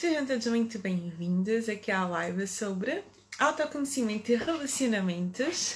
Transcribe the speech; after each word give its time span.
Sejam 0.00 0.24
todos 0.24 0.46
muito 0.46 0.78
bem-vindos 0.78 1.68
aqui 1.68 1.90
à 1.90 2.06
live 2.06 2.46
sobre 2.46 3.02
autoconhecimento 3.36 4.30
e 4.30 4.36
relacionamentos. 4.36 5.74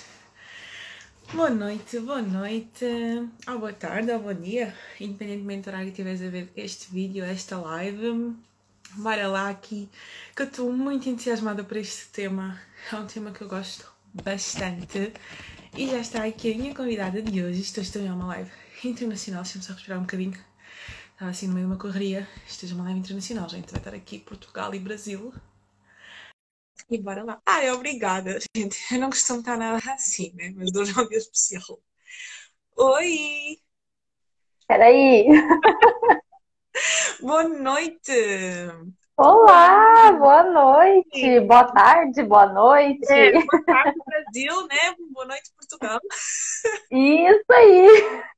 Boa 1.34 1.50
noite, 1.50 1.98
boa 1.98 2.22
noite, 2.22 2.84
ou 3.48 3.58
boa 3.58 3.72
tarde, 3.72 4.12
ou 4.12 4.20
bom 4.20 4.32
dia, 4.32 4.72
independentemente 5.00 5.62
do 5.62 5.70
horário 5.70 5.86
que 5.86 6.00
estiveres 6.00 6.22
a 6.22 6.30
ver 6.30 6.52
este 6.56 6.88
vídeo, 6.92 7.24
esta 7.24 7.58
live. 7.58 8.32
Bora 8.92 9.26
lá 9.26 9.50
aqui, 9.50 9.88
que 10.36 10.42
eu 10.42 10.46
estou 10.46 10.72
muito 10.72 11.08
entusiasmada 11.08 11.64
por 11.64 11.76
este 11.76 12.06
tema. 12.10 12.60
É 12.92 12.94
um 12.94 13.06
tema 13.08 13.32
que 13.32 13.40
eu 13.40 13.48
gosto 13.48 13.92
bastante. 14.22 15.12
E 15.76 15.88
já 15.88 15.98
está 15.98 16.24
aqui 16.24 16.52
a 16.52 16.56
minha 16.56 16.72
convidada 16.72 17.20
de 17.20 17.42
hoje. 17.42 17.60
Estou, 17.60 17.82
estou 17.82 18.00
em 18.00 18.12
uma 18.12 18.26
live 18.26 18.52
internacional. 18.84 19.42
Deixa-me 19.42 19.64
só 19.64 19.72
respirar 19.72 19.98
um 19.98 20.02
bocadinho. 20.02 20.51
Estava 21.22 21.30
assim 21.30 21.46
no 21.46 21.54
meio 21.54 21.68
de 21.68 21.72
uma 21.72 21.78
correria. 21.78 22.26
Esteja 22.48 22.74
uma 22.74 22.82
live 22.82 22.98
internacional, 22.98 23.48
gente. 23.48 23.70
Vai 23.70 23.78
estar 23.78 23.94
aqui 23.94 24.18
Portugal 24.18 24.74
e 24.74 24.80
Brasil. 24.80 25.32
E 26.90 26.98
bora 26.98 27.22
lá. 27.22 27.40
Ah, 27.46 27.62
é 27.62 27.72
obrigada, 27.72 28.40
gente. 28.56 28.76
Eu 28.92 28.98
não 28.98 29.08
costumo 29.08 29.38
estar 29.38 29.56
nada 29.56 29.78
assim, 29.92 30.32
né? 30.34 30.52
Mas 30.56 30.74
hoje 30.74 30.92
é 30.98 31.00
um 31.00 31.06
dia 31.06 31.18
especial. 31.18 31.78
Oi! 32.76 33.56
Peraí! 34.66 35.28
Boa 37.22 37.44
noite! 37.44 38.12
Olá, 39.16 40.10
boa 40.12 40.42
noite, 40.42 41.40
boa 41.40 41.70
tarde, 41.70 42.22
boa 42.24 42.46
noite. 42.46 43.12
É, 43.12 43.30
boa 43.30 43.64
tarde, 43.64 43.96
Brasil, 44.04 44.66
né? 44.66 44.96
Boa 45.12 45.26
noite, 45.26 45.52
Portugal. 45.54 46.00
Isso 46.90 47.52
aí! 47.52 47.86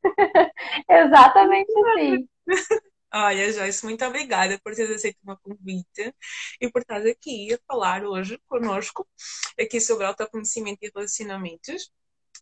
Exatamente 0.90 1.72
assim. 1.78 2.28
Olha, 3.12 3.52
Joyce, 3.52 3.84
muito 3.84 4.04
obrigada 4.04 4.58
por 4.62 4.74
ter 4.74 4.92
aceito 4.92 5.18
o 5.22 5.26
meu 5.26 5.36
convite 5.38 6.12
e 6.60 6.68
por 6.70 6.80
estar 6.82 7.00
aqui 7.06 7.54
a 7.54 7.58
falar 7.66 8.04
hoje 8.04 8.38
conosco 8.48 9.06
aqui 9.60 9.80
sobre 9.80 10.04
autoconhecimento 10.04 10.80
e 10.84 10.90
relacionamentos. 10.94 11.90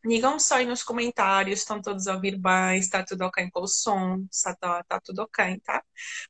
Digam 0.06 0.38
só 0.40 0.56
aí 0.56 0.66
nos 0.66 0.82
comentários, 0.84 1.60
estão 1.60 1.82
todos 1.82 2.08
a 2.08 2.14
ouvir 2.14 2.38
bem, 2.38 2.78
está 2.78 3.04
tudo 3.04 3.22
ok 3.26 3.50
com 3.52 3.62
o 3.62 3.68
som, 3.68 4.26
está, 4.32 4.54
tá, 4.56 4.84
tá 4.84 5.00
tudo 5.00 5.20
ok, 5.22 5.60
tá? 5.60 5.84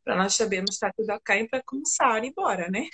Para 0.05 0.17
nós 0.17 0.35
sabermos 0.37 0.77
se 0.77 0.77
está 0.77 0.93
tudo 0.97 1.11
ok 1.13 1.49
para 1.49 1.63
começar 1.65 2.25
e 2.25 2.33
bora, 2.35 2.69
né? 2.71 2.87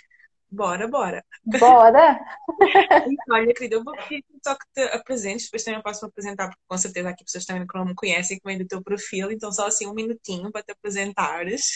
Bora, 0.51 0.89
bora. 0.89 1.25
Bora! 1.45 2.19
Olha, 3.31 3.53
querida, 3.55 3.77
eu 3.77 3.85
vou 3.85 3.95
pedir 4.09 4.25
só 4.43 4.55
que 4.55 4.65
te 4.75 4.83
apresentes, 4.97 5.45
depois 5.45 5.63
também 5.63 5.79
eu 5.79 5.83
posso 5.83 6.05
me 6.05 6.09
apresentar, 6.09 6.49
porque 6.49 6.63
com 6.67 6.79
certeza 6.79 7.11
aqui 7.11 7.25
pessoas 7.25 7.45
também 7.45 7.67
que 7.67 7.79
não 7.79 7.85
me 7.85 7.95
conhecem, 7.95 8.39
que 8.39 8.45
vêm 8.45 8.59
do 8.59 8.67
teu 8.67 8.83
perfil, 8.83 9.31
então 9.31 9.53
só 9.53 9.67
assim 9.67 9.87
um 9.87 9.95
minutinho 9.95 10.51
para 10.51 10.63
te 10.63 10.73
apresentares. 10.73 11.73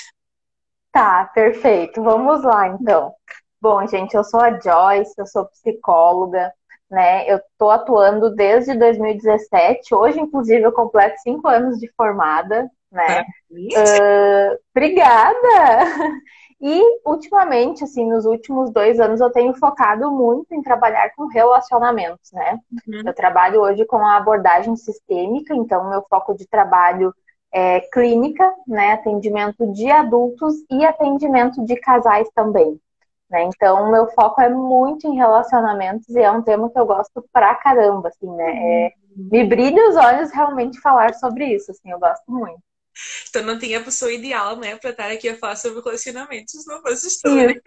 Tá, 0.91 1.27
perfeito. 1.35 2.03
Vamos 2.03 2.43
lá, 2.43 2.69
então. 2.69 3.15
Bom, 3.61 3.87
gente, 3.87 4.15
eu 4.15 4.25
sou 4.25 4.41
a 4.41 4.59
Joyce, 4.59 5.15
eu 5.19 5.27
sou 5.27 5.47
psicóloga, 5.47 6.53
né? 6.91 7.31
Eu 7.31 7.41
tô 7.59 7.71
atuando 7.71 8.35
desde 8.35 8.75
2017, 8.75 9.95
hoje, 9.95 10.21
inclusive, 10.21 10.63
eu 10.63 10.73
completo 10.73 11.19
cinco 11.21 11.47
anos 11.47 11.79
de 11.79 11.91
formada, 11.97 12.71
né? 12.91 13.23
Uh, 13.51 14.59
obrigada! 14.75 15.39
E 16.65 17.01
ultimamente, 17.05 17.83
assim, 17.83 18.09
nos 18.09 18.25
últimos 18.25 18.71
dois 18.71 19.01
anos, 19.01 19.21
eu 19.21 19.33
tenho 19.33 19.53
focado 19.55 20.13
muito 20.13 20.55
em 20.55 20.63
trabalhar 20.63 21.13
com 21.17 21.27
relacionamentos, 21.27 22.31
né? 22.31 22.61
Uhum. 22.87 23.03
Eu 23.05 23.13
trabalho 23.13 23.61
hoje 23.61 23.85
com 23.85 23.97
a 23.97 24.17
abordagem 24.17 24.77
sistêmica, 24.77 25.53
então 25.57 25.91
meu 25.91 26.07
foco 26.09 26.33
de 26.37 26.47
trabalho 26.47 27.13
é 27.53 27.81
clínica, 27.81 28.49
né? 28.65 28.93
Atendimento 28.93 29.67
de 29.73 29.91
adultos 29.91 30.55
e 30.71 30.85
atendimento 30.85 31.65
de 31.65 31.75
casais 31.75 32.29
também. 32.33 32.81
Né? 33.29 33.43
Então, 33.45 33.91
meu 33.91 34.07
foco 34.13 34.41
é 34.41 34.49
muito 34.49 35.09
em 35.09 35.17
relacionamentos 35.17 36.09
e 36.11 36.21
é 36.21 36.31
um 36.31 36.43
tema 36.43 36.71
que 36.71 36.79
eu 36.79 36.87
gosto 36.87 37.25
pra 37.33 37.57
caramba, 37.57 38.09
assim, 38.09 38.31
né? 38.37 38.53
É, 38.85 38.93
uhum. 39.17 39.29
me 39.33 39.45
brilha 39.45 39.89
os 39.89 39.97
olhos 39.97 40.31
realmente 40.31 40.79
falar 40.81 41.15
sobre 41.15 41.47
isso, 41.47 41.73
assim, 41.73 41.91
eu 41.91 41.99
gosto 41.99 42.31
muito. 42.31 42.63
Então 43.29 43.43
não 43.43 43.59
tinha 43.59 43.79
a 43.79 43.85
pessoa 43.85 44.13
ideal, 44.13 44.57
né, 44.57 44.77
para 44.77 44.91
estar 44.91 45.11
aqui 45.11 45.29
a 45.29 45.37
falar 45.37 45.57
sobre 45.57 45.81
relacionamentos, 45.83 46.65
não 46.67 46.81
fosse 46.83 47.21
tu, 47.21 47.35
né? 47.35 47.53
Isso. 47.53 47.63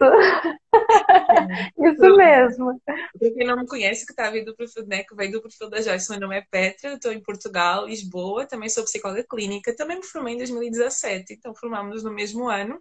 Isso 1.78 2.16
mesmo. 2.16 2.80
Para 2.86 3.30
quem 3.30 3.46
não 3.46 3.56
me 3.56 3.66
conhece, 3.66 4.06
que 4.06 4.12
está 4.12 4.30
vindo 4.30 4.46
do 4.46 4.56
perfil, 4.56 4.86
né, 4.86 5.02
que 5.02 5.14
veio 5.14 5.32
do 5.32 5.42
perfil 5.42 5.68
da 5.68 5.80
Joyce, 5.80 6.10
meu 6.10 6.20
nome 6.20 6.38
é 6.38 6.44
Petra, 6.50 6.94
estou 6.94 7.12
em 7.12 7.22
Portugal, 7.22 7.86
Lisboa, 7.86 8.46
também 8.46 8.68
sou 8.68 8.84
psicóloga 8.84 9.24
clínica, 9.28 9.74
também 9.74 9.96
me 9.96 10.04
formei 10.04 10.34
em 10.34 10.38
2017, 10.38 11.34
então 11.34 11.54
formámos-nos 11.54 12.04
no 12.04 12.12
mesmo 12.12 12.48
ano. 12.48 12.80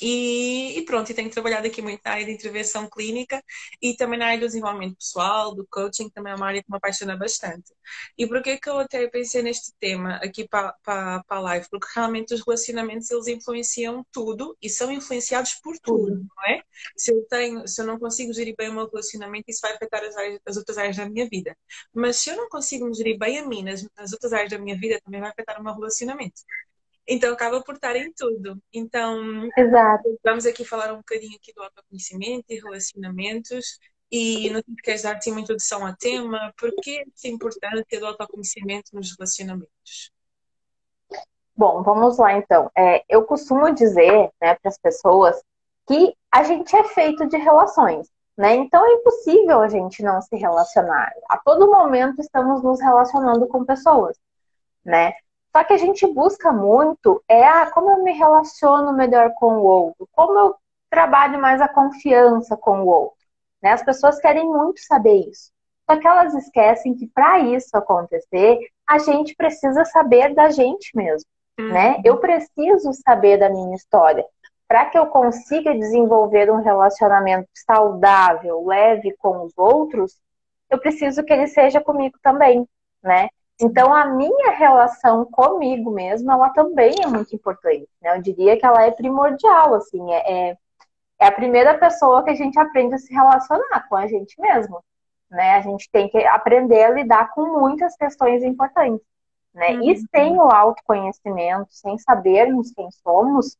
E, 0.00 0.78
e, 0.78 0.84
pronto, 0.84 1.10
e 1.10 1.14
tenho 1.14 1.30
trabalhado 1.30 1.66
aqui 1.66 1.80
muito 1.82 2.00
na 2.04 2.12
área 2.12 2.24
de 2.24 2.32
intervenção 2.32 2.88
clínica 2.88 3.42
e 3.80 3.96
também 3.96 4.18
na 4.18 4.26
área 4.26 4.40
do 4.40 4.46
desenvolvimento 4.46 4.96
pessoal, 4.96 5.54
do 5.54 5.66
coaching, 5.70 6.08
também 6.10 6.32
é 6.32 6.36
uma 6.36 6.46
área 6.46 6.62
que 6.62 6.70
me 6.70 6.76
apaixona 6.76 7.16
bastante. 7.16 7.72
E 8.18 8.26
por 8.26 8.42
que 8.42 8.58
que 8.58 8.68
eu 8.68 8.78
até 8.78 9.06
pensei 9.08 9.42
neste 9.42 9.72
tema 9.78 10.16
aqui 10.16 10.46
para, 10.48 10.72
para, 10.82 11.22
para 11.24 11.36
a 11.36 11.40
live? 11.40 11.66
Porque 11.70 11.86
realmente 11.94 12.34
os 12.34 12.44
relacionamentos 12.44 13.10
eles 13.10 13.26
influenciam 13.28 14.04
tudo 14.12 14.56
e 14.60 14.68
são 14.68 14.90
influenciados 14.90 15.54
por 15.62 15.78
tudo, 15.78 16.10
não 16.12 16.44
é? 16.54 16.62
Se 16.96 17.12
eu, 17.12 17.24
tenho, 17.28 17.66
se 17.68 17.80
eu 17.80 17.86
não 17.86 17.98
consigo 17.98 18.32
gerir 18.32 18.54
bem 18.56 18.68
o 18.70 18.74
meu 18.74 18.88
relacionamento, 18.88 19.44
isso 19.48 19.60
vai 19.62 19.72
afetar 19.74 20.02
as, 20.02 20.16
áreas, 20.16 20.40
as 20.46 20.56
outras 20.56 20.78
áreas 20.78 20.96
da 20.96 21.08
minha 21.08 21.28
vida. 21.28 21.56
Mas 21.92 22.16
se 22.16 22.30
eu 22.30 22.36
não 22.36 22.48
consigo 22.48 22.92
gerir 22.94 23.18
bem 23.18 23.38
a 23.38 23.46
mim 23.46 23.62
nas, 23.62 23.86
nas 23.96 24.12
outras 24.12 24.32
áreas 24.32 24.50
da 24.50 24.58
minha 24.58 24.76
vida, 24.78 25.00
também 25.04 25.20
vai 25.20 25.30
afetar 25.30 25.60
o 25.60 25.64
meu 25.64 25.74
relacionamento. 25.74 26.40
Então 27.06 27.32
acaba 27.32 27.62
por 27.62 27.74
estar 27.74 27.94
em 27.96 28.12
tudo. 28.12 28.58
Então, 28.72 29.48
Exato. 29.56 30.18
vamos 30.24 30.46
aqui 30.46 30.64
falar 30.64 30.92
um 30.92 30.98
bocadinho 30.98 31.36
aqui 31.36 31.52
do 31.54 31.62
autoconhecimento 31.62 32.46
e 32.48 32.56
relacionamentos. 32.56 33.78
E 34.10 34.48
não 34.50 34.62
te 34.62 34.74
queres 34.82 35.02
dar 35.02 35.16
assim 35.16 35.32
uma 35.32 35.40
introdução 35.40 35.84
ao 35.84 35.96
tema, 35.96 36.52
porque 36.56 37.04
é 37.24 37.28
importante 37.28 37.84
ter 37.88 38.02
o 38.02 38.06
autoconhecimento 38.06 38.90
nos 38.92 39.14
relacionamentos? 39.16 40.12
Bom, 41.56 41.82
vamos 41.82 42.18
lá 42.18 42.32
então. 42.34 42.70
É, 42.76 43.04
eu 43.08 43.24
costumo 43.24 43.72
dizer 43.74 44.30
né, 44.40 44.54
para 44.54 44.68
as 44.68 44.78
pessoas 44.78 45.42
que 45.86 46.14
a 46.30 46.42
gente 46.42 46.74
é 46.76 46.84
feito 46.84 47.26
de 47.26 47.36
relações. 47.36 48.08
Né? 48.36 48.56
Então 48.56 48.84
é 48.84 48.94
impossível 48.94 49.60
a 49.60 49.68
gente 49.68 50.02
não 50.02 50.20
se 50.20 50.36
relacionar. 50.36 51.12
A 51.28 51.38
todo 51.38 51.70
momento 51.70 52.20
estamos 52.20 52.62
nos 52.62 52.80
relacionando 52.80 53.46
com 53.46 53.64
pessoas, 53.64 54.16
né? 54.84 55.12
Só 55.54 55.62
que 55.62 55.72
a 55.72 55.78
gente 55.78 56.04
busca 56.06 56.52
muito 56.52 57.22
é 57.28 57.46
ah, 57.46 57.70
como 57.70 57.88
eu 57.90 58.02
me 58.02 58.12
relaciono 58.12 58.92
melhor 58.92 59.32
com 59.34 59.58
o 59.58 59.62
outro, 59.62 60.08
como 60.10 60.36
eu 60.36 60.56
trabalho 60.90 61.40
mais 61.40 61.60
a 61.60 61.68
confiança 61.68 62.56
com 62.56 62.82
o 62.82 62.88
outro. 62.88 63.18
Né? 63.62 63.72
As 63.72 63.84
pessoas 63.84 64.18
querem 64.18 64.44
muito 64.44 64.80
saber 64.80 65.28
isso. 65.30 65.52
Só 65.88 65.96
que 65.96 66.08
elas 66.08 66.34
esquecem 66.34 66.96
que 66.96 67.06
para 67.06 67.38
isso 67.38 67.76
acontecer, 67.76 68.58
a 68.84 68.98
gente 68.98 69.36
precisa 69.36 69.84
saber 69.84 70.34
da 70.34 70.50
gente 70.50 70.90
mesmo. 70.96 71.28
Uhum. 71.58 71.68
Né? 71.68 72.00
Eu 72.04 72.18
preciso 72.18 72.92
saber 72.92 73.38
da 73.38 73.48
minha 73.48 73.76
história. 73.76 74.24
Para 74.66 74.86
que 74.86 74.98
eu 74.98 75.06
consiga 75.06 75.72
desenvolver 75.72 76.50
um 76.50 76.62
relacionamento 76.62 77.48
saudável, 77.54 78.66
leve 78.66 79.14
com 79.18 79.44
os 79.44 79.52
outros, 79.56 80.16
eu 80.68 80.78
preciso 80.78 81.22
que 81.22 81.32
ele 81.32 81.46
seja 81.46 81.80
comigo 81.80 82.18
também, 82.22 82.66
né? 83.00 83.28
Então, 83.60 83.94
a 83.94 84.06
minha 84.06 84.50
relação 84.50 85.24
comigo 85.26 85.90
mesma, 85.92 86.34
ela 86.34 86.50
também 86.50 86.94
é 87.02 87.06
muito 87.06 87.34
importante, 87.34 87.88
né? 88.02 88.16
Eu 88.16 88.22
diria 88.22 88.58
que 88.58 88.66
ela 88.66 88.82
é 88.82 88.90
primordial, 88.90 89.74
assim, 89.74 90.12
é, 90.12 90.50
é, 90.50 90.58
é 91.20 91.26
a 91.26 91.32
primeira 91.32 91.78
pessoa 91.78 92.24
que 92.24 92.30
a 92.30 92.34
gente 92.34 92.58
aprende 92.58 92.94
a 92.96 92.98
se 92.98 93.12
relacionar 93.12 93.86
com 93.88 93.94
a 93.94 94.06
gente 94.08 94.40
mesmo, 94.40 94.82
né? 95.30 95.52
A 95.52 95.60
gente 95.60 95.88
tem 95.90 96.08
que 96.08 96.18
aprender 96.26 96.82
a 96.82 96.90
lidar 96.90 97.30
com 97.30 97.60
muitas 97.60 97.96
questões 97.96 98.42
importantes, 98.42 99.06
né? 99.54 99.76
Uhum. 99.76 99.90
E 99.90 99.96
sem 99.98 100.36
o 100.36 100.50
autoconhecimento, 100.50 101.68
sem 101.70 101.96
sabermos 101.98 102.72
quem 102.72 102.90
somos, 102.90 103.56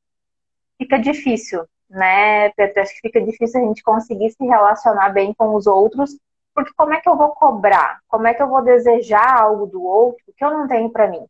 fica 0.77 0.99
difícil, 0.99 1.65
né, 1.89 2.51
Petra? 2.51 2.83
Acho 2.83 2.95
que 2.95 3.01
fica 3.09 3.21
difícil 3.21 3.61
a 3.61 3.65
gente 3.65 3.83
conseguir 3.83 4.31
se 4.31 4.45
relacionar 4.45 5.11
bem 5.11 5.33
com 5.33 5.55
os 5.55 5.69
outros 5.69 6.19
porque 6.55 6.73
como 6.77 6.95
é 6.95 7.01
que 7.01 7.09
eu 7.09 7.17
vou 7.17 7.31
cobrar? 7.31 8.01
Como 8.09 8.27
é 8.27 8.35
que 8.35 8.43
eu 8.43 8.49
vou 8.49 8.63
desejar 8.63 9.43
algo 9.43 9.67
do 9.67 9.83
outro 9.83 10.25
que 10.37 10.45
eu 10.45 10.51
não 10.51 10.69
tenho 10.69 10.91
para 10.91 11.09
mim? 11.09 11.27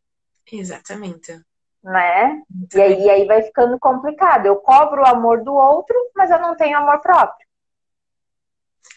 Exatamente. 0.53 1.41
Né? 1.83 2.43
E 2.75 2.81
aí, 2.81 3.03
e 3.03 3.11
aí 3.11 3.27
vai 3.27 3.43
ficando 3.43 3.79
complicado. 3.79 4.47
Eu 4.47 4.57
cobro 4.57 5.03
o 5.03 5.07
amor 5.07 5.43
do 5.43 5.55
outro, 5.55 5.97
mas 6.15 6.31
eu 6.31 6.39
não 6.39 6.57
tenho 6.57 6.77
amor 6.77 7.01
próprio. 7.01 7.45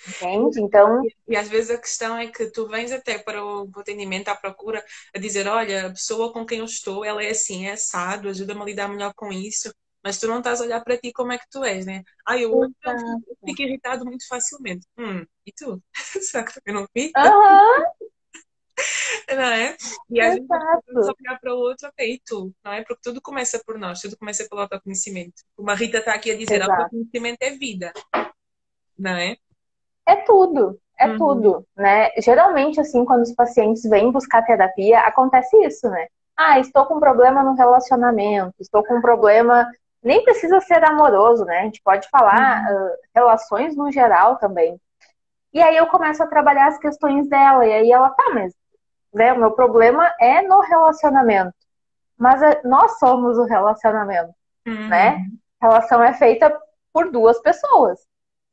Entende? 0.08 0.62
Então. 0.62 1.04
E, 1.04 1.34
e, 1.34 1.36
às 1.36 1.50
vezes 1.50 1.70
a 1.70 1.78
questão 1.78 2.18
é 2.18 2.28
que 2.28 2.50
tu 2.52 2.68
vens 2.68 2.92
até 2.92 3.18
para 3.18 3.44
o 3.44 3.70
atendimento 3.78 4.30
à 4.30 4.36
procura 4.36 4.84
a 5.14 5.20
dizer: 5.20 5.48
olha, 5.48 5.88
a 5.88 5.90
pessoa 5.90 6.32
com 6.32 6.46
quem 6.46 6.60
eu 6.60 6.66
estou, 6.66 7.04
ela 7.04 7.24
é 7.24 7.32
assim, 7.32 7.68
é 7.68 7.74
assado, 7.74 8.30
ajuda-me 8.30 8.62
a 8.62 8.66
lidar 8.66 8.88
melhor 8.88 9.14
com 9.14 9.32
isso 9.32 9.74
mas 10.08 10.18
tu 10.18 10.26
não 10.26 10.38
estás 10.38 10.62
a 10.62 10.64
olhar 10.64 10.82
para 10.82 10.98
ti 10.98 11.12
como 11.12 11.34
é 11.34 11.38
que 11.38 11.50
tu 11.52 11.66
és, 11.66 11.86
né? 11.86 12.02
Ah, 12.26 12.38
eu, 12.38 12.50
eu 12.64 12.70
fico 13.46 13.62
irritado 13.62 14.06
muito 14.06 14.26
facilmente. 14.26 14.88
Hum, 14.98 15.26
e 15.46 15.52
tu? 15.52 15.84
Será 16.24 16.46
que 16.46 16.54
eu 16.66 16.74
não 16.74 16.88
fico? 16.94 17.20
Uhum. 17.20 17.84
não 19.36 19.44
é? 19.44 19.76
E 20.10 20.22
a 20.22 20.32
gente 20.32 20.48
começa 20.48 21.12
a 21.12 21.14
olhar 21.20 21.40
para 21.42 21.54
o 21.54 21.58
outro, 21.58 21.90
ok, 21.90 22.10
e 22.10 22.22
tu, 22.26 22.54
não 22.64 22.72
é? 22.72 22.86
Porque 22.86 23.02
tudo 23.04 23.22
começa 23.22 23.62
por 23.66 23.78
nós, 23.78 24.00
tudo 24.00 24.18
começa 24.18 24.48
pelo 24.48 24.62
autoconhecimento. 24.62 25.44
Como 25.58 25.70
a 25.70 25.76
Rita 25.76 25.98
está 25.98 26.14
aqui 26.14 26.32
a 26.32 26.38
dizer, 26.38 26.62
Exato. 26.62 26.72
autoconhecimento 26.72 27.40
é 27.42 27.50
vida, 27.50 27.92
não 28.98 29.12
é? 29.12 29.36
É 30.08 30.16
tudo, 30.24 30.80
é 30.98 31.10
uhum. 31.10 31.18
tudo, 31.18 31.68
né? 31.76 32.12
Geralmente, 32.20 32.80
assim, 32.80 33.04
quando 33.04 33.24
os 33.24 33.36
pacientes 33.36 33.84
vêm 33.84 34.10
buscar 34.10 34.42
terapia, 34.46 35.02
acontece 35.02 35.58
isso, 35.66 35.90
né? 35.90 36.08
Ah, 36.38 36.62
estou 36.62 36.86
com 36.86 36.96
um 36.96 37.00
problema 37.02 37.44
no 37.44 37.56
relacionamento, 37.56 38.56
estou 38.58 38.86
com 38.86 39.00
um 39.00 39.02
problema. 39.02 39.68
Nem 40.04 40.24
precisa 40.24 40.60
ser 40.62 40.84
amoroso, 40.84 41.44
né? 41.46 41.60
A 41.60 41.64
gente 41.64 41.82
pode 41.82 42.08
falar 42.10 42.64
uhum. 42.70 42.88
uh, 42.88 42.92
relações 43.16 43.76
no 43.76 43.92
geral 43.92 44.38
também. 44.38 44.80
E 45.54 45.62
aí 45.62 45.76
eu 45.76 45.88
começo 45.88 46.22
a 46.22 46.28
trabalhar 46.28 46.68
as 46.68 46.78
questões 46.78 47.28
dela, 47.28 47.66
e 47.66 47.74
aí 47.74 47.92
ela, 47.92 48.10
tá, 48.12 48.30
mas 48.34 48.54
né, 49.14 49.34
o 49.34 49.40
meu 49.40 49.52
problema 49.52 50.14
é 50.20 50.42
no 50.42 50.60
relacionamento. 50.62 51.54
Mas 52.18 52.42
é, 52.42 52.62
nós 52.64 52.98
somos 53.00 53.38
o 53.38 53.46
relacionamento, 53.46 54.34
uhum. 54.66 54.88
né? 54.88 55.26
A 55.60 55.68
relação 55.68 56.04
é 56.04 56.14
feita 56.14 56.56
por 56.94 57.12
duas 57.12 57.40
pessoas, 57.42 58.00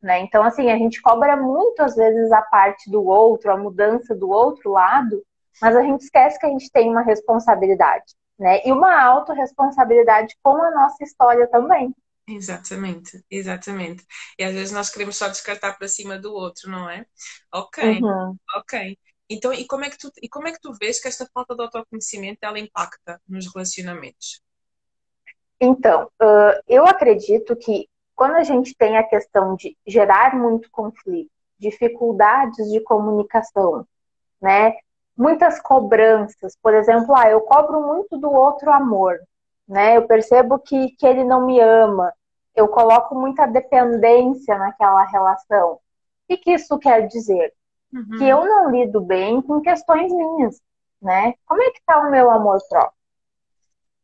né? 0.03 0.21
Então, 0.21 0.43
assim, 0.43 0.71
a 0.71 0.77
gente 0.77 1.01
cobra 1.01 1.37
muito, 1.37 1.81
às 1.81 1.95
vezes, 1.95 2.31
a 2.33 2.43
parte 2.43 2.91
do 2.91 3.05
outro, 3.05 3.51
a 3.51 3.57
mudança 3.57 4.15
do 4.15 4.31
outro 4.31 4.71
lado, 4.71 5.23
mas 5.61 5.77
a 5.77 5.83
gente 5.83 6.03
esquece 6.03 6.39
que 6.39 6.47
a 6.47 6.51
gente 6.51 6.71
tem 6.71 6.91
uma 6.91 7.03
responsabilidade, 7.03 8.15
né? 8.39 8.61
E 8.65 8.73
uma 8.73 9.03
autorresponsabilidade 9.03 10.37
com 10.43 10.57
a 10.57 10.71
nossa 10.71 11.03
história 11.03 11.47
também. 11.49 11.95
Exatamente, 12.27 13.23
exatamente. 13.31 14.05
E 14.39 14.45
às 14.45 14.53
vezes 14.53 14.73
nós 14.73 14.91
queremos 14.91 15.17
só 15.17 15.29
descartar 15.29 15.75
para 15.75 15.89
cima 15.89 16.19
do 16.19 16.33
outro, 16.33 16.71
não 16.71 16.89
é? 16.89 17.05
Ok, 17.53 18.01
uhum. 18.01 18.37
ok. 18.57 18.99
Então, 19.29 19.53
e 19.53 19.67
como, 19.67 19.85
é 19.85 19.91
que 19.91 19.99
tu, 19.99 20.11
e 20.23 20.29
como 20.29 20.49
é 20.49 20.53
que 20.53 20.61
tu 20.61 20.73
vês 20.75 21.01
que 21.01 21.09
esta 21.09 21.29
falta 21.33 21.55
de 21.55 21.63
autoconhecimento 21.63 22.39
ela 22.43 22.59
impacta 22.59 23.21
nos 23.29 23.53
relacionamentos? 23.53 24.43
Então, 25.61 26.11
uh, 26.21 26.61
eu 26.67 26.87
acredito 26.87 27.57
que 27.57 27.89
quando 28.15 28.35
a 28.37 28.43
gente 28.43 28.75
tem 28.75 28.97
a 28.97 29.03
questão 29.03 29.57
de 29.57 29.77
gerar 29.87 30.37
muito 30.37 30.71
conflito, 30.71 31.31
dificuldades 31.59 32.71
de 32.71 32.81
comunicação, 32.81 33.87
né? 34.41 34.75
Muitas 35.17 35.61
cobranças, 35.61 36.57
por 36.61 36.75
exemplo, 36.75 37.15
ah, 37.17 37.31
eu 37.31 37.41
cobro 37.43 37.81
muito 37.87 38.19
do 38.19 38.33
outro 38.33 38.71
amor, 38.73 39.19
né? 39.67 39.97
Eu 39.97 40.07
percebo 40.07 40.59
que, 40.59 40.91
que 40.97 41.07
ele 41.07 41.23
não 41.23 41.47
me 41.47 41.61
ama, 41.61 42.13
eu 42.55 42.69
coloco 42.69 43.15
muita 43.15 43.47
dependência 43.47 44.57
naquela 44.59 45.05
relação. 45.05 45.75
O 45.75 45.81
que, 46.29 46.37
que 46.37 46.53
isso 46.53 46.79
quer 46.79 47.07
dizer? 47.07 47.53
Uhum. 47.93 48.19
Que 48.19 48.25
eu 48.25 48.45
não 48.45 48.71
lido 48.71 49.01
bem 49.01 49.41
com 49.41 49.61
questões 49.61 50.13
minhas, 50.13 50.61
né? 51.01 51.35
Como 51.47 51.63
é 51.63 51.71
que 51.71 51.79
está 51.79 51.99
o 52.01 52.11
meu 52.11 52.31
amor 52.31 52.59
próprio? 52.69 52.93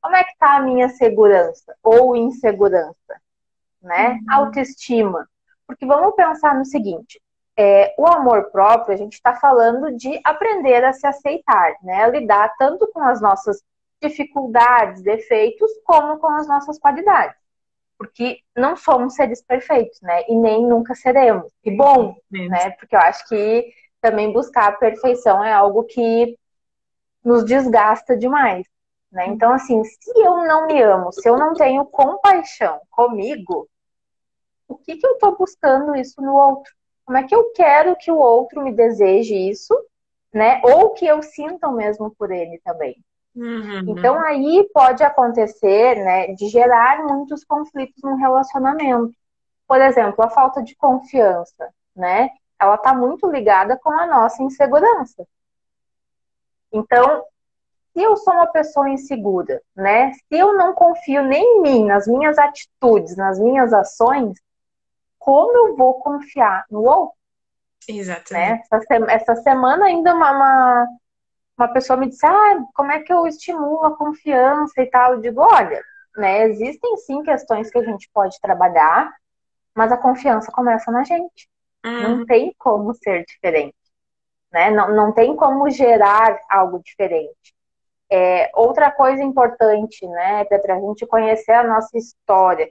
Como 0.00 0.16
é 0.16 0.24
que 0.24 0.30
está 0.32 0.56
a 0.56 0.62
minha 0.62 0.88
segurança 0.90 1.74
ou 1.82 2.16
insegurança, 2.16 3.20
né? 3.82 4.12
Uhum. 4.12 4.24
Autoestima. 4.30 5.28
Porque 5.66 5.86
vamos 5.86 6.14
pensar 6.14 6.54
no 6.54 6.64
seguinte, 6.64 7.20
é, 7.62 7.94
o 7.98 8.06
amor 8.06 8.50
próprio, 8.50 8.94
a 8.94 8.96
gente 8.96 9.12
está 9.12 9.34
falando 9.34 9.94
de 9.94 10.18
aprender 10.24 10.82
a 10.82 10.94
se 10.94 11.06
aceitar, 11.06 11.74
né? 11.82 12.04
A 12.04 12.08
lidar 12.08 12.54
tanto 12.58 12.90
com 12.90 13.02
as 13.02 13.20
nossas 13.20 13.62
dificuldades, 14.00 15.02
defeitos, 15.02 15.70
como 15.84 16.16
com 16.18 16.28
as 16.28 16.48
nossas 16.48 16.78
qualidades. 16.78 17.36
Porque 17.98 18.38
não 18.56 18.76
somos 18.76 19.14
seres 19.14 19.42
perfeitos, 19.42 20.00
né? 20.00 20.22
E 20.26 20.34
nem 20.36 20.66
nunca 20.66 20.94
seremos. 20.94 21.52
E 21.62 21.70
bom, 21.70 22.16
né? 22.30 22.70
Porque 22.78 22.96
eu 22.96 23.00
acho 23.00 23.28
que 23.28 23.70
também 24.00 24.32
buscar 24.32 24.68
a 24.68 24.72
perfeição 24.72 25.44
é 25.44 25.52
algo 25.52 25.84
que 25.84 26.38
nos 27.22 27.44
desgasta 27.44 28.16
demais, 28.16 28.66
né? 29.12 29.26
Então, 29.26 29.52
assim, 29.52 29.84
se 29.84 30.18
eu 30.18 30.46
não 30.46 30.66
me 30.66 30.80
amo, 30.80 31.12
se 31.12 31.28
eu 31.28 31.36
não 31.36 31.52
tenho 31.52 31.84
compaixão 31.84 32.80
comigo, 32.90 33.68
o 34.66 34.76
que, 34.76 34.96
que 34.96 35.06
eu 35.06 35.12
estou 35.12 35.36
buscando 35.36 35.94
isso 35.94 36.22
no 36.22 36.34
outro? 36.34 36.79
Como 37.10 37.18
é 37.18 37.24
que 37.24 37.34
eu 37.34 37.50
quero 37.54 37.96
que 37.96 38.08
o 38.08 38.18
outro 38.18 38.62
me 38.62 38.70
deseje 38.70 39.34
isso, 39.34 39.76
né? 40.32 40.62
Ou 40.62 40.90
que 40.90 41.04
eu 41.04 41.20
sinta 41.24 41.66
o 41.66 41.72
mesmo 41.72 42.14
por 42.14 42.30
ele 42.30 42.60
também. 42.64 43.02
Uhum. 43.34 43.80
Então 43.88 44.16
aí 44.20 44.70
pode 44.72 45.02
acontecer, 45.02 45.96
né, 45.96 46.28
de 46.34 46.46
gerar 46.46 47.02
muitos 47.02 47.42
conflitos 47.42 48.00
no 48.04 48.14
relacionamento. 48.14 49.12
Por 49.66 49.80
exemplo, 49.80 50.24
a 50.24 50.30
falta 50.30 50.62
de 50.62 50.76
confiança, 50.76 51.74
né? 51.96 52.30
Ela 52.60 52.76
está 52.76 52.94
muito 52.94 53.28
ligada 53.28 53.76
com 53.76 53.90
a 53.90 54.06
nossa 54.06 54.40
insegurança. 54.44 55.26
Então, 56.72 57.24
se 57.92 58.00
eu 58.04 58.16
sou 58.18 58.34
uma 58.34 58.46
pessoa 58.46 58.88
insegura, 58.88 59.60
né? 59.74 60.12
Se 60.12 60.38
eu 60.38 60.56
não 60.56 60.74
confio 60.74 61.24
nem 61.24 61.42
em 61.42 61.60
mim, 61.60 61.86
nas 61.86 62.06
minhas 62.06 62.38
atitudes, 62.38 63.16
nas 63.16 63.36
minhas 63.40 63.72
ações, 63.72 64.38
como 65.20 65.56
eu 65.56 65.76
vou 65.76 65.94
confiar 66.00 66.64
no 66.68 66.82
outro? 66.82 67.14
Exatamente. 67.88 68.58
Né? 68.58 68.62
Essa, 68.72 69.12
essa 69.12 69.36
semana 69.36 69.86
ainda 69.86 70.12
uma, 70.12 70.32
uma 70.32 70.88
uma 71.60 71.68
pessoa 71.68 71.96
me 71.98 72.08
disse, 72.08 72.24
ah, 72.24 72.64
como 72.74 72.90
é 72.90 73.00
que 73.00 73.12
eu 73.12 73.26
estimulo 73.26 73.84
a 73.84 73.96
confiança 73.96 74.80
e 74.80 74.86
tal? 74.86 75.14
Eu 75.14 75.20
digo, 75.20 75.40
olha, 75.42 75.82
né, 76.16 76.44
existem 76.44 76.96
sim 76.96 77.22
questões 77.22 77.70
que 77.70 77.78
a 77.78 77.84
gente 77.84 78.08
pode 78.12 78.40
trabalhar, 78.40 79.12
mas 79.74 79.92
a 79.92 79.96
confiança 79.98 80.50
começa 80.50 80.90
na 80.90 81.04
gente. 81.04 81.48
Uhum. 81.84 82.02
Não 82.02 82.26
tem 82.26 82.54
como 82.58 82.94
ser 82.94 83.24
diferente. 83.26 83.74
Né? 84.50 84.70
Não, 84.70 84.94
não 84.94 85.12
tem 85.12 85.36
como 85.36 85.68
gerar 85.70 86.40
algo 86.50 86.80
diferente. 86.82 87.54
É, 88.10 88.50
outra 88.54 88.90
coisa 88.90 89.22
importante, 89.22 90.06
né, 90.08 90.44
Petra, 90.46 90.74
a 90.74 90.80
gente 90.80 91.06
conhecer 91.06 91.52
a 91.52 91.62
nossa 91.62 91.96
história, 91.96 92.68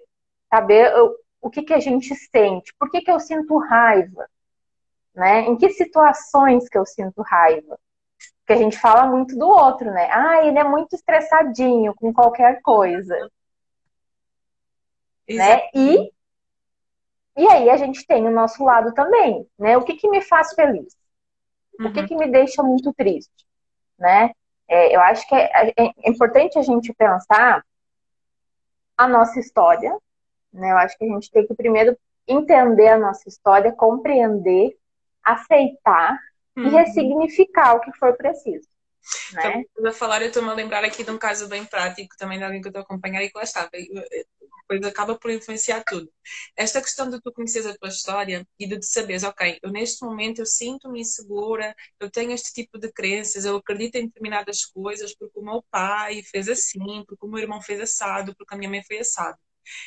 saber 0.50 0.92
o, 1.42 1.50
que, 1.50 1.64
que 1.64 1.74
a 1.74 1.80
gente 1.80 2.14
sente, 2.16 2.74
por 2.78 2.90
que, 2.90 3.02
que 3.02 3.12
eu 3.12 3.20
sinto 3.20 3.58
raiva, 3.58 4.28
né? 5.14 5.42
Em 5.42 5.58
que 5.58 5.70
situações 5.70 6.68
que 6.70 6.78
eu 6.78 6.86
sinto 6.86 7.22
raiva? 7.22 7.80
Porque 8.40 8.54
a 8.54 8.58
gente 8.58 8.78
fala 8.80 9.06
muito 9.06 9.38
do 9.38 9.48
outro, 9.48 9.92
né? 9.92 10.10
Ah, 10.12 10.46
ele 10.46 10.58
é 10.58 10.64
muito 10.64 10.96
estressadinho 10.96 11.94
com 11.96 12.14
qualquer 12.14 12.62
coisa. 12.62 13.16
Né? 15.30 15.70
E, 15.76 16.12
e 17.38 17.48
aí 17.48 17.70
a 17.70 17.78
gente 17.78 18.06
tem 18.08 18.26
o 18.28 18.32
nosso 18.32 18.64
lado 18.64 18.94
também, 18.94 19.48
né? 19.58 19.78
O 19.78 19.84
que, 19.84 19.94
que 19.94 20.10
me 20.10 20.22
faz 20.22 20.54
feliz? 20.54 20.98
O 21.80 21.92
que, 21.94 22.00
uhum. 22.00 22.08
que 22.08 22.16
me 22.16 22.28
deixa 22.28 22.64
muito 22.64 22.92
triste? 22.94 23.46
Né? 23.98 24.32
É, 24.68 24.96
eu 24.96 25.02
acho 25.02 25.28
que 25.28 25.36
é, 25.36 25.70
é, 25.70 25.74
é 25.78 26.10
importante 26.10 26.58
a 26.58 26.62
gente 26.62 26.94
pensar 26.94 27.64
a 28.98 29.08
nossa 29.08 29.40
história, 29.40 29.98
né? 30.52 30.72
Eu 30.72 30.78
acho 30.78 30.98
que 30.98 31.06
a 31.06 31.08
gente 31.08 31.32
tem 31.32 31.46
que 31.46 31.54
primeiro 31.54 31.98
entender 32.28 32.90
a 32.90 32.98
nossa 32.98 33.28
história, 33.28 33.72
compreender, 33.72 34.78
aceitar 35.24 36.18
uhum. 36.56 36.66
e 36.66 36.70
ressignificar 36.70 37.76
o 37.76 37.82
que 37.82 37.92
for 37.94 38.16
preciso. 38.16 38.68
Né? 39.34 39.64
Então, 39.76 39.90
a 39.90 39.94
falar, 39.94 40.22
eu 40.22 40.28
estou-me 40.28 40.50
a 40.50 40.54
lembrar 40.54 40.84
aqui 40.84 41.04
de 41.04 41.12
um 41.12 41.18
caso 41.18 41.48
bem 41.48 41.66
prático 41.66 42.16
também 42.18 42.38
de 42.38 42.44
alguém 42.44 42.62
que 42.62 42.68
eu 42.68 42.70
estou 42.70 42.82
a 42.82 42.84
acompanhar 42.84 43.24
e 43.24 43.30
que 43.30 43.38
lá 43.38 43.44
estava. 43.44 43.70
Depois 43.72 44.86
acaba 44.86 45.18
por 45.18 45.32
influenciar 45.32 45.84
tudo. 45.84 46.12
Esta 46.56 46.80
questão 46.80 47.10
de 47.10 47.20
tu 47.20 47.32
conheces 47.32 47.66
a 47.66 47.76
tua 47.76 47.90
história 47.90 48.46
e 48.60 48.68
de 48.68 48.80
tu 48.80 48.86
saberes, 48.86 49.24
ok, 49.24 49.58
eu 49.64 49.72
neste 49.72 50.06
momento 50.06 50.40
eu 50.40 50.46
sinto-me 50.46 51.02
insegura, 51.02 51.76
eu 52.00 52.12
tenho 52.12 52.32
este 52.32 52.54
tipo 52.54 52.78
de 52.78 52.92
crenças, 52.92 53.46
eu 53.46 53.56
acredito 53.56 53.96
em 53.96 54.06
determinadas 54.06 54.66
coisas 54.66 55.16
porque 55.16 55.40
o 55.40 55.44
meu 55.44 55.64
pai 55.72 56.22
fez 56.24 56.48
assim, 56.48 57.04
porque 57.08 57.26
o 57.26 57.30
meu 57.30 57.40
irmão 57.40 57.62
fez 57.62 57.80
assado, 57.82 58.36
porque 58.36 58.54
a 58.54 58.58
minha 58.58 58.70
mãe 58.70 58.84
foi 58.84 59.00
assado. 59.00 59.38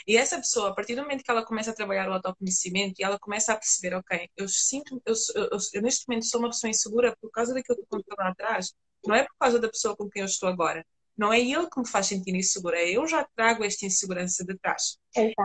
E 0.07 0.17
essa 0.17 0.37
pessoa, 0.37 0.71
a 0.71 0.75
partir 0.75 0.95
do 0.95 1.03
momento 1.03 1.23
que 1.25 1.31
ela 1.31 1.45
começa 1.45 1.71
a 1.71 1.75
trabalhar 1.75 2.09
o 2.09 2.13
autoconhecimento 2.13 3.01
e 3.01 3.05
ela 3.05 3.19
começa 3.19 3.53
a 3.53 3.57
perceber, 3.57 3.95
ok, 3.97 4.29
eu 4.37 4.49
sinto, 4.49 5.01
eu, 5.05 5.15
eu, 5.35 5.59
eu, 5.75 5.83
neste 5.83 6.07
momento 6.09 6.27
sou 6.27 6.41
uma 6.41 6.51
pessoa 6.51 6.71
insegura 6.71 7.17
por 7.21 7.31
causa 7.31 7.55
daquilo 7.55 7.77
que 7.77 7.83
eu 7.83 7.87
contou 7.89 8.17
lá 8.19 8.29
atrás, 8.31 8.73
não 9.07 9.15
é 9.15 9.25
por 9.25 9.35
causa 9.39 9.59
da 9.59 9.69
pessoa 9.69 9.97
com 9.97 10.09
quem 10.09 10.21
eu 10.21 10.27
estou 10.27 10.49
agora. 10.49 10.85
Não 11.17 11.33
é 11.33 11.41
ele 11.41 11.69
que 11.69 11.81
me 11.81 11.87
faz 11.87 12.07
sentir 12.07 12.35
insegura, 12.35 12.79
é 12.79 12.91
eu 12.91 13.07
já 13.07 13.27
trago 13.37 13.65
esta 13.65 13.85
insegurança 13.87 14.45
de 14.45 14.57
trás. 14.59 14.99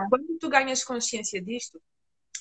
Quando 0.08 0.38
tu 0.38 0.48
ganhas 0.48 0.82
consciência 0.84 1.42
disto, 1.42 1.80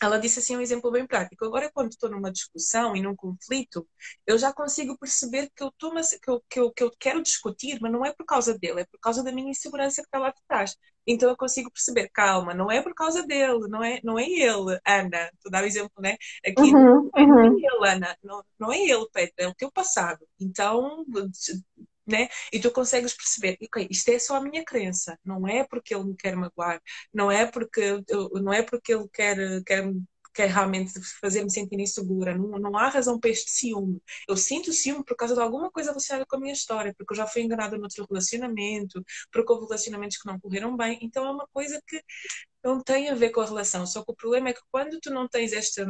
ela 0.02 0.20
disse 0.20 0.40
assim 0.40 0.56
um 0.56 0.62
exemplo 0.62 0.92
bem 0.92 1.06
prático. 1.08 1.44
Agora, 1.46 1.72
quando 1.74 1.92
estou 1.92 2.10
numa 2.10 2.32
discussão 2.32 2.96
e 2.96 3.02
num 3.02 3.16
conflito, 3.16 3.88
eu 4.26 4.38
já 4.38 4.54
consigo 4.54 4.98
perceber 4.98 5.50
que 5.56 5.64
eu, 5.64 5.72
tô, 5.78 5.92
que, 5.94 6.30
eu, 6.30 6.44
que, 6.50 6.60
eu, 6.60 6.72
que 6.72 6.84
eu 6.84 6.92
quero 7.00 7.24
discutir, 7.24 7.80
mas 7.82 7.92
não 7.92 8.06
é 8.06 8.14
por 8.14 8.26
causa 8.26 8.58
dele, 8.58 8.82
é 8.82 8.86
por 8.86 9.00
causa 9.00 9.24
da 9.24 9.32
minha 9.32 9.50
insegurança 9.52 10.02
que 10.02 10.08
está 10.08 10.20
lá 10.20 10.30
atrás. 10.30 10.76
Então 11.08 11.30
eu 11.30 11.38
consigo 11.38 11.72
perceber, 11.72 12.10
calma, 12.10 12.54
não 12.54 12.70
é 12.72 12.82
por 12.82 12.94
causa 12.94 13.26
dele, 13.26 13.68
não 13.70 13.84
é, 13.84 14.00
não 14.04 14.20
é 14.20 14.26
ele, 14.26 14.80
Ana. 14.86 15.32
Tu 15.42 15.50
dá 15.50 15.62
o 15.62 15.66
exemplo, 15.66 16.02
né? 16.02 16.18
Aqui 16.46 16.62
uhum, 16.62 16.72
não, 16.72 17.10
é, 17.16 17.26
não 17.26 17.40
é 17.40 17.50
uhum. 17.50 17.58
ele, 17.58 17.90
Ana, 17.90 18.18
não, 18.24 18.44
não 18.60 18.74
é 18.74 18.80
ele, 18.80 19.08
Petra, 19.14 19.46
é 19.46 19.48
o 19.48 19.56
teu 19.56 19.72
passado. 19.72 20.26
Então 20.40 21.06
né? 22.08 22.30
E 22.54 22.60
tu 22.60 22.72
consegues 22.72 23.14
perceber, 23.14 23.58
ok, 23.62 23.88
isto 23.92 24.10
é 24.10 24.18
só 24.18 24.38
a 24.38 24.42
minha 24.42 24.64
crença, 24.64 25.20
não 25.26 25.46
é 25.48 25.66
porque 25.66 25.94
ele 25.94 26.06
me 26.06 26.16
quer 26.16 26.36
magoar, 26.38 26.82
não 27.14 27.30
é 27.30 27.46
porque, 27.46 28.02
não 28.42 28.54
é 28.54 28.64
porque 28.64 28.94
ele 28.94 29.08
quer, 29.12 29.38
quer, 29.66 29.84
quer 30.34 30.50
realmente 30.50 30.94
fazer-me 31.22 31.52
sentir 31.52 31.80
insegura. 31.80 32.38
Não, 32.38 32.60
não 32.60 32.78
há 32.78 32.90
razão 32.90 33.20
para 33.20 33.30
este 33.30 33.52
ciúme. 33.52 34.02
Eu 34.28 34.38
sinto 34.38 34.72
ciúme 34.74 35.04
por 35.04 35.16
causa 35.16 35.34
de 35.36 35.42
alguma 35.42 35.72
coisa 35.72 35.92
relacionada 35.92 36.26
com 36.26 36.36
a 36.36 36.40
minha 36.40 36.54
história, 36.54 36.94
porque 36.98 37.14
eu 37.14 37.18
já 37.18 37.28
fui 37.28 37.42
enganada 37.42 37.78
noutro 37.78 38.06
relacionamento, 38.10 39.04
porque 39.32 39.52
houve 39.52 39.66
relacionamentos 39.66 40.18
que 40.18 40.28
não 40.28 40.40
correram 40.40 40.76
bem. 40.76 41.00
Então 41.02 41.26
é 41.26 41.32
uma 41.32 41.48
coisa 41.54 41.82
que 41.88 42.02
não 42.64 42.82
tem 42.82 43.10
a 43.10 43.16
ver 43.16 43.32
com 43.32 43.42
a 43.42 43.46
relação. 43.46 43.86
Só 43.86 44.04
que 44.04 44.12
o 44.12 44.16
problema 44.16 44.50
é 44.50 44.54
que 44.54 44.62
quando 44.72 45.00
tu 45.00 45.10
não 45.12 45.28
tens 45.28 45.54
este, 45.54 45.84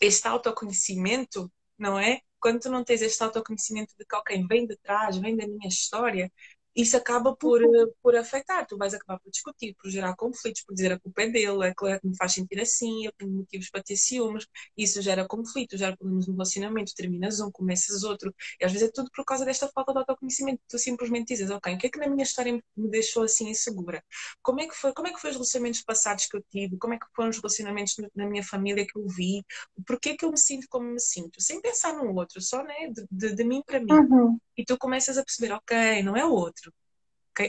este 0.00 0.26
autoconhecimento, 0.28 1.50
não 1.78 1.98
é? 1.98 2.20
Quando 2.40 2.60
tu 2.60 2.70
não 2.70 2.84
tens 2.84 3.02
este 3.02 3.22
autoconhecimento 3.22 3.94
de 3.98 4.04
que 4.04 4.14
alguém 4.14 4.46
vem 4.46 4.66
de 4.66 4.76
trás, 4.76 5.16
vem 5.16 5.36
da 5.36 5.46
minha 5.46 5.68
história, 5.68 6.30
isso 6.78 6.96
acaba 6.96 7.34
por, 7.34 7.60
uhum. 7.60 7.92
por 8.00 8.14
afetar. 8.14 8.64
Tu 8.64 8.78
vais 8.78 8.94
acabar 8.94 9.18
por 9.18 9.30
discutir, 9.32 9.74
por 9.74 9.90
gerar 9.90 10.14
conflitos, 10.14 10.62
por 10.62 10.74
dizer 10.74 10.92
a 10.92 10.98
culpa 11.00 11.22
é 11.22 11.28
dele, 11.28 11.64
é 11.66 11.74
que 11.74 12.06
me 12.06 12.16
faz 12.16 12.34
sentir 12.34 12.60
assim, 12.60 13.04
eu 13.04 13.12
tenho 13.18 13.32
motivos 13.32 13.68
para 13.68 13.82
ter 13.82 13.96
ciúmes. 13.96 14.46
Isso 14.76 15.02
gera 15.02 15.26
conflito, 15.26 15.76
gera 15.76 15.96
problemas 15.96 16.28
no 16.28 16.34
relacionamento. 16.34 16.94
Terminas 16.94 17.40
um, 17.40 17.50
começas 17.50 18.04
outro. 18.04 18.32
E 18.60 18.64
às 18.64 18.70
vezes 18.70 18.88
é 18.88 18.92
tudo 18.94 19.10
por 19.12 19.24
causa 19.24 19.44
desta 19.44 19.66
falta 19.74 19.92
de 19.92 19.98
autoconhecimento. 19.98 20.60
Tu 20.68 20.78
simplesmente 20.78 21.26
dizes, 21.28 21.50
ok, 21.50 21.74
o 21.74 21.78
que 21.78 21.88
é 21.88 21.90
que 21.90 21.98
na 21.98 22.06
minha 22.06 22.22
história 22.22 22.52
me 22.52 22.88
deixou 22.88 23.24
assim 23.24 23.48
insegura? 23.48 24.00
Como 24.40 24.60
é 24.60 24.68
que 24.68 24.74
foi, 24.76 24.92
como 24.92 25.08
é 25.08 25.12
que 25.12 25.20
foi 25.20 25.30
os 25.30 25.36
relacionamentos 25.36 25.82
passados 25.82 26.26
que 26.26 26.36
eu 26.36 26.44
tive? 26.48 26.78
Como 26.78 26.94
é 26.94 26.98
que 26.98 27.06
foram 27.14 27.30
os 27.30 27.38
relacionamentos 27.38 27.96
na 28.14 28.26
minha 28.28 28.44
família 28.44 28.86
que 28.86 28.96
eu 28.96 29.04
vi? 29.08 29.44
Porquê 29.84 30.16
que 30.16 30.24
eu 30.24 30.30
me 30.30 30.38
sinto 30.38 30.68
como 30.70 30.86
me 30.86 31.00
sinto? 31.00 31.42
Sem 31.42 31.60
pensar 31.60 31.92
no 31.92 32.14
outro, 32.14 32.40
só 32.40 32.62
né, 32.62 32.88
de, 32.92 33.04
de, 33.10 33.34
de 33.34 33.44
mim 33.44 33.64
para 33.66 33.80
mim. 33.80 33.92
Uhum. 33.92 34.38
E 34.56 34.64
tu 34.64 34.76
começas 34.76 35.16
a 35.16 35.24
perceber, 35.24 35.52
ok, 35.52 36.02
não 36.02 36.16
é 36.16 36.24
o 36.24 36.32
outro? 36.32 36.67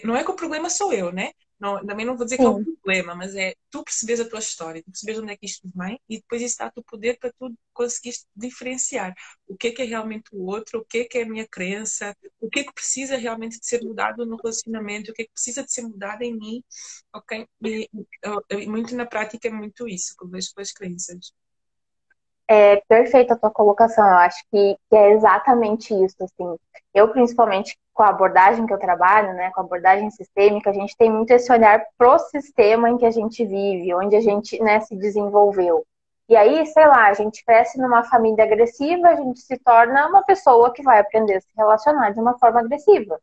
Não 0.03 0.15
é 0.15 0.23
que 0.23 0.31
o 0.31 0.35
problema 0.35 0.69
sou 0.69 0.93
eu, 0.93 1.11
né? 1.11 1.31
Não, 1.59 1.85
também 1.85 2.05
não 2.05 2.15
vou 2.15 2.23
dizer 2.23 2.37
Sim. 2.37 2.43
que 2.43 2.47
é 2.47 2.51
um 2.51 2.63
problema, 2.63 3.15
mas 3.15 3.35
é 3.35 3.53
tu 3.69 3.83
percebes 3.83 4.21
a 4.21 4.29
tua 4.29 4.39
história, 4.39 4.81
tu 4.81 4.91
percebes 4.91 5.19
onde 5.19 5.33
é 5.33 5.37
que 5.37 5.45
isto 5.45 5.69
vem 5.75 5.99
e 6.07 6.17
depois 6.17 6.41
isso 6.41 6.57
dá-te 6.57 6.79
o 6.79 6.83
poder 6.83 7.19
para 7.19 7.33
tu 7.37 7.53
conseguires 7.73 8.25
diferenciar 8.33 9.13
o 9.45 9.57
que 9.57 9.67
é 9.67 9.71
que 9.71 9.81
é 9.81 9.85
realmente 9.85 10.29
o 10.31 10.45
outro, 10.45 10.79
o 10.79 10.85
que 10.85 10.99
é 10.99 11.03
que 11.03 11.17
é 11.17 11.23
a 11.23 11.25
minha 11.25 11.45
crença, 11.45 12.15
o 12.39 12.49
que 12.49 12.61
é 12.61 12.63
que 12.63 12.73
precisa 12.73 13.17
realmente 13.17 13.59
de 13.59 13.67
ser 13.67 13.81
mudado 13.83 14.25
no 14.25 14.37
relacionamento, 14.37 15.11
o 15.11 15.13
que 15.13 15.23
é 15.23 15.25
que 15.25 15.33
precisa 15.33 15.61
de 15.61 15.71
ser 15.73 15.81
mudado 15.81 16.21
em 16.21 16.33
mim, 16.33 16.63
ok? 17.13 17.45
E, 17.65 17.89
e 18.51 18.67
muito 18.67 18.95
na 18.95 19.05
prática 19.05 19.49
é 19.49 19.51
muito 19.51 19.85
isso 19.85 20.15
que 20.17 20.23
eu 20.23 20.29
vejo 20.29 20.53
com 20.55 20.61
as 20.61 20.71
crenças. 20.71 21.33
É 22.51 22.81
perfeita 22.87 23.35
a 23.35 23.37
tua 23.37 23.51
colocação, 23.51 24.03
eu 24.07 24.17
acho 24.17 24.43
que, 24.51 24.75
que 24.89 24.95
é 24.95 25.11
exatamente 25.11 25.93
isso, 25.93 26.15
assim. 26.23 26.55
Eu, 26.95 27.09
principalmente, 27.09 27.77
com 27.93 28.01
a 28.01 28.09
abordagem 28.09 28.65
que 28.65 28.73
eu 28.73 28.79
trabalho, 28.79 29.33
né, 29.33 29.51
com 29.51 29.61
a 29.61 29.63
abordagem 29.63 30.09
sistêmica, 30.09 30.71
a 30.71 30.73
gente 30.73 30.97
tem 30.97 31.11
muito 31.11 31.29
esse 31.29 31.51
olhar 31.51 31.85
pro 31.95 32.17
sistema 32.17 32.89
em 32.89 32.97
que 32.97 33.05
a 33.05 33.11
gente 33.11 33.45
vive, 33.45 33.93
onde 33.93 34.15
a 34.15 34.21
gente 34.21 34.59
né, 34.63 34.79
se 34.79 34.95
desenvolveu. 34.95 35.85
E 36.27 36.35
aí, 36.35 36.65
sei 36.65 36.87
lá, 36.87 37.07
a 37.07 37.13
gente 37.13 37.43
cresce 37.45 37.79
numa 37.79 38.03
família 38.03 38.43
agressiva, 38.45 39.09
a 39.09 39.15
gente 39.15 39.41
se 39.41 39.57
torna 39.59 40.07
uma 40.07 40.23
pessoa 40.23 40.73
que 40.73 40.81
vai 40.81 40.99
aprender 40.99 41.35
a 41.35 41.41
se 41.41 41.47
relacionar 41.55 42.11
de 42.11 42.19
uma 42.19 42.37
forma 42.39 42.61
agressiva. 42.61 43.19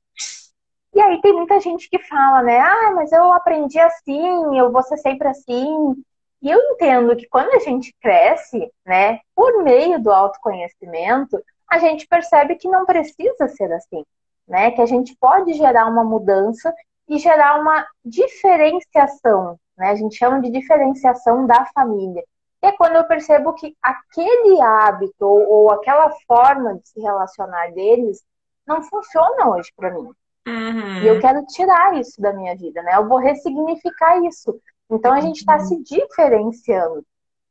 E 0.95 1.00
aí 1.00 1.21
tem 1.21 1.33
muita 1.33 1.61
gente 1.61 1.88
que 1.90 1.99
fala, 1.99 2.42
né? 2.42 2.59
Ah, 2.59 2.92
mas 2.95 3.12
eu 3.12 3.33
aprendi 3.33 3.78
assim, 3.78 4.59
eu 4.59 4.73
vou 4.73 4.83
ser 4.83 4.97
sempre 4.97 5.28
assim. 5.28 5.95
E 6.43 6.50
eu 6.50 6.59
entendo 6.73 7.16
que 7.16 7.26
quando 7.28 7.50
a 7.55 7.59
gente 7.59 7.95
cresce, 8.00 8.71
né, 8.85 9.21
por 9.35 9.62
meio 9.62 10.00
do 10.02 10.12
autoconhecimento, 10.12 11.43
a 11.69 11.78
gente 11.78 12.07
percebe 12.07 12.57
que 12.57 12.69
não 12.69 12.85
precisa 12.85 13.49
ser 13.49 13.73
assim 13.73 14.05
né? 14.47 14.71
Que 14.71 14.81
a 14.81 14.87
gente 14.87 15.16
pode 15.16 15.55
gerar 15.55 15.87
uma 15.87 16.05
mudança 16.05 16.73
e 17.09 17.19
gerar 17.19 17.61
uma 17.61 17.87
diferenciação, 18.05 19.59
né? 19.76 19.90
A 19.90 19.95
gente 19.95 20.16
chama 20.16 20.40
de 20.40 20.50
diferenciação 20.50 21.47
da 21.47 21.64
família. 21.66 22.23
é 22.62 22.73
quando 22.73 22.97
eu 22.97 23.05
percebo 23.05 23.52
que 23.55 23.76
aquele 23.83 24.61
hábito 24.61 25.25
ou, 25.25 25.49
ou 25.49 25.71
aquela 25.71 26.11
forma 26.26 26.75
de 26.75 26.88
se 26.88 27.00
relacionar 27.00 27.73
deles 27.73 28.25
não 28.66 28.83
funciona 28.83 29.49
hoje 29.50 29.71
para 29.76 29.90
mim. 29.90 30.11
Uhum. 30.49 31.02
E 31.02 31.07
eu 31.07 31.21
quero 31.21 31.45
tirar 31.47 31.95
isso 31.97 32.21
da 32.21 32.33
minha 32.33 32.57
vida, 32.57 32.83
né? 32.83 32.97
Eu 32.97 33.09
vou 33.09 33.19
ressignificar 33.19 34.25
isso. 34.25 34.59
Então 34.90 35.12
a 35.12 35.21
gente 35.21 35.38
está 35.38 35.59
se 35.59 35.83
diferenciando, 35.83 37.05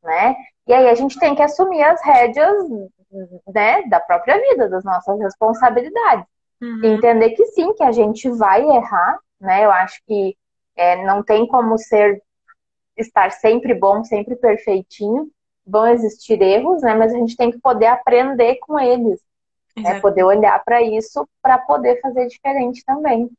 né? 0.03 0.35
E 0.67 0.73
aí 0.73 0.89
a 0.89 0.95
gente 0.95 1.19
tem 1.19 1.35
que 1.35 1.41
assumir 1.41 1.83
as 1.83 2.01
rédeas, 2.03 2.55
né, 3.53 3.83
da 3.83 3.99
própria 3.99 4.39
vida, 4.49 4.69
das 4.69 4.83
nossas 4.83 5.19
responsabilidades. 5.19 6.25
Uhum. 6.61 6.81
Entender 6.83 7.31
que 7.31 7.45
sim, 7.47 7.73
que 7.73 7.83
a 7.83 7.91
gente 7.91 8.29
vai 8.29 8.63
errar, 8.63 9.19
né? 9.39 9.65
Eu 9.65 9.71
acho 9.71 10.01
que 10.07 10.35
é, 10.75 11.05
não 11.05 11.21
tem 11.23 11.45
como 11.47 11.77
ser 11.77 12.21
estar 12.97 13.31
sempre 13.31 13.73
bom, 13.73 14.03
sempre 14.03 14.35
perfeitinho. 14.35 15.29
Vão 15.65 15.87
existir 15.87 16.41
erros, 16.41 16.81
né? 16.81 16.93
Mas 16.95 17.13
a 17.13 17.17
gente 17.17 17.35
tem 17.35 17.51
que 17.51 17.59
poder 17.59 17.87
aprender 17.87 18.55
com 18.59 18.79
eles, 18.79 19.19
né? 19.75 19.99
poder 19.99 20.23
olhar 20.23 20.63
para 20.63 20.81
isso 20.81 21.27
para 21.41 21.57
poder 21.57 21.99
fazer 22.01 22.27
diferente 22.27 22.83
também. 22.85 23.29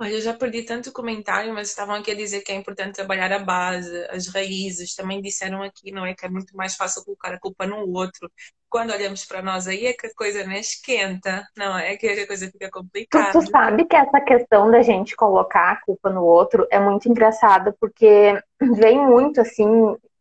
Olha, 0.00 0.14
eu 0.14 0.20
já 0.22 0.32
perdi 0.32 0.62
tanto 0.62 0.92
comentário, 0.92 1.52
mas 1.52 1.68
estavam 1.68 1.94
aqui 1.94 2.10
a 2.10 2.14
dizer 2.14 2.40
que 2.40 2.50
é 2.50 2.54
importante 2.54 2.94
trabalhar 2.94 3.30
a 3.32 3.38
base, 3.38 4.06
as 4.10 4.28
raízes. 4.28 4.94
Também 4.94 5.20
disseram 5.20 5.62
aqui, 5.62 5.92
não 5.92 6.06
é? 6.06 6.14
Que 6.14 6.24
é 6.24 6.28
muito 6.30 6.56
mais 6.56 6.74
fácil 6.74 7.04
colocar 7.04 7.34
a 7.34 7.38
culpa 7.38 7.66
no 7.66 7.86
outro. 7.92 8.30
Quando 8.70 8.94
olhamos 8.94 9.26
para 9.26 9.42
nós 9.42 9.68
aí 9.68 9.84
é 9.84 9.92
que 9.92 10.06
a 10.06 10.14
coisa 10.14 10.42
né, 10.44 10.60
esquenta, 10.60 11.46
não 11.54 11.76
é? 11.76 11.98
Que 11.98 12.06
a 12.06 12.26
coisa 12.26 12.50
fica 12.50 12.70
complicada. 12.70 13.30
Tu, 13.30 13.40
tu 13.40 13.50
sabe 13.50 13.84
que 13.84 13.94
essa 13.94 14.20
questão 14.22 14.70
da 14.70 14.80
gente 14.80 15.14
colocar 15.14 15.72
a 15.72 15.80
culpa 15.84 16.08
no 16.08 16.24
outro 16.24 16.66
é 16.70 16.80
muito 16.80 17.06
engraçada, 17.06 17.76
porque 17.78 18.40
vem 18.58 19.06
muito 19.06 19.42
assim 19.42 19.68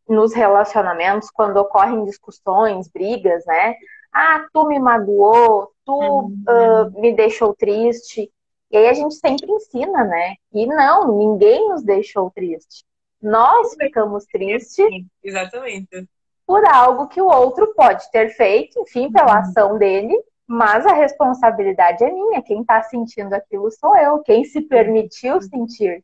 nos 0.10 0.34
relacionamentos, 0.34 1.30
quando 1.32 1.56
ocorrem 1.56 2.04
discussões, 2.04 2.90
brigas, 2.90 3.46
né? 3.46 3.76
Ah, 4.12 4.46
tu 4.52 4.68
me 4.68 4.78
magoou, 4.80 5.72
tu 5.86 5.94
uhum. 5.94 6.44
uh, 6.50 7.00
me 7.00 7.16
deixou 7.16 7.54
triste. 7.56 8.30
E 8.72 8.78
aí 8.78 8.88
a 8.88 8.94
gente 8.94 9.16
sempre 9.16 9.52
ensina, 9.52 10.04
né? 10.04 10.36
E 10.54 10.66
não, 10.66 11.18
ninguém 11.18 11.70
nos 11.70 11.84
deixou 11.84 12.30
triste. 12.32 12.84
Nós 13.22 13.76
ficamos 13.76 14.26
tristes. 14.26 14.88
Exatamente. 15.24 16.08
Por 16.46 16.66
algo 16.66 17.08
que 17.08 17.22
o 17.22 17.28
outro 17.28 17.74
pode 17.76 18.10
ter 18.12 18.30
feito, 18.30 18.80
enfim, 18.82 19.12
pela 19.12 19.34
uhum. 19.34 19.40
ação 19.40 19.78
dele, 19.78 20.16
mas 20.48 20.86
a 20.86 20.94
responsabilidade 20.94 22.04
é 22.04 22.12
minha. 22.12 22.42
Quem 22.42 22.62
está 22.62 22.82
sentindo 22.84 23.34
aquilo 23.34 23.70
sou 23.72 23.96
eu. 23.98 24.20
Quem 24.20 24.44
se 24.44 24.62
permitiu 24.62 25.36
uhum. 25.36 25.42
sentir. 25.42 26.04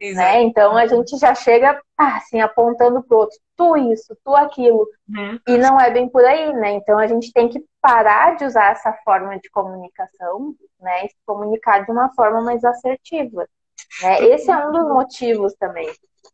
Né? 0.00 0.42
Então 0.42 0.76
a 0.76 0.86
gente 0.86 1.16
já 1.18 1.34
chega 1.34 1.80
assim 1.96 2.40
apontando 2.40 3.02
pro 3.02 3.18
outro, 3.18 3.36
tu 3.56 3.76
isso, 3.76 4.16
tu 4.24 4.34
aquilo. 4.34 4.86
Uhum. 5.08 5.40
E 5.48 5.58
não 5.58 5.80
é 5.80 5.90
bem 5.90 6.08
por 6.08 6.24
aí, 6.24 6.52
né? 6.52 6.72
Então 6.74 6.96
a 6.98 7.06
gente 7.08 7.32
tem 7.32 7.48
que 7.48 7.64
parar 7.80 8.36
de 8.36 8.44
usar 8.44 8.70
essa 8.70 8.92
forma 9.04 9.36
de 9.40 9.50
comunicação, 9.50 10.54
né? 10.80 11.06
E 11.06 11.08
se 11.08 11.16
comunicar 11.26 11.84
de 11.84 11.92
uma 11.92 12.12
forma 12.14 12.40
mais 12.42 12.64
assertiva. 12.64 13.48
Né? 14.02 14.24
Esse 14.28 14.50
é 14.50 14.66
um 14.66 14.72
dos 14.72 14.88
motivos 14.88 15.54
também. 15.54 15.88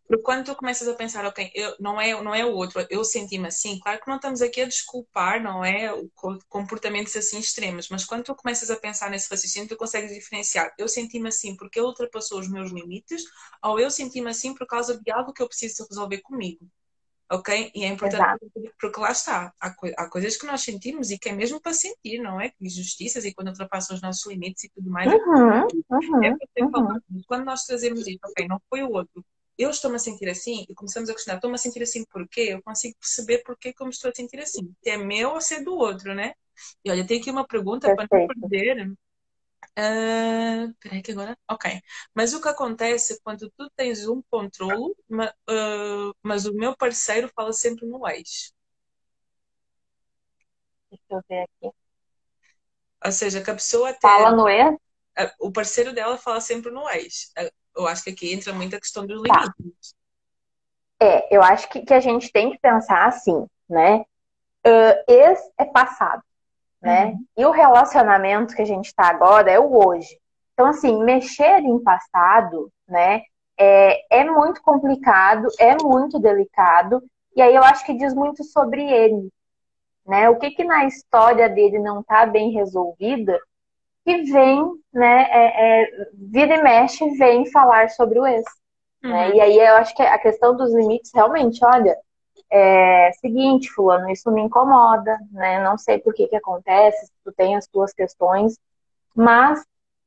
Porque 0.07 0.23
quando 0.23 0.45
tu 0.45 0.55
começas 0.55 0.87
a 0.87 0.95
pensar, 0.95 1.25
ok, 1.25 1.51
eu, 1.55 1.75
não, 1.81 1.99
é, 2.01 2.21
não 2.23 2.35
é 2.35 2.45
o 2.45 2.55
outro, 2.55 2.87
eu 2.91 3.03
senti-me 3.05 3.49
assim, 3.49 3.79
claro 3.81 4.01
que 4.01 4.09
não 4.09 4.17
estamos 4.17 4.43
aqui 4.43 4.61
a 4.61 4.67
desculpar, 4.67 5.43
não 5.43 5.65
é, 5.65 5.91
comportamentos 6.49 7.17
assim 7.17 7.39
extremos, 7.39 7.89
mas 7.89 8.05
quando 8.05 8.25
tu 8.25 8.35
começas 8.35 8.71
a 8.71 8.77
pensar 8.77 9.11
nesse 9.11 9.31
raciocínio, 9.31 9.69
tu 9.69 9.77
consegues 9.77 10.13
diferenciar, 10.13 10.73
eu 10.79 10.89
senti-me 10.89 11.29
assim 11.29 11.57
porque 11.57 11.79
ele 11.79 11.87
ultrapassou 11.87 12.39
os 12.39 12.51
meus 12.51 12.71
limites, 12.71 13.23
ou 13.63 13.81
eu 13.81 13.91
senti-me 13.91 14.29
assim 14.29 14.55
por 14.55 14.67
causa 14.67 15.01
de 15.01 15.11
algo 15.11 15.33
que 15.33 15.43
eu 15.43 15.49
preciso 15.49 15.87
resolver 15.89 16.21
comigo. 16.21 16.67
Ok? 17.31 17.71
E 17.75 17.85
é 17.85 17.89
importante 17.89 18.23
Exato. 18.23 18.75
porque 18.79 19.01
lá 19.01 19.11
está, 19.11 19.53
há, 19.59 19.75
co 19.75 19.87
há, 19.97 20.11
coisas 20.11 20.37
que 20.37 20.47
nós 20.47 20.61
sentimos 20.61 21.11
e 21.11 21.19
que 21.19 21.31
é 21.31 21.33
mesmo 21.33 21.61
para 21.61 21.73
sentir, 21.73 22.19
não 22.19 22.41
é? 22.41 22.53
Injustiças 22.61 23.25
e 23.25 23.33
quando 23.33 23.49
ultrapassam 23.49 23.97
os 23.97 24.03
nossos 24.03 24.27
limites 24.27 24.65
e 24.65 24.69
tudo 24.69 24.91
mais. 24.91 25.11
Uhum, 25.11 25.67
uhum, 25.91 26.25
é 26.25 26.63
uhum. 26.63 27.01
Quando 27.27 27.45
nós 27.45 27.65
trazemos 27.65 28.07
isso, 28.07 28.21
ok, 28.23 28.47
não 28.47 28.61
foi 28.69 28.83
o 28.83 28.91
outro, 28.91 29.25
eu 29.57 29.71
estou-me 29.71 29.97
a 29.97 30.01
sentir 30.01 30.29
assim, 30.29 30.67
e 30.69 30.75
começamos 30.75 31.09
a 31.09 31.13
questionar, 31.13 31.37
estou-me 31.37 31.55
a 31.55 31.59
sentir 31.59 31.83
assim 31.83 32.05
porquê? 32.11 32.49
Eu 32.51 32.63
consigo 32.63 32.97
perceber 32.99 33.39
porquê 33.39 33.73
como 33.73 33.91
estou 33.91 34.11
a 34.11 34.15
sentir 34.15 34.41
assim. 34.41 34.75
Se 34.83 34.91
é 34.91 34.97
meu 34.97 35.31
ou 35.31 35.41
se 35.41 35.55
é 35.55 35.63
do 35.63 35.75
outro, 35.75 36.15
né? 36.15 36.35
E 36.85 36.91
olha, 36.91 37.07
tem 37.07 37.21
aqui 37.21 37.31
uma 37.31 37.47
pergunta 37.47 37.87
Perfeito. 37.87 38.09
para 38.09 38.19
não 38.19 38.49
perder. 38.49 38.93
Uh, 39.79 40.75
peraí 40.81 41.03
que 41.03 41.13
agora. 41.13 41.37
Ok. 41.51 41.81
Mas 42.15 42.33
o 42.35 42.41
que 42.41 42.49
acontece 42.49 43.21
quando 43.23 43.51
tu 43.57 43.71
tens 43.77 44.07
um 44.09 44.23
controle, 44.31 44.95
mas, 45.09 45.31
uh, 45.49 46.15
mas 46.23 46.47
o 46.47 46.55
meu 46.55 46.77
parceiro 46.77 47.31
fala 47.35 47.53
sempre 47.53 47.87
no 47.87 48.07
ex? 48.09 48.53
Deixa 50.91 51.05
eu 51.11 51.21
ver 51.29 51.43
aqui. 51.43 51.77
Ou 53.05 53.13
seja, 53.13 53.43
que 53.43 53.51
a 53.51 53.55
pessoa 53.55 53.91
até. 53.91 54.01
Fala 54.01 54.31
no 54.31 54.49
ex? 54.49 54.77
O 55.39 55.53
parceiro 55.53 55.93
dela 55.93 56.19
fala 56.19 56.41
sempre 56.41 56.73
no 56.73 56.89
ex 56.91 57.33
eu 57.77 57.87
acho 57.87 58.05
que 58.05 58.11
aqui 58.11 58.33
entra 58.33 58.53
muito 58.53 58.77
a 58.77 58.81
questão 58.81 59.07
dos 59.07 59.21
tá. 59.23 59.53
limites. 59.59 59.95
É, 61.01 61.37
eu 61.37 61.43
acho 61.43 61.69
que, 61.69 61.83
que 61.83 61.93
a 61.93 62.01
gente 62.01 62.31
tem 62.31 62.53
que 62.53 62.59
pensar 62.59 63.07
assim, 63.07 63.47
né? 63.69 64.05
Uh, 64.67 65.05
ex 65.09 65.41
é 65.59 65.65
passado, 65.65 66.23
né? 66.85 67.07
Uhum. 67.07 67.25
E 67.37 67.47
o 67.47 67.51
relacionamento 67.51 68.55
que 68.55 68.63
a 68.63 68.67
gente 68.67 68.87
está 68.87 69.09
agora 69.09 69.51
é 69.51 69.59
o 69.59 69.87
hoje. 69.87 70.19
Então, 70.53 70.67
assim, 70.67 71.03
mexer 71.03 71.61
em 71.61 71.83
passado, 71.83 72.71
né? 72.87 73.23
É, 73.59 74.21
é 74.21 74.25
muito 74.25 74.61
complicado, 74.63 75.49
é 75.61 75.77
muito 75.81 76.19
delicado 76.19 77.01
E 77.37 77.41
aí 77.41 77.55
eu 77.55 77.63
acho 77.63 77.87
que 77.87 77.95
diz 77.95 78.13
muito 78.13 78.43
sobre 78.43 78.83
ele, 78.83 79.29
né? 80.07 80.29
O 80.29 80.37
que 80.37 80.51
que 80.51 80.65
na 80.65 80.85
história 80.85 81.49
dele 81.49 81.79
não 81.79 82.01
está 82.01 82.27
bem 82.27 82.51
resolvida 82.51 83.41
que 84.05 84.23
vem, 84.25 84.71
né, 84.93 85.27
é, 85.31 85.83
é, 85.83 86.09
vira 86.13 86.57
e 86.57 86.63
mexe, 86.63 87.09
vem 87.17 87.51
falar 87.51 87.89
sobre 87.89 88.19
o 88.19 88.27
ex. 88.27 88.45
Né? 89.03 89.09
Uhum. 89.09 89.13
Né? 89.13 89.37
E 89.37 89.41
aí 89.41 89.59
eu 89.59 89.77
acho 89.77 89.95
que 89.95 90.03
a 90.03 90.19
questão 90.19 90.55
dos 90.55 90.75
limites, 90.75 91.11
realmente, 91.15 91.65
olha, 91.65 91.97
é 92.57 93.11
seguinte, 93.15 93.69
fulano, 93.71 94.09
isso 94.09 94.31
me 94.31 94.41
incomoda, 94.41 95.19
né? 95.33 95.63
Não 95.63 95.77
sei 95.77 95.99
por 95.99 96.15
que 96.15 96.29
que 96.29 96.37
acontece, 96.37 97.11
tu 97.25 97.33
tem 97.33 97.57
as 97.57 97.67
tuas 97.67 97.93
questões, 97.93 98.57
mas 99.15 99.65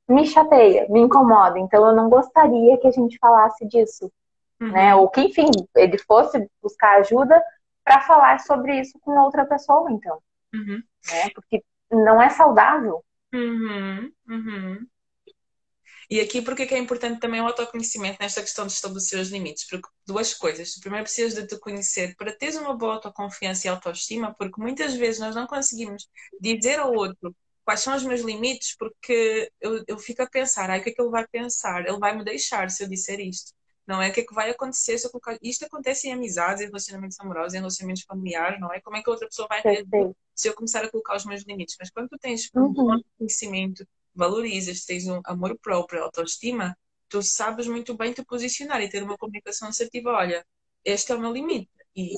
me 0.08 0.26
chateia, 0.26 0.88
me 0.90 1.02
incomoda. 1.02 1.60
Então 1.60 1.86
eu 1.86 1.94
não 1.94 2.10
gostaria 2.10 2.78
que 2.78 2.88
a 2.88 2.92
gente 2.92 3.18
falasse 3.20 3.68
disso, 3.68 4.10
uhum. 4.62 4.72
né? 4.72 4.96
Ou 4.96 5.10
que, 5.10 5.22
enfim, 5.22 5.50
ele 5.76 5.98
fosse 5.98 6.50
buscar 6.64 7.00
ajuda 7.00 7.44
para 7.84 8.02
falar 8.02 8.40
sobre 8.40 8.80
isso 8.80 8.98
com 9.02 9.12
outra 9.20 9.46
pessoa, 9.46 9.92
então. 9.92 10.18
Uhum. 10.54 10.82
Né? 11.12 11.30
Porque 11.36 11.62
não 11.92 12.22
é 12.22 12.30
saudável. 12.30 13.04
Uhum. 14.30 14.88
E 16.10 16.22
aqui, 16.22 16.42
porque 16.42 16.66
que 16.66 16.74
é 16.74 16.78
importante 16.78 17.20
também 17.20 17.42
o 17.42 17.48
autoconhecimento 17.48 18.18
nesta 18.22 18.42
questão 18.42 18.66
de 18.66 18.72
estabelecer 18.72 19.20
os 19.20 19.30
limites? 19.30 19.68
Porque 19.68 19.90
duas 20.06 20.34
coisas. 20.34 20.74
Tu 20.74 20.80
primeiro 20.80 21.04
precisas 21.04 21.34
de 21.34 21.46
te 21.46 21.60
conhecer 21.60 22.16
para 22.16 22.32
teres 22.32 22.56
uma 22.56 22.78
boa 22.78 22.94
autoconfiança 22.94 23.68
e 23.68 23.70
autoestima, 23.70 24.34
porque 24.34 24.62
muitas 24.62 24.94
vezes 24.96 25.20
nós 25.20 25.36
não 25.36 25.46
conseguimos 25.46 26.08
dizer 26.40 26.80
ao 26.80 26.94
outro 26.94 27.36
quais 27.66 27.82
são 27.82 27.94
os 27.94 28.04
meus 28.04 28.22
limites, 28.22 28.74
porque 28.78 29.52
eu, 29.60 29.84
eu 29.86 29.98
fico 29.98 30.22
a 30.22 30.30
pensar, 30.30 30.70
ai, 30.70 30.80
o 30.80 30.84
que 30.84 30.92
é 30.92 30.94
que 30.94 31.02
ele 31.02 31.12
vai 31.12 31.28
pensar? 31.28 31.86
Ele 31.86 32.00
vai 32.00 32.16
me 32.16 32.24
deixar 32.24 32.70
se 32.70 32.82
eu 32.84 32.88
disser 32.88 33.20
isto. 33.20 33.52
Não 33.86 34.02
é 34.02 34.10
o 34.10 34.14
que 34.14 34.22
é 34.22 34.26
que 34.26 34.34
vai 34.34 34.50
acontecer 34.50 34.98
se 34.98 35.06
eu 35.06 35.12
colocar. 35.12 35.38
Isto 35.42 35.66
acontece 35.66 36.08
em 36.08 36.14
amizades, 36.14 36.62
em 36.62 36.68
relacionamentos 36.68 37.20
amorosos, 37.20 37.54
em 37.54 37.58
relacionamentos 37.58 38.04
familiares, 38.04 38.60
não 38.62 38.72
é? 38.74 38.80
Como 38.80 38.96
é 38.96 39.04
que 39.04 39.10
a 39.10 39.12
outra 39.12 39.28
pessoa 39.28 39.48
vai 39.50 39.62
reagir 39.62 40.14
se 40.34 40.48
eu 40.48 40.54
começar 40.54 40.86
a 40.86 40.90
colocar 40.90 41.18
os 41.18 41.26
meus 41.26 41.44
limites? 41.44 41.76
Mas 41.78 41.90
quando 41.90 42.08
tu 42.08 42.18
tens 42.18 42.50
um 42.56 42.62
uhum. 42.62 42.74
bom 42.74 43.02
conhecimento 43.18 43.86
valorizas, 44.18 44.84
tens 44.84 45.08
um 45.08 45.22
amor 45.26 45.58
próprio, 45.62 46.04
autoestima, 46.04 46.78
tu 47.08 47.22
sabes 47.22 47.68
muito 47.68 47.96
bem 47.96 48.12
te 48.12 48.24
posicionar 48.26 48.82
e 48.82 48.90
ter 48.90 49.04
uma 49.04 49.18
comunicação 49.18 49.70
assertiva. 49.70 50.12
Olha, 50.12 50.46
este 50.84 51.12
é 51.12 51.16
o 51.16 51.20
meu 51.20 51.32
limite. 51.32 51.70
E, 51.96 52.14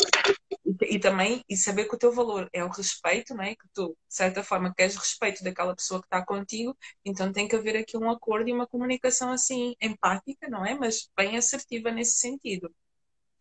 e, 0.51 0.95
e, 0.95 0.99
também 0.99 1.41
e 1.47 1.55
saber 1.55 1.85
que 1.85 1.95
o 1.95 1.97
teu 1.97 2.11
valor 2.11 2.49
é 2.51 2.61
o 2.63 2.67
respeito, 2.67 3.33
não 3.33 3.43
é? 3.43 3.55
que 3.55 3.65
tu, 3.73 3.95
de 4.09 4.13
certa 4.13 4.43
forma, 4.43 4.73
queres 4.75 4.95
respeito 4.97 5.41
daquela 5.41 5.73
pessoa 5.73 6.01
que 6.01 6.07
está 6.07 6.25
contigo, 6.25 6.75
então 7.05 7.31
tem 7.31 7.47
que 7.47 7.55
haver 7.55 7.77
aqui 7.77 7.97
um 7.97 8.09
acordo 8.09 8.49
e 8.49 8.53
uma 8.53 8.67
comunicação 8.67 9.31
assim 9.31 9.75
empática, 9.81 10.49
não 10.49 10.65
é? 10.65 10.75
Mas 10.75 11.09
bem 11.15 11.37
assertiva 11.37 11.91
nesse 11.91 12.17
sentido, 12.17 12.69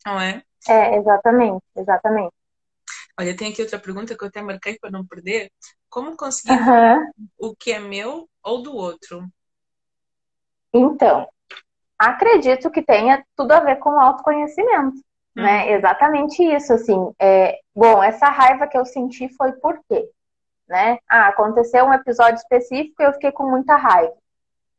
não 0.06 0.20
é? 0.20 0.44
É, 0.68 0.96
exatamente, 0.96 1.64
exatamente. 1.76 2.34
Olha, 3.18 3.36
tem 3.36 3.50
aqui 3.50 3.60
outra 3.60 3.80
pergunta 3.80 4.16
que 4.16 4.22
eu 4.22 4.28
até 4.28 4.40
marquei 4.40 4.78
para 4.78 4.92
não 4.92 5.04
perder. 5.04 5.50
Como 5.90 6.16
conseguir 6.16 6.52
uhum. 6.52 7.12
o 7.36 7.56
que 7.56 7.72
é 7.72 7.80
meu 7.80 8.30
ou 8.48 8.62
do 8.62 8.74
outro? 8.74 9.26
Então, 10.72 11.28
acredito 11.98 12.70
que 12.70 12.82
tenha 12.82 13.24
tudo 13.36 13.52
a 13.52 13.60
ver 13.60 13.76
com 13.76 14.00
autoconhecimento, 14.00 14.96
uhum. 15.36 15.42
né? 15.42 15.72
Exatamente 15.72 16.42
isso, 16.42 16.72
assim. 16.72 17.12
É, 17.18 17.58
bom, 17.74 18.02
essa 18.02 18.26
raiva 18.26 18.66
que 18.66 18.76
eu 18.76 18.84
senti 18.84 19.28
foi 19.34 19.52
por 19.52 19.80
quê? 19.88 20.08
Né? 20.68 20.98
Ah, 21.08 21.28
aconteceu 21.28 21.86
um 21.86 21.94
episódio 21.94 22.36
específico 22.36 23.02
e 23.02 23.06
eu 23.06 23.12
fiquei 23.14 23.32
com 23.32 23.48
muita 23.48 23.74
raiva. 23.76 24.14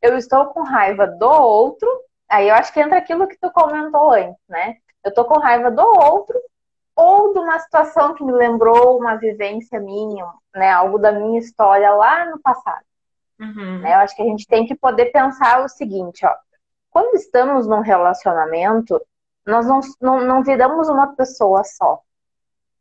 Eu 0.02 0.18
estou 0.18 0.46
com 0.48 0.62
raiva 0.62 1.08
do 1.08 1.28
outro, 1.28 1.88
aí 2.30 2.48
eu 2.48 2.56
acho 2.56 2.72
que 2.72 2.80
entra 2.80 3.00
aquilo 3.00 3.28
que 3.28 3.38
tu 3.38 3.52
comentou 3.52 4.12
antes, 4.12 4.42
né? 4.48 4.78
Eu 5.04 5.14
tô 5.14 5.26
com 5.26 5.40
raiva 5.40 5.72
do 5.72 5.84
outro 5.84 6.40
ou 6.96 7.34
de 7.34 7.40
uma 7.40 7.58
situação 7.60 8.14
que 8.14 8.24
me 8.24 8.34
lembrou 8.34 8.98
uma 9.00 9.16
vivência 9.16 9.80
minha, 9.80 10.26
né, 10.54 10.70
algo 10.70 11.00
da 11.00 11.14
minha 11.14 11.40
história 11.40 11.90
lá 11.92 12.26
no 12.26 12.40
passado. 12.40 12.84
Uhum. 13.40 13.80
Né, 13.80 13.94
eu 13.94 14.00
acho 14.00 14.16
que 14.16 14.22
a 14.22 14.26
gente 14.26 14.46
tem 14.46 14.66
que 14.66 14.76
poder 14.76 15.08
pensar 15.08 15.64
o 15.64 15.70
seguinte, 15.70 16.26
ó, 16.26 16.36
quando 16.92 17.16
estamos 17.16 17.68
num 17.68 17.82
relacionamento, 17.82 19.00
nós 19.46 19.66
não, 19.66 19.80
não, 20.02 20.26
não 20.26 20.44
viramos 20.44 20.90
uma 20.90 21.16
pessoa 21.16 21.64
só, 21.64 22.02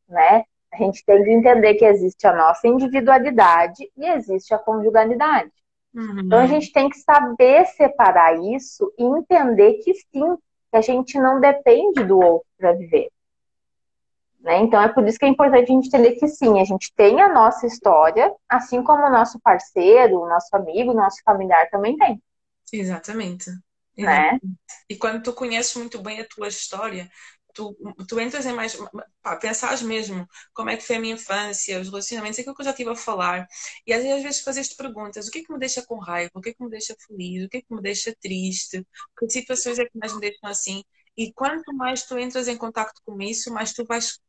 né? 0.09 0.45
A 0.73 0.77
gente 0.77 1.05
tem 1.05 1.23
que 1.25 1.31
entender 1.31 1.75
que 1.75 1.85
existe 1.85 2.27
a 2.27 2.35
nossa 2.35 2.67
individualidade 2.69 3.91
e 3.97 4.07
existe 4.07 4.53
a 4.53 4.59
conjugalidade. 4.59 5.51
Uhum. 5.95 6.21
Então 6.21 6.39
a 6.41 6.47
gente 6.47 6.73
tem 6.73 6.89
que 6.89 6.99
saber 6.99 7.67
separar 7.67 8.39
isso 8.39 8.93
e 8.99 9.05
entender 9.05 9.75
que 9.75 9.95
sim, 9.95 10.37
que 10.71 10.77
a 10.77 10.81
gente 10.81 11.19
não 11.19 11.41
depende 11.41 12.05
do 12.05 12.19
outro 12.21 12.47
para 12.59 12.73
viver. 12.73 13.09
Né? 14.41 14.61
Então 14.61 14.81
é 14.81 14.89
por 14.89 15.07
isso 15.07 15.19
que 15.19 15.25
é 15.25 15.29
importante 15.29 15.65
a 15.65 15.75
gente 15.75 15.89
entender 15.89 16.13
que 16.13 16.29
sim, 16.29 16.61
a 16.61 16.65
gente 16.65 16.93
tem 16.95 17.21
a 17.21 17.33
nossa 17.33 17.67
história, 17.67 18.33
assim 18.49 18.83
como 18.83 19.05
o 19.05 19.11
nosso 19.11 19.39
parceiro, 19.41 20.21
o 20.21 20.29
nosso 20.29 20.55
amigo, 20.55 20.93
o 20.93 20.95
nosso 20.95 21.23
familiar 21.25 21.69
também 21.71 21.97
tem. 21.97 22.23
Exatamente. 22.73 23.51
Né? 23.97 24.39
E 24.89 24.97
quando 24.97 25.23
tu 25.23 25.33
conheces 25.33 25.75
muito 25.75 26.01
bem 26.01 26.21
a 26.21 26.29
tua 26.29 26.47
história, 26.47 27.11
tu, 27.53 27.77
tu 28.07 28.21
entras 28.21 28.47
em 28.47 28.53
mais. 28.53 28.79
Pá, 29.21 29.37
pensares 29.37 29.83
mesmo 29.83 30.25
como 30.55 30.71
é 30.71 30.77
que 30.77 30.85
foi 30.85 30.97
a 30.97 31.01
minha 31.01 31.15
infância, 31.15 31.81
os 31.81 31.89
relacionamentos, 31.89 32.39
aquilo 32.39 32.55
que 32.55 32.61
eu 32.61 32.65
já 32.65 32.71
estive 32.71 32.91
a 32.91 32.97
falar. 32.97 33.49
E 33.85 33.93
às 33.93 34.03
vezes 34.05 34.41
fazes-te 34.41 34.77
perguntas: 34.77 35.27
o 35.27 35.31
que 35.33 35.41
é 35.41 35.43
que 35.43 35.53
me 35.53 35.59
deixa 35.59 35.85
com 35.85 35.99
raiva? 35.99 36.31
O 36.35 36.41
que 36.41 36.51
é 36.51 36.55
que 36.55 36.63
me 36.63 36.71
deixa 36.71 36.95
feliz? 37.07 37.45
O 37.45 37.49
que 37.49 37.57
é 37.59 37.61
que 37.61 37.75
me 37.75 37.83
deixa 37.83 38.15
triste? 38.21 38.87
Que 39.19 39.29
situações 39.29 39.79
é 39.81 39.85
que 39.85 39.99
mais 39.99 40.15
me 40.15 40.21
deixam 40.21 40.49
assim? 40.49 40.85
E 41.17 41.33
quanto 41.33 41.75
mais 41.75 42.05
tu 42.05 42.17
entras 42.17 42.47
em 42.47 42.57
contato 42.57 43.01
com 43.05 43.21
isso, 43.21 43.53
mais 43.53 43.73
tu 43.73 43.85
vais 43.85 44.21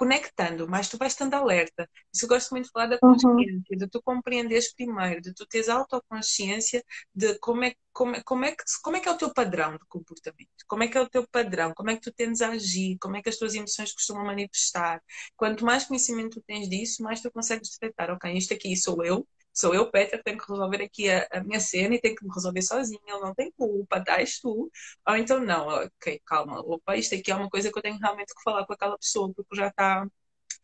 conectando, 0.00 0.66
mas 0.66 0.88
tu 0.88 0.96
vais 0.96 1.12
estando 1.12 1.34
alerta. 1.34 1.86
Isso 2.10 2.24
eu 2.24 2.28
gosto 2.30 2.52
muito 2.52 2.64
de 2.64 2.70
falar 2.70 2.86
da 2.86 2.98
uhum. 3.02 3.12
consciência, 3.12 3.66
uhum. 3.70 3.76
de 3.76 3.86
tu 3.86 4.00
compreenderes 4.02 4.72
primeiro, 4.72 5.20
de 5.20 5.34
tu 5.34 5.46
teres 5.46 5.68
autoconsciência 5.68 6.82
de 7.14 7.38
como 7.38 7.64
é, 7.64 7.74
como, 7.92 8.16
é, 8.16 8.22
como, 8.22 8.44
é 8.46 8.52
que, 8.52 8.64
como 8.82 8.96
é 8.96 9.00
que 9.00 9.08
é 9.10 9.12
o 9.12 9.18
teu 9.18 9.30
padrão 9.34 9.72
de 9.72 9.86
comportamento, 9.86 10.48
como 10.66 10.82
é 10.82 10.88
que 10.88 10.96
é 10.96 11.02
o 11.02 11.08
teu 11.08 11.28
padrão, 11.28 11.74
como 11.76 11.90
é 11.90 11.96
que 11.96 12.00
tu 12.00 12.12
tendes 12.12 12.40
a 12.40 12.48
agir, 12.48 12.96
como 12.98 13.16
é 13.16 13.22
que 13.22 13.28
as 13.28 13.36
tuas 13.36 13.54
emoções 13.54 13.92
costumam 13.92 14.24
manifestar. 14.24 15.02
Quanto 15.36 15.66
mais 15.66 15.84
conhecimento 15.84 16.40
tu 16.40 16.44
tens 16.46 16.66
disso, 16.66 17.02
mais 17.02 17.20
tu 17.20 17.30
consegues 17.30 17.68
detectar, 17.78 18.10
ok, 18.10 18.32
isto 18.32 18.54
aqui 18.54 18.74
sou 18.78 19.04
eu, 19.04 19.28
sou 19.60 19.74
eu, 19.74 19.90
Petra, 19.90 20.22
tenho 20.22 20.38
que 20.38 20.50
resolver 20.50 20.82
aqui 20.82 21.10
a, 21.10 21.26
a, 21.32 21.42
minha 21.42 21.60
cena 21.60 21.94
e 21.94 22.00
tenho 22.00 22.16
que 22.16 22.24
me 22.24 22.32
resolver 22.34 22.62
sozinha, 22.62 23.00
ele 23.06 23.20
não 23.20 23.34
tem 23.34 23.52
culpa, 23.52 23.98
estás 23.98 24.38
tu. 24.40 24.70
Ou 25.08 25.16
então, 25.16 25.40
não, 25.40 25.68
ok, 25.68 26.20
calma, 26.26 26.60
opa, 26.60 26.96
isto 26.96 27.14
aqui 27.14 27.30
é 27.30 27.36
uma 27.36 27.50
coisa 27.50 27.70
que 27.70 27.78
eu 27.78 27.82
tenho 27.82 27.98
realmente 27.98 28.34
que 28.34 28.42
falar 28.42 28.66
com 28.66 28.72
aquela 28.72 28.96
pessoa, 28.98 29.32
porque 29.34 29.56
já 29.56 29.68
está 29.68 30.06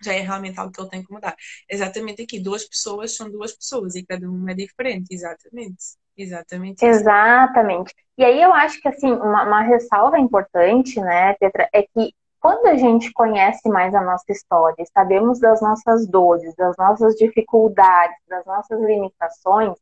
já 0.03 0.13
é 0.13 0.21
realmente 0.21 0.59
algo 0.61 0.73
que 0.73 0.81
ele 0.81 0.91
tem 0.91 1.03
que 1.03 1.13
mudar. 1.13 1.35
Exatamente 1.69 2.23
aqui, 2.23 2.39
duas 2.41 2.65
pessoas 2.65 3.17
são 3.17 3.31
duas 3.31 3.53
pessoas 3.53 3.95
e 3.95 4.05
cada 4.05 4.29
uma 4.29 4.51
é 4.51 4.55
diferente, 4.55 5.15
exatamente. 5.15 5.97
Exatamente. 6.17 6.85
Exatamente. 6.85 7.95
E 8.17 8.25
aí 8.25 8.43
eu 8.43 8.53
acho 8.53 8.81
que 8.81 8.89
assim, 8.89 9.11
uma, 9.13 9.45
uma 9.45 9.63
ressalva 9.63 10.19
importante, 10.19 11.01
né, 11.01 11.35
Petra, 11.35 11.69
é 11.73 11.83
que 11.83 12.15
quando 12.47 12.67
a 12.69 12.77
gente 12.77 13.13
conhece 13.13 13.69
mais 13.69 13.93
a 13.93 14.01
nossa 14.01 14.31
história, 14.31 14.87
sabemos 14.95 15.41
das 15.41 15.61
nossas 15.61 16.07
dores, 16.07 16.55
das 16.55 16.77
nossas 16.77 17.17
dificuldades, 17.17 18.17
das 18.29 18.47
nossas 18.47 18.81
limitações, 18.81 19.77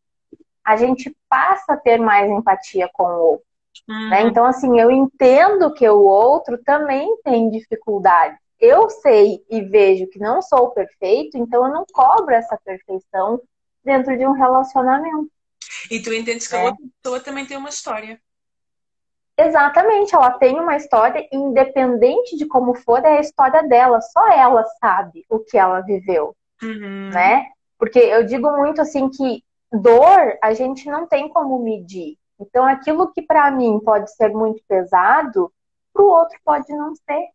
a 0.65 0.75
gente 0.75 1.15
passa 1.29 1.75
a 1.75 1.77
ter 1.77 1.99
mais 1.99 2.31
empatia 2.31 2.89
com 2.95 3.05
o 3.05 3.21
outro. 3.33 3.47
Uhum. 3.87 4.09
Né? 4.09 4.23
Então, 4.23 4.47
assim, 4.47 4.81
eu 4.81 4.91
entendo 4.91 5.75
que 5.75 5.87
o 5.87 6.05
outro 6.05 6.57
também 6.65 7.07
tem 7.23 7.51
dificuldade. 7.51 8.39
Eu 8.59 8.89
sei 8.89 9.45
e 9.51 9.61
vejo 9.61 10.07
que 10.07 10.19
não 10.19 10.41
sou 10.41 10.71
perfeito, 10.71 11.37
então 11.37 11.67
eu 11.67 11.71
não 11.71 11.85
cobro 11.93 12.35
essa 12.35 12.59
perfeição 12.65 13.43
dentro 13.85 14.17
de 14.17 14.27
um 14.27 14.33
relacionamento. 14.33 15.31
E 15.91 16.01
tu 16.01 16.15
entendes 16.15 16.49
que 16.49 16.57
é. 16.57 16.63
a 16.63 16.65
outra 16.65 16.83
pessoa 17.03 17.21
também 17.21 17.45
tem 17.45 17.59
uma 17.59 17.69
história. 17.69 18.19
Exatamente, 19.37 20.15
ela 20.15 20.31
tem 20.31 20.61
uma 20.61 20.77
história, 20.77 21.27
independente 21.33 22.37
de 22.37 22.47
como 22.47 22.75
for, 22.75 23.05
é 23.05 23.19
a 23.19 23.21
história 23.21 23.65
dela, 23.65 24.01
só 24.01 24.29
ela 24.29 24.63
sabe 24.81 25.25
o 25.29 25.41
que 25.41 25.59
ela 25.59 25.81
viveu, 25.81 26.37
uhum. 26.63 27.11
né? 27.13 27.47
Porque 27.77 27.99
eu 27.99 28.25
digo 28.25 28.51
muito 28.57 28.81
assim 28.81 29.09
que 29.09 29.43
dor 29.73 30.39
a 30.41 30.55
gente 30.55 30.89
não 30.89 31.07
tem 31.07 31.29
como 31.29 31.59
medir. 31.59 32.17
Então, 32.39 32.65
aquilo 32.65 33.13
que 33.13 33.23
para 33.23 33.51
mim 33.51 33.81
pode 33.85 34.15
ser 34.15 34.29
muito 34.29 34.63
pesado, 34.69 35.53
para 35.93 36.03
o 36.03 36.09
outro 36.09 36.39
pode 36.45 36.73
não 36.73 36.95
ser. 36.95 37.29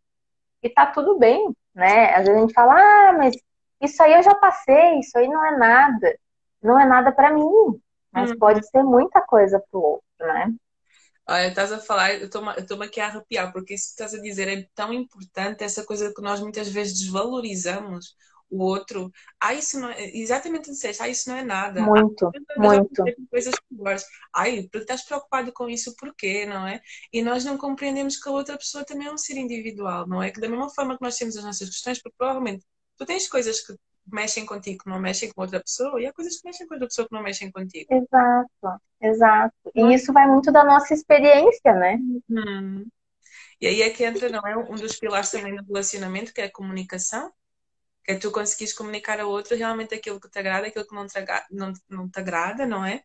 E 0.63 0.69
tá 0.69 0.85
tudo 0.85 1.17
bem, 1.17 1.53
né? 1.73 2.13
Às 2.15 2.25
vezes 2.25 2.38
a 2.38 2.39
gente 2.39 2.53
fala, 2.53 2.75
ah, 2.75 3.13
mas 3.13 3.35
isso 3.81 4.01
aí 4.03 4.13
eu 4.13 4.23
já 4.23 4.35
passei, 4.35 4.99
isso 4.99 5.17
aí 5.17 5.27
não 5.27 5.45
é 5.45 5.57
nada. 5.57 6.17
Não 6.62 6.79
é 6.79 6.85
nada 6.85 7.12
para 7.12 7.31
mim, 7.31 7.79
mas 8.12 8.31
uhum. 8.31 8.39
pode 8.39 8.65
ser 8.67 8.83
muita 8.83 9.21
coisa 9.21 9.59
para 9.59 9.79
o 9.79 9.83
outro, 9.83 10.03
né? 10.19 10.53
Olha, 11.29 11.49
estás 11.49 11.71
a 11.71 11.79
falar, 11.79 12.15
eu 12.15 12.25
estou-me 12.25 12.85
aqui 12.85 12.99
a 12.99 13.05
arrepiar, 13.05 13.53
porque 13.53 13.75
isso 13.75 13.85
que 13.87 13.91
estás 13.91 14.15
a 14.15 14.21
dizer 14.21 14.47
é 14.47 14.67
tão 14.73 14.91
importante, 14.91 15.63
essa 15.63 15.85
coisa 15.85 16.11
que 16.11 16.21
nós 16.23 16.39
muitas 16.39 16.67
vezes 16.69 16.97
desvalorizamos. 16.97 18.15
o 18.51 18.63
outro, 18.63 19.11
ah, 19.39 19.53
isso 19.53 19.79
não 19.79 19.89
é, 19.91 20.09
exatamente 20.17 20.71
disseste, 20.71 21.03
ah, 21.03 21.07
isso 21.07 21.29
não 21.29 21.37
é 21.37 21.43
nada. 21.43 21.81
Muito, 21.81 22.25
ah, 22.25 22.31
muito. 22.57 23.03
Coisas 23.29 23.53
piores. 23.69 24.03
Ai, 24.33 24.63
porque 24.63 24.79
estás 24.79 25.05
preocupado 25.05 25.53
com 25.53 25.69
isso, 25.69 25.95
porquê, 25.95 26.47
não 26.47 26.67
é? 26.67 26.81
E 27.13 27.21
nós 27.21 27.45
não 27.45 27.59
compreendemos 27.59 28.17
que 28.17 28.27
a 28.27 28.31
outra 28.31 28.57
pessoa 28.57 28.83
também 28.83 29.07
é 29.07 29.11
um 29.13 29.17
ser 29.19 29.37
individual, 29.37 30.07
não 30.07 30.23
é? 30.23 30.31
Que 30.31 30.41
da 30.41 30.49
mesma 30.49 30.69
forma 30.71 30.97
que 30.97 31.03
nós 31.03 31.15
temos 31.15 31.37
as 31.37 31.43
nossas 31.43 31.69
questões, 31.69 32.01
porque 32.01 32.15
provavelmente 32.17 32.65
tu 32.97 33.05
tens 33.05 33.27
coisas 33.27 33.61
que 33.61 33.75
mexem 34.11 34.45
contigo 34.45 34.83
que 34.83 34.89
não 34.89 34.99
mexem 34.99 35.31
com 35.31 35.41
outra 35.41 35.59
pessoa 35.59 36.01
e 36.01 36.05
há 36.05 36.13
coisas 36.13 36.37
que 36.37 36.45
mexem 36.47 36.67
com 36.67 36.73
outra 36.73 36.87
pessoa 36.87 37.07
que 37.07 37.13
não 37.13 37.23
mexem 37.23 37.51
contigo. 37.51 37.87
Exato, 37.93 38.81
exato. 39.01 39.71
E 39.75 39.93
isso 39.93 40.11
vai 40.13 40.27
muito 40.27 40.51
da 40.51 40.63
nossa 40.63 40.93
experiência, 40.93 41.73
né? 41.73 41.97
Hum. 42.29 42.85
E 43.61 43.67
aí 43.67 43.81
é 43.81 43.89
que 43.89 44.03
entra, 44.03 44.29
não 44.29 44.47
é? 44.47 44.55
Um 44.57 44.75
dos 44.75 44.95
pilares 44.95 45.31
também 45.31 45.55
do 45.55 45.63
relacionamento, 45.63 46.33
que 46.33 46.41
é 46.41 46.45
a 46.45 46.51
comunicação. 46.51 47.31
Que 48.03 48.13
é 48.13 48.15
tu 48.17 48.31
conseguires 48.31 48.73
comunicar 48.73 49.19
ao 49.19 49.29
outro 49.29 49.55
realmente 49.57 49.93
aquilo 49.93 50.19
que 50.19 50.29
te 50.29 50.39
agrada, 50.39 50.67
aquilo 50.67 50.87
que 50.87 50.95
não 50.95 51.05
te, 51.05 51.17
agrada, 51.17 51.45
não, 51.51 51.73
não 51.89 52.09
te 52.09 52.17
agrada, 52.19 52.65
não 52.65 52.83
é? 52.85 53.03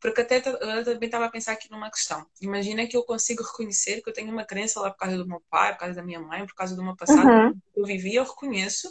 Porque 0.00 0.20
até 0.20 0.38
eu 0.38 0.84
também 0.84 1.06
estava 1.06 1.26
a 1.26 1.30
pensar 1.30 1.52
aqui 1.52 1.68
numa 1.70 1.90
questão. 1.90 2.24
Imagina 2.40 2.86
que 2.86 2.96
eu 2.96 3.02
consigo 3.02 3.42
reconhecer 3.42 4.00
que 4.00 4.08
eu 4.08 4.14
tenho 4.14 4.32
uma 4.32 4.44
crença 4.44 4.80
lá 4.80 4.90
por 4.90 4.98
causa 4.98 5.18
do 5.18 5.26
meu 5.26 5.42
pai, 5.50 5.72
por 5.72 5.80
causa 5.80 5.96
da 5.96 6.02
minha 6.02 6.20
mãe, 6.20 6.46
por 6.46 6.54
causa 6.54 6.76
do 6.76 6.84
meu 6.84 6.96
passado 6.96 7.28
uhum. 7.28 7.52
que 7.52 7.80
eu 7.80 7.84
vivi, 7.84 8.14
eu 8.14 8.24
reconheço 8.24 8.90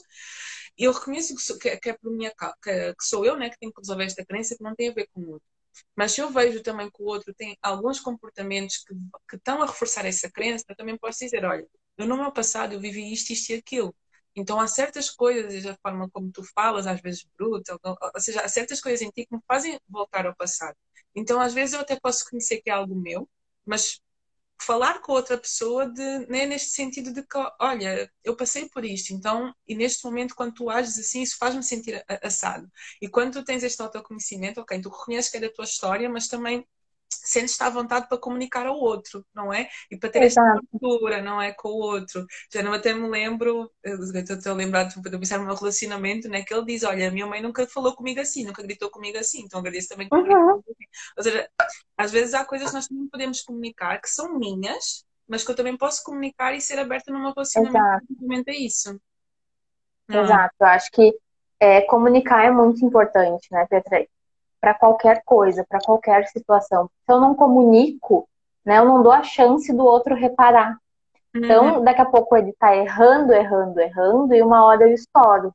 eu 0.78 0.92
reconheço 0.92 1.36
que, 1.36 1.42
sou, 1.42 1.58
que, 1.58 1.76
que 1.78 1.90
é 1.90 1.94
por 1.94 2.12
minha 2.12 2.32
que, 2.32 2.94
que, 2.94 3.04
sou 3.06 3.26
eu 3.26 3.38
né, 3.38 3.50
que 3.50 3.58
tenho 3.60 3.74
que 3.74 3.82
resolver 3.82 4.06
esta 4.06 4.26
crença 4.26 4.56
que 4.58 4.64
não 4.64 4.76
tem 4.76 4.90
a 4.90 4.94
ver 4.94 5.08
com 5.14 5.22
o 5.22 5.32
outro. 5.34 5.48
Mas 5.96 6.12
se 6.14 6.22
eu 6.22 6.30
vejo 6.32 6.62
também 6.64 6.90
que 6.90 7.02
o 7.02 7.06
outro 7.06 7.34
tem 7.34 7.58
alguns 7.62 8.00
comportamentos 8.00 8.78
que, 8.86 8.94
que 9.30 9.36
estão 9.36 9.62
a 9.62 9.66
reforçar 9.66 10.06
essa 10.06 10.30
crença, 10.32 10.66
eu 10.70 10.76
também 10.76 10.98
posso 10.98 11.20
dizer, 11.20 11.44
olha, 11.46 11.68
eu 11.98 12.08
no 12.08 12.18
meu 12.18 12.32
passado 12.32 12.74
eu 12.74 12.80
vivi 12.80 13.12
isto, 13.12 13.32
isto 13.34 13.52
e 13.52 13.56
aquilo. 13.56 13.96
Então 14.36 14.60
há 14.60 14.68
certas 14.68 15.10
coisas, 15.10 15.64
da 15.64 15.76
forma 15.82 16.10
como 16.12 16.32
tu 16.32 16.44
falas, 16.54 16.88
às 16.88 17.00
vezes 17.02 17.26
bruta, 17.38 17.78
ou 17.84 18.22
seja, 18.22 18.42
há 18.42 18.48
certas 18.50 18.82
coisas 18.82 19.02
em 19.02 19.10
ti 19.10 19.26
que 19.26 19.36
me 19.36 19.42
fazem 19.48 19.80
voltar 19.88 20.26
ao 20.26 20.36
passado. 20.36 20.76
Então 21.16 21.40
às 21.40 21.54
vezes 21.54 21.74
eu 21.74 21.82
até 21.82 21.98
posso 22.00 22.30
conhecer 22.30 22.62
que 22.62 22.70
é 22.70 22.74
algo 22.74 22.96
meu, 22.96 23.30
mas 23.66 24.00
falar 24.62 25.00
com 25.02 25.12
outra 25.14 25.38
pessoa 25.38 25.88
de, 25.88 26.02
né, 26.28 26.46
neste 26.46 26.72
sentido 26.72 27.14
de 27.14 27.22
que, 27.24 27.38
olha, 27.60 28.12
eu 28.24 28.36
passei 28.36 28.68
por 28.70 28.84
isto, 28.86 29.14
então, 29.14 29.54
e 29.68 29.76
neste 29.76 30.04
momento, 30.06 30.36
quando 30.36 30.54
tu 30.54 30.70
ages 30.70 30.98
assim, 30.98 31.22
isso 31.22 31.38
faz-me 31.38 31.64
sentir 31.64 32.04
assado. 32.24 32.68
E 33.02 33.08
quando 33.10 33.34
tu 33.34 33.44
tens 33.46 33.64
este 33.64 33.82
autoconhecimento, 33.82 34.62
ok, 34.62 34.82
tu 34.82 34.90
reconheces 34.90 35.30
que 35.32 35.38
é 35.38 35.42
da 35.42 35.52
tua 35.52 35.66
história, 35.66 36.10
mas 36.10 36.28
também 36.28 36.66
sentes-te 37.10 37.64
à 37.64 37.70
vontade 37.70 38.08
para 38.08 38.18
comunicar 38.18 38.66
ao 38.68 38.78
outro, 38.78 39.26
não 39.34 39.54
é? 39.54 39.68
E 39.90 39.98
para 39.98 40.10
ter 40.10 40.24
Exato. 40.24 40.48
esta 40.48 40.68
cultura, 40.72 41.22
não 41.22 41.42
é? 41.42 41.52
Com 41.52 41.70
o 41.70 41.80
outro. 41.80 42.26
Já 42.54 42.62
não 42.62 42.74
até 42.74 42.94
me 42.94 43.08
lembro, 43.10 43.72
estou 43.84 44.52
a 44.52 44.56
lembrar 44.56 44.84
de 44.84 45.02
pensar 45.02 45.40
no 45.40 45.46
meu 45.46 45.56
relacionamento, 45.56 46.30
né? 46.30 46.44
Que 46.44 46.54
ele 46.54 46.66
diz: 46.66 46.84
Olha, 46.84 47.08
a 47.08 47.12
minha 47.12 47.26
mãe 47.26 47.42
nunca 47.42 47.68
falou 47.68 47.96
comigo 47.96 48.20
assim, 48.20 48.46
nunca 48.46 48.64
gritou 48.64 48.90
comigo 48.90 49.18
assim, 49.18 49.42
então 49.42 49.60
agradeço 49.60 49.90
também 49.90 50.08
uhum. 50.12 50.62
Ou 51.18 51.24
seja, 51.24 51.50
às 51.98 52.12
vezes 52.12 52.34
há 52.34 52.46
coisas 52.46 52.70
que 52.70 52.76
nós 52.76 52.88
também 52.88 53.08
podemos 53.08 53.42
comunicar 53.42 54.00
que 54.00 54.10
são 54.10 54.38
minhas, 54.38 55.06
mas 55.28 55.44
que 55.44 55.52
eu 55.52 55.56
também 55.56 55.78
posso 55.78 56.04
comunicar 56.04 56.54
e 56.54 56.62
ser 56.62 56.80
aberta 56.80 57.12
numa 57.12 57.32
relacionamento 57.34 57.78
relacionamento 57.78 58.50
a 58.50 58.54
isso. 58.54 59.00
Não. 60.08 60.24
Exato, 60.24 60.56
eu 60.60 60.68
acho 60.68 60.92
que 60.92 61.18
é, 61.60 61.82
comunicar 61.82 62.46
é 62.46 62.52
muito 62.52 62.86
importante, 62.86 63.48
né, 63.52 63.66
Petra? 63.68 64.06
Para 64.60 64.74
qualquer 64.74 65.22
coisa, 65.24 65.66
para 65.68 65.80
qualquer 65.80 66.28
situação. 66.28 66.90
Se 67.06 67.14
eu 67.14 67.20
não 67.20 67.36
comunico, 67.36 68.28
né, 68.66 68.80
eu 68.80 68.86
não 68.86 69.04
dou 69.04 69.12
a 69.12 69.24
chance 69.24 69.72
do 69.72 69.86
outro 69.86 70.16
reparar. 70.16 70.78
Então, 71.36 71.78
uhum. 71.78 71.84
daqui 71.84 72.02
a 72.02 72.06
pouco 72.06 72.36
ele 72.38 72.52
está 72.52 72.76
errando, 72.76 73.34
errando, 73.34 73.80
errando, 73.80 74.34
e 74.34 74.42
uma 74.42 74.66
hora 74.66 74.84
eu 74.84 74.94
estouro. 74.94 75.54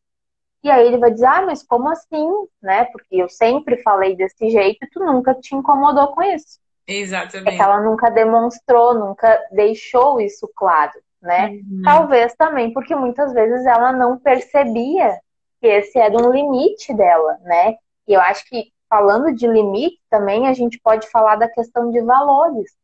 E 0.62 0.70
aí 0.70 0.86
ele 0.86 0.98
vai 0.98 1.10
dizer, 1.10 1.26
ah, 1.26 1.42
mas 1.42 1.62
como 1.62 1.88
assim? 1.88 2.28
Né? 2.62 2.84
Porque 2.86 3.16
eu 3.16 3.28
sempre 3.30 3.78
falei 3.82 4.14
desse 4.14 4.50
jeito 4.50 4.84
e 4.84 4.90
tu 4.90 5.00
nunca 5.00 5.34
te 5.34 5.54
incomodou 5.54 6.08
com 6.08 6.22
isso. 6.22 6.58
Exatamente. 6.86 7.54
É 7.54 7.56
que 7.56 7.62
ela 7.62 7.80
nunca 7.80 8.10
demonstrou, 8.10 8.94
nunca 8.94 9.40
deixou 9.52 10.20
isso 10.20 10.50
claro, 10.54 10.92
né? 11.22 11.48
Uhum. 11.50 11.82
Talvez 11.84 12.34
também 12.34 12.72
porque 12.72 12.94
muitas 12.94 13.32
vezes 13.32 13.64
ela 13.64 13.92
não 13.92 14.18
percebia 14.18 15.18
que 15.60 15.66
esse 15.66 15.98
era 15.98 16.14
um 16.16 16.30
limite 16.30 16.92
dela, 16.92 17.38
né? 17.42 17.76
E 18.08 18.12
eu 18.12 18.20
acho 18.20 18.44
que 18.46 18.72
falando 18.90 19.32
de 19.32 19.46
limite 19.46 20.02
também, 20.10 20.48
a 20.48 20.52
gente 20.52 20.78
pode 20.80 21.08
falar 21.08 21.36
da 21.36 21.48
questão 21.48 21.90
de 21.90 22.02
valores, 22.02 22.76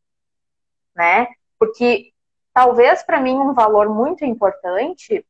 né? 0.95 1.27
Porque 1.59 2.13
talvez 2.55 3.03
para 3.03 3.21
mim 3.21 3.35
um 3.35 3.53
valor 3.53 3.89
muito 3.89 4.25
importante 4.25 5.27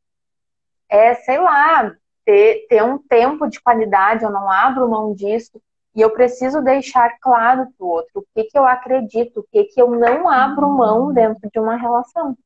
é, 0.88 1.14
sei 1.14 1.38
lá, 1.40 1.92
ter, 2.24 2.66
ter 2.68 2.84
um 2.84 2.98
tempo 2.98 3.48
de 3.48 3.60
qualidade, 3.60 4.24
eu 4.24 4.30
não 4.30 4.50
abro 4.50 4.88
mão 4.88 5.14
disso, 5.14 5.60
e 5.94 6.00
eu 6.02 6.10
preciso 6.10 6.60
deixar 6.60 7.18
claro 7.20 7.66
para 7.76 7.86
o 7.86 7.88
outro 7.88 8.20
o 8.20 8.26
que, 8.34 8.44
que 8.44 8.58
eu 8.58 8.66
acredito, 8.66 9.40
o 9.40 9.42
que, 9.44 9.64
que 9.64 9.80
eu 9.80 9.90
não 9.90 10.28
abro 10.28 10.68
mão 10.68 11.12
dentro 11.12 11.48
de 11.50 11.58
uma 11.58 11.76
relação. 11.76 12.36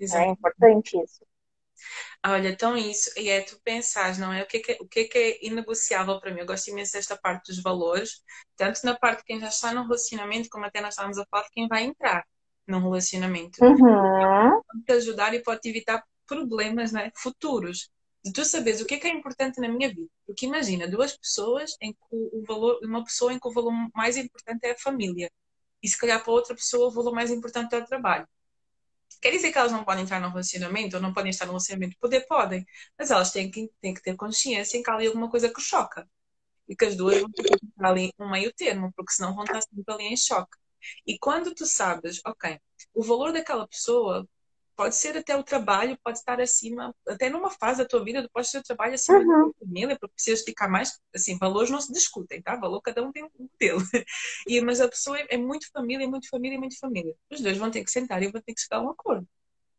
É 0.00 0.26
importante 0.26 1.00
isso. 1.00 1.24
Olha, 2.26 2.48
então 2.48 2.74
isso, 2.74 3.10
e 3.18 3.28
é 3.28 3.42
tu 3.42 3.60
pensares, 3.62 4.16
não 4.16 4.32
é? 4.32 4.42
O 4.42 4.46
que 4.46 4.56
é 4.56 4.60
que, 4.60 4.72
o 4.80 4.88
que, 4.88 5.00
é, 5.00 5.04
que 5.04 5.18
é 5.18 5.46
inegociável 5.46 6.18
para 6.18 6.32
mim? 6.32 6.40
Eu 6.40 6.46
gosto 6.46 6.68
imenso 6.68 6.94
desta 6.94 7.18
parte 7.18 7.48
dos 7.48 7.62
valores, 7.62 8.22
tanto 8.56 8.80
na 8.82 8.96
parte 8.96 9.18
de 9.18 9.24
quem 9.24 9.40
já 9.40 9.48
está 9.48 9.74
num 9.74 9.82
relacionamento, 9.82 10.48
como 10.48 10.64
até 10.64 10.80
nós 10.80 10.94
estávamos 10.94 11.18
a 11.18 11.26
falar 11.26 11.42
de 11.42 11.50
quem 11.50 11.68
vai 11.68 11.84
entrar 11.84 12.24
num 12.66 12.80
relacionamento. 12.80 13.62
Uhum. 13.62 14.62
Pode 14.66 14.84
te 14.86 14.92
ajudar 14.92 15.34
e 15.34 15.42
pode 15.42 15.60
te 15.60 15.68
evitar 15.68 16.02
problemas 16.26 16.92
né, 16.92 17.12
futuros. 17.14 17.90
De 18.24 18.32
tu 18.32 18.42
saberes 18.42 18.80
o 18.80 18.86
que 18.86 18.94
é 18.94 18.98
que 18.98 19.06
é 19.06 19.10
importante 19.10 19.60
na 19.60 19.68
minha 19.68 19.90
vida. 19.90 20.08
Porque 20.26 20.46
imagina, 20.46 20.88
duas 20.88 21.14
pessoas 21.14 21.76
em 21.78 21.92
que 21.92 21.98
o 22.10 22.42
valor, 22.48 22.80
uma 22.82 23.04
pessoa 23.04 23.34
em 23.34 23.38
que 23.38 23.46
o 23.46 23.52
valor 23.52 23.70
mais 23.94 24.16
importante 24.16 24.64
é 24.64 24.70
a 24.70 24.78
família. 24.78 25.30
E 25.82 25.88
se 25.88 25.98
calhar 25.98 26.24
para 26.24 26.32
outra 26.32 26.54
pessoa 26.54 26.88
o 26.88 26.90
valor 26.90 27.12
mais 27.12 27.30
importante 27.30 27.74
é 27.74 27.78
o 27.78 27.84
trabalho. 27.84 28.26
Quer 29.20 29.30
dizer 29.30 29.52
que 29.52 29.58
elas 29.58 29.72
não 29.72 29.84
podem 29.84 30.04
entrar 30.04 30.20
num 30.20 30.28
relacionamento 30.30 30.96
ou 30.96 31.02
não 31.02 31.12
podem 31.12 31.30
estar 31.30 31.46
num 31.46 31.52
relacionamento? 31.52 31.96
Poder 32.00 32.26
podem, 32.26 32.64
mas 32.98 33.10
elas 33.10 33.32
têm 33.32 33.50
que, 33.50 33.70
têm 33.80 33.94
que 33.94 34.02
ter 34.02 34.16
consciência 34.16 34.78
em 34.78 34.82
que 34.82 34.90
há 34.90 34.94
ali 34.94 35.06
alguma 35.06 35.30
coisa 35.30 35.52
que 35.52 35.60
choca. 35.60 36.08
E 36.68 36.76
que 36.76 36.84
as 36.86 36.96
duas 36.96 37.20
vão 37.20 37.30
ter 37.32 37.44
que 37.44 37.54
estar 37.66 37.88
ali 37.88 38.12
um 38.18 38.30
meio 38.30 38.52
termo, 38.54 38.92
porque 38.96 39.12
senão 39.12 39.34
vão 39.34 39.44
estar 39.44 39.62
sempre 39.62 39.84
ali 39.94 40.04
em 40.04 40.16
choque. 40.16 40.56
E 41.06 41.18
quando 41.18 41.54
tu 41.54 41.66
sabes, 41.66 42.20
ok, 42.26 42.58
o 42.94 43.02
valor 43.02 43.32
daquela 43.32 43.66
pessoa 43.68 44.28
pode 44.76 44.96
ser 44.96 45.16
até 45.16 45.36
o 45.36 45.42
trabalho, 45.42 45.98
pode 46.02 46.18
estar 46.18 46.40
acima, 46.40 46.94
até 47.08 47.28
numa 47.28 47.50
fase 47.50 47.78
da 47.78 47.88
tua 47.88 48.04
vida, 48.04 48.22
tu 48.22 48.30
podes 48.32 48.50
ter 48.50 48.58
o 48.58 48.62
trabalho 48.62 48.94
acima 48.94 49.18
uhum. 49.18 49.26
da 49.26 49.42
tua 49.44 49.54
família, 49.60 49.98
porque 49.98 50.14
precisas 50.14 50.44
ficar 50.44 50.68
mais, 50.68 50.98
assim, 51.14 51.38
valores 51.38 51.70
não 51.70 51.80
se 51.80 51.92
discutem, 51.92 52.42
tá? 52.42 52.56
Valor 52.56 52.80
cada 52.80 53.02
um 53.02 53.12
tem 53.12 53.24
um 53.24 53.48
dele. 53.58 53.78
E, 54.46 54.60
mas 54.60 54.80
a 54.80 54.88
pessoa 54.88 55.18
é, 55.18 55.26
é 55.30 55.36
muito 55.36 55.70
família, 55.72 56.04
é 56.04 56.06
muito 56.06 56.28
família, 56.28 56.56
é 56.56 56.58
muito 56.58 56.78
família. 56.78 57.14
Os 57.30 57.40
dois 57.40 57.56
vão 57.56 57.70
ter 57.70 57.82
que 57.82 57.90
sentar 57.90 58.22
e 58.22 58.30
vão 58.30 58.40
ter 58.42 58.52
que 58.52 58.60
chegar 58.60 58.78
a 58.78 58.82
um 58.82 58.90
acordo, 58.90 59.26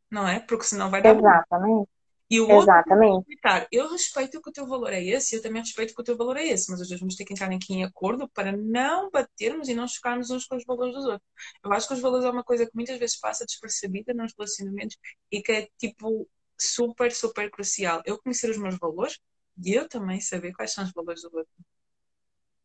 não 0.10 0.28
é? 0.28 0.40
Porque 0.40 0.64
senão 0.64 0.90
vai 0.90 1.02
dar. 1.02 1.16
Exatamente. 1.16 1.90
E 2.36 2.42
o 2.42 2.52
Exatamente. 2.52 3.14
outro, 3.16 3.68
eu 3.72 3.90
respeito 3.90 4.42
que 4.42 4.50
o 4.50 4.52
teu 4.52 4.68
valor 4.68 4.92
é 4.92 5.02
esse, 5.02 5.38
eu 5.38 5.42
também 5.42 5.62
respeito 5.62 5.96
que 5.96 6.02
o 6.02 6.04
teu 6.04 6.18
valor 6.18 6.36
é 6.36 6.46
esse, 6.46 6.70
mas 6.70 6.82
os 6.82 6.90
dois 6.90 7.00
vamos 7.00 7.16
ter 7.16 7.24
que 7.24 7.32
entrar 7.32 7.50
aqui 7.50 7.74
em 7.74 7.86
acordo 7.86 8.28
para 8.28 8.52
não 8.52 9.10
batermos 9.10 9.70
e 9.70 9.74
não 9.74 9.88
chocarmos 9.88 10.30
uns 10.30 10.46
com 10.46 10.58
os 10.58 10.66
valores 10.66 10.94
dos 10.94 11.06
outros. 11.06 11.30
Eu 11.64 11.72
acho 11.72 11.88
que 11.88 11.94
os 11.94 12.02
valores 12.02 12.26
é 12.26 12.30
uma 12.30 12.44
coisa 12.44 12.66
que 12.66 12.76
muitas 12.76 13.00
vezes 13.00 13.18
passa 13.18 13.46
despercebida 13.46 14.14
nos 14.14 14.34
relacionamentos 14.38 14.98
e 15.32 15.42
que 15.42 15.50
é 15.50 15.70
tipo 15.78 16.28
super, 16.60 17.10
super 17.14 17.50
crucial. 17.50 18.02
Eu 18.06 18.22
conhecer 18.22 18.50
os 18.50 18.58
meus 18.58 18.78
valores 18.78 19.18
e 19.64 19.74
eu 19.74 19.88
também 19.88 20.20
saber 20.20 20.52
quais 20.52 20.74
são 20.74 20.84
os 20.84 20.92
valores 20.92 21.22
do 21.22 21.38
outro. 21.38 21.54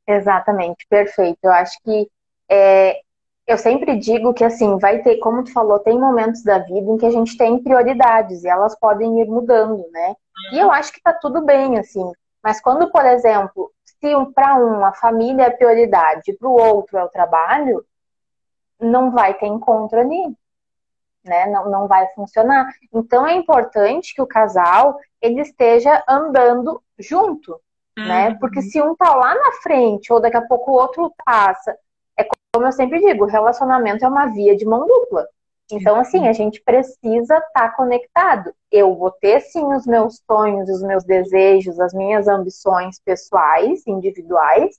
Exatamente, 0.05 0.85
perfeito. 0.89 1.39
Eu 1.45 1.53
acho 1.53 1.79
que 1.85 2.11
é, 2.49 3.03
eu 3.51 3.59
sempre 3.59 3.97
digo 3.97 4.33
que 4.33 4.45
assim, 4.45 4.79
vai 4.79 5.03
ter, 5.03 5.17
como 5.19 5.43
tu 5.43 5.53
falou, 5.53 5.81
tem 5.81 5.99
momentos 5.99 6.45
da 6.45 6.59
vida 6.59 6.89
em 6.89 6.97
que 6.97 7.05
a 7.05 7.11
gente 7.11 7.37
tem 7.37 7.61
prioridades 7.61 8.45
e 8.45 8.49
elas 8.49 8.79
podem 8.79 9.21
ir 9.21 9.27
mudando, 9.27 9.85
né? 9.91 10.15
E 10.53 10.59
eu 10.59 10.71
acho 10.71 10.93
que 10.93 11.03
tá 11.03 11.13
tudo 11.13 11.45
bem, 11.45 11.77
assim. 11.77 12.13
Mas 12.41 12.61
quando, 12.61 12.93
por 12.93 13.05
exemplo, 13.05 13.73
se 13.85 14.15
para 14.35 14.55
um 14.55 14.85
a 14.85 14.93
família 14.93 15.47
é 15.47 15.51
prioridade, 15.51 16.33
para 16.35 16.49
o 16.49 16.53
outro 16.53 16.97
é 16.97 17.05
o 17.05 17.09
trabalho, 17.09 17.85
não 18.81 19.11
vai 19.11 19.35
ter 19.35 19.47
encontro 19.47 19.99
ali, 19.99 20.33
né? 21.25 21.47
Não, 21.47 21.69
não 21.69 21.89
vai 21.89 22.07
funcionar. 22.15 22.73
Então 22.95 23.27
é 23.27 23.35
importante 23.35 24.15
que 24.15 24.23
o 24.23 24.29
casal 24.29 24.97
ele 25.21 25.41
esteja 25.41 26.05
andando 26.09 26.81
junto, 26.97 27.61
uhum. 27.99 28.07
né? 28.07 28.35
Porque 28.37 28.63
se 28.63 28.81
um 28.81 28.95
tá 28.95 29.13
lá 29.13 29.35
na 29.35 29.53
frente 29.61 30.13
ou 30.13 30.21
daqui 30.21 30.37
a 30.37 30.47
pouco 30.47 30.71
o 30.71 30.75
outro 30.75 31.13
passa 31.25 31.77
como 32.53 32.67
eu 32.67 32.73
sempre 32.73 33.01
digo, 33.01 33.25
relacionamento 33.25 34.05
é 34.05 34.09
uma 34.09 34.27
via 34.27 34.57
de 34.57 34.65
mão 34.65 34.87
dupla. 34.87 35.27
Então, 35.73 35.97
assim, 35.97 36.27
a 36.27 36.33
gente 36.33 36.61
precisa 36.63 37.37
estar 37.37 37.51
tá 37.53 37.71
conectado. 37.71 38.53
Eu 38.71 38.97
vou 38.97 39.11
ter, 39.11 39.41
sim, 39.41 39.65
os 39.73 39.87
meus 39.87 40.21
sonhos, 40.27 40.69
os 40.69 40.83
meus 40.83 41.05
desejos, 41.05 41.79
as 41.79 41.95
minhas 41.95 42.27
ambições 42.27 43.01
pessoais, 43.05 43.87
individuais, 43.87 44.79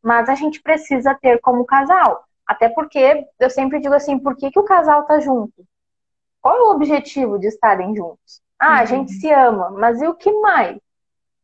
mas 0.00 0.28
a 0.28 0.34
gente 0.34 0.62
precisa 0.62 1.14
ter 1.14 1.40
como 1.40 1.64
casal. 1.64 2.24
Até 2.46 2.68
porque 2.68 3.26
eu 3.40 3.50
sempre 3.50 3.80
digo 3.80 3.94
assim, 3.94 4.18
por 4.18 4.36
que, 4.36 4.50
que 4.50 4.58
o 4.58 4.64
casal 4.64 5.04
tá 5.04 5.18
junto? 5.18 5.64
Qual 6.40 6.56
é 6.56 6.62
o 6.62 6.70
objetivo 6.70 7.38
de 7.38 7.48
estarem 7.48 7.94
juntos? 7.96 8.40
Ah, 8.58 8.78
a 8.78 8.84
gente 8.84 9.12
uhum. 9.12 9.20
se 9.20 9.32
ama, 9.32 9.70
mas 9.70 10.00
e 10.00 10.06
o 10.06 10.14
que 10.14 10.30
mais? 10.40 10.78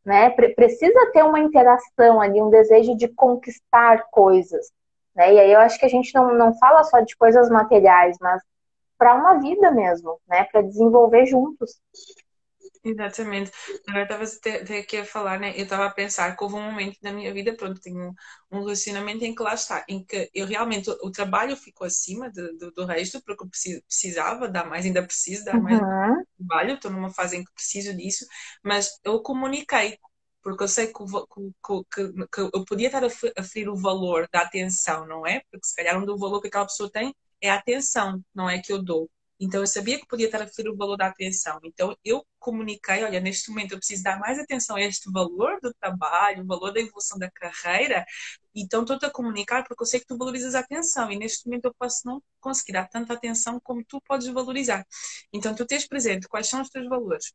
né? 0.09 0.29
Precisa 0.31 1.11
ter 1.13 1.23
uma 1.23 1.39
interação 1.39 2.19
ali, 2.19 2.41
um 2.41 2.49
desejo 2.49 2.95
de 2.95 3.07
conquistar 3.07 4.09
coisas, 4.09 4.71
né? 5.15 5.33
E 5.33 5.39
aí 5.39 5.51
eu 5.51 5.59
acho 5.59 5.79
que 5.79 5.85
a 5.85 5.89
gente 5.89 6.13
não, 6.13 6.33
não 6.33 6.53
fala 6.57 6.83
só 6.83 6.99
de 7.01 7.15
coisas 7.15 7.49
materiais, 7.49 8.17
mas 8.19 8.41
para 8.97 9.15
uma 9.15 9.39
vida 9.39 9.71
mesmo, 9.71 10.19
né? 10.27 10.43
Para 10.45 10.61
desenvolver 10.61 11.25
juntos. 11.25 11.79
Exatamente. 12.83 13.51
Agora 13.87 14.03
estava 14.03 14.23
até 14.23 14.79
aqui 14.79 14.97
a 14.97 15.05
falar, 15.05 15.39
né? 15.39 15.53
Eu 15.55 15.63
estava 15.63 15.85
a 15.85 15.91
pensar 15.91 16.35
que 16.35 16.43
houve 16.43 16.55
um 16.55 16.61
momento 16.61 16.97
na 17.01 17.11
minha 17.11 17.33
vida, 17.33 17.53
pronto, 17.53 17.79
tenho 17.81 18.13
um 18.51 18.59
relacionamento 18.59 19.23
em 19.25 19.35
que 19.35 19.43
lá 19.43 19.53
está, 19.53 19.83
em 19.87 20.03
que 20.03 20.29
eu 20.33 20.45
realmente, 20.45 20.89
o, 20.89 21.11
trabalho 21.11 21.57
ficou 21.57 21.85
acima 21.85 22.31
de, 22.31 22.57
de, 22.57 22.71
do 22.71 22.85
resto, 22.85 23.21
porque 23.23 23.43
eu 23.43 23.49
precisava 23.85 24.47
dar 24.47 24.65
mais, 24.65 24.85
ainda 24.85 25.03
preciso 25.03 25.43
dar 25.43 25.59
mais 25.59 25.79
uhum. 25.79 26.23
trabalho, 26.37 26.75
estou 26.75 26.91
numa 26.91 27.13
fase 27.13 27.37
em 27.37 27.43
que 27.43 27.53
preciso 27.53 27.95
disso, 27.95 28.25
mas 28.63 28.97
eu 29.03 29.21
comuniquei, 29.21 29.97
porque 30.41 30.63
eu 30.63 30.67
sei 30.67 30.87
que, 30.87 30.93
que, 30.93 31.83
que, 31.93 32.27
que 32.27 32.41
eu 32.41 32.65
podia 32.65 32.87
estar 32.87 33.03
a 33.03 33.43
ferir 33.43 33.69
o 33.69 33.75
valor 33.75 34.27
da 34.31 34.41
atenção, 34.41 35.05
não 35.07 35.25
é? 35.27 35.41
Porque 35.51 35.67
se 35.67 35.75
calhar 35.75 35.97
um 35.97 36.05
do 36.05 36.17
valor 36.17 36.41
que 36.41 36.47
aquela 36.47 36.65
pessoa 36.65 36.89
tem 36.91 37.13
é 37.41 37.49
a 37.49 37.55
atenção, 37.55 38.23
não 38.33 38.49
é 38.49 38.59
que 38.61 38.71
eu 38.71 38.83
dou. 38.83 39.09
Então 39.39 39.61
eu 39.61 39.67
sabia 39.67 39.97
que 39.97 40.05
podia 40.05 40.25
estar 40.25 40.41
a 40.41 40.47
ferir 40.47 40.69
o 40.71 40.75
valor 40.75 40.97
da 40.97 41.07
atenção. 41.07 41.59
Então 41.63 41.95
eu 42.03 42.25
comuniquei, 42.39 43.03
olha, 43.03 43.21
neste 43.21 43.49
momento 43.49 43.71
eu 43.71 43.77
preciso 43.77 44.03
dar 44.03 44.19
mais 44.19 44.37
atenção 44.37 44.75
a 44.75 44.81
este 44.81 45.09
valor 45.11 45.59
do 45.61 45.73
trabalho, 45.75 46.43
o 46.43 46.45
valor 46.47 46.73
da 46.73 46.81
evolução 46.81 47.17
da 47.17 47.31
carreira. 47.31 48.05
Então 48.53 48.81
estou-te 48.81 49.05
a 49.05 49.09
comunicar 49.09 49.63
porque 49.65 49.81
eu 49.81 49.87
sei 49.87 50.01
que 50.01 50.07
tu 50.07 50.17
valorizas 50.17 50.55
a 50.55 50.59
atenção 50.59 51.09
e 51.11 51.17
neste 51.17 51.45
momento 51.47 51.65
eu 51.65 51.73
posso 51.79 52.01
não 52.05 52.21
conseguir 52.41 52.73
dar 52.73 52.87
tanta 52.89 53.13
atenção 53.13 53.59
como 53.63 53.83
tu 53.85 54.01
podes 54.01 54.27
valorizar. 54.27 54.85
Então 55.31 55.55
tu 55.55 55.65
tens 55.65 55.87
presente 55.87 56.27
quais 56.27 56.47
são 56.49 56.61
os 56.61 56.69
teus 56.69 56.87
valores. 56.89 57.31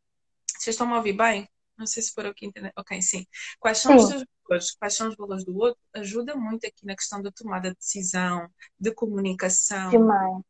Vocês 0.59 0.75
estão 0.75 0.93
a 0.93 0.99
ouvir 0.99 1.15
bem? 1.15 1.49
Não 1.77 1.87
sei 1.87 2.03
se 2.03 2.13
for 2.13 2.27
aqui 2.27 2.47
internet. 2.47 2.73
Ok, 2.77 3.01
sim. 3.03 3.27
Quais 3.59 3.79
são 3.79 3.99
sim. 3.99 4.05
os 4.05 4.11
teus 4.11 4.25
valores? 4.49 4.75
Quais 4.77 4.95
são 4.95 5.09
os 5.09 5.17
valores 5.17 5.45
do 5.45 5.57
outro? 5.57 5.81
Ajuda 5.95 6.37
muito 6.37 6.67
aqui 6.67 6.87
na 6.87 6.95
questão 6.95 7.21
da 7.21 7.31
tomada 7.33 7.71
de 7.71 7.77
decisão, 7.77 8.49
de 8.79 8.93
comunicação. 8.93 9.91
Demais. 9.91 10.43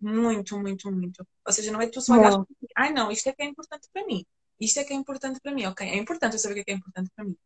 Muito, 0.00 0.58
muito, 0.58 0.90
muito. 0.90 1.26
Ou 1.46 1.52
seja, 1.52 1.72
não 1.72 1.80
é 1.80 1.88
tu 1.88 2.00
só 2.00 2.14
olhar 2.14 2.44
ai 2.76 2.92
não, 2.92 3.10
isto 3.10 3.28
é 3.28 3.32
que 3.32 3.42
é 3.42 3.46
importante 3.46 3.88
para 3.92 4.04
mim. 4.06 4.24
Isto 4.60 4.80
é 4.80 4.84
que 4.84 4.92
é 4.92 4.96
importante 4.96 5.40
para 5.40 5.52
mim. 5.52 5.66
Ok, 5.66 5.86
é 5.86 5.96
importante 5.96 6.34
eu 6.34 6.38
saber 6.38 6.52
o 6.52 6.54
que 6.56 6.60
é, 6.60 6.64
que 6.64 6.70
é 6.72 6.74
importante 6.74 7.10
para 7.14 7.24
mim. 7.24 7.36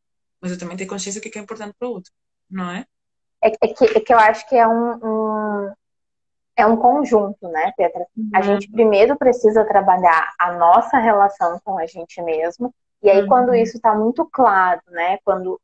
Mas 0.41 0.53
eu 0.53 0.59
também 0.59 0.77
tenho 0.77 0.89
consciência 0.91 1.21
do 1.21 1.23
que 1.23 1.29
é, 1.29 1.33
que 1.33 1.39
é 1.39 1.43
importante 1.43 1.75
para 1.79 1.89
o 1.89 1.93
outro. 1.93 2.13
Não 2.51 2.71
é? 2.71 2.87
É, 3.43 3.49
é, 3.49 3.69
que, 3.69 3.85
é 3.85 4.01
que 4.01 4.13
eu 4.13 4.19
acho 4.19 4.49
que 4.49 4.57
é 4.57 4.67
um, 4.67 4.95
um 5.03 5.73
é 6.57 6.67
um 6.67 6.77
conjunto, 6.77 7.49
né, 7.49 7.73
Petra? 7.77 8.07
Uhum. 8.17 8.31
A 8.35 8.43
gente 8.43 8.71
primeiro 8.71 9.17
precisa 9.17 9.65
trabalhar 9.65 10.33
a 10.39 10.53
nossa 10.53 10.99
relação 10.99 11.59
com 11.65 11.79
a 11.79 11.87
gente 11.87 12.21
mesmo, 12.23 12.75
e 13.03 13.11
aí, 13.11 13.23
uhum. 13.23 13.29
quando 13.29 13.55
isso 13.55 13.77
está 13.77 13.95
muito 13.95 14.25
claro, 14.25 14.81
né? 14.89 15.19
Quando 15.25 15.61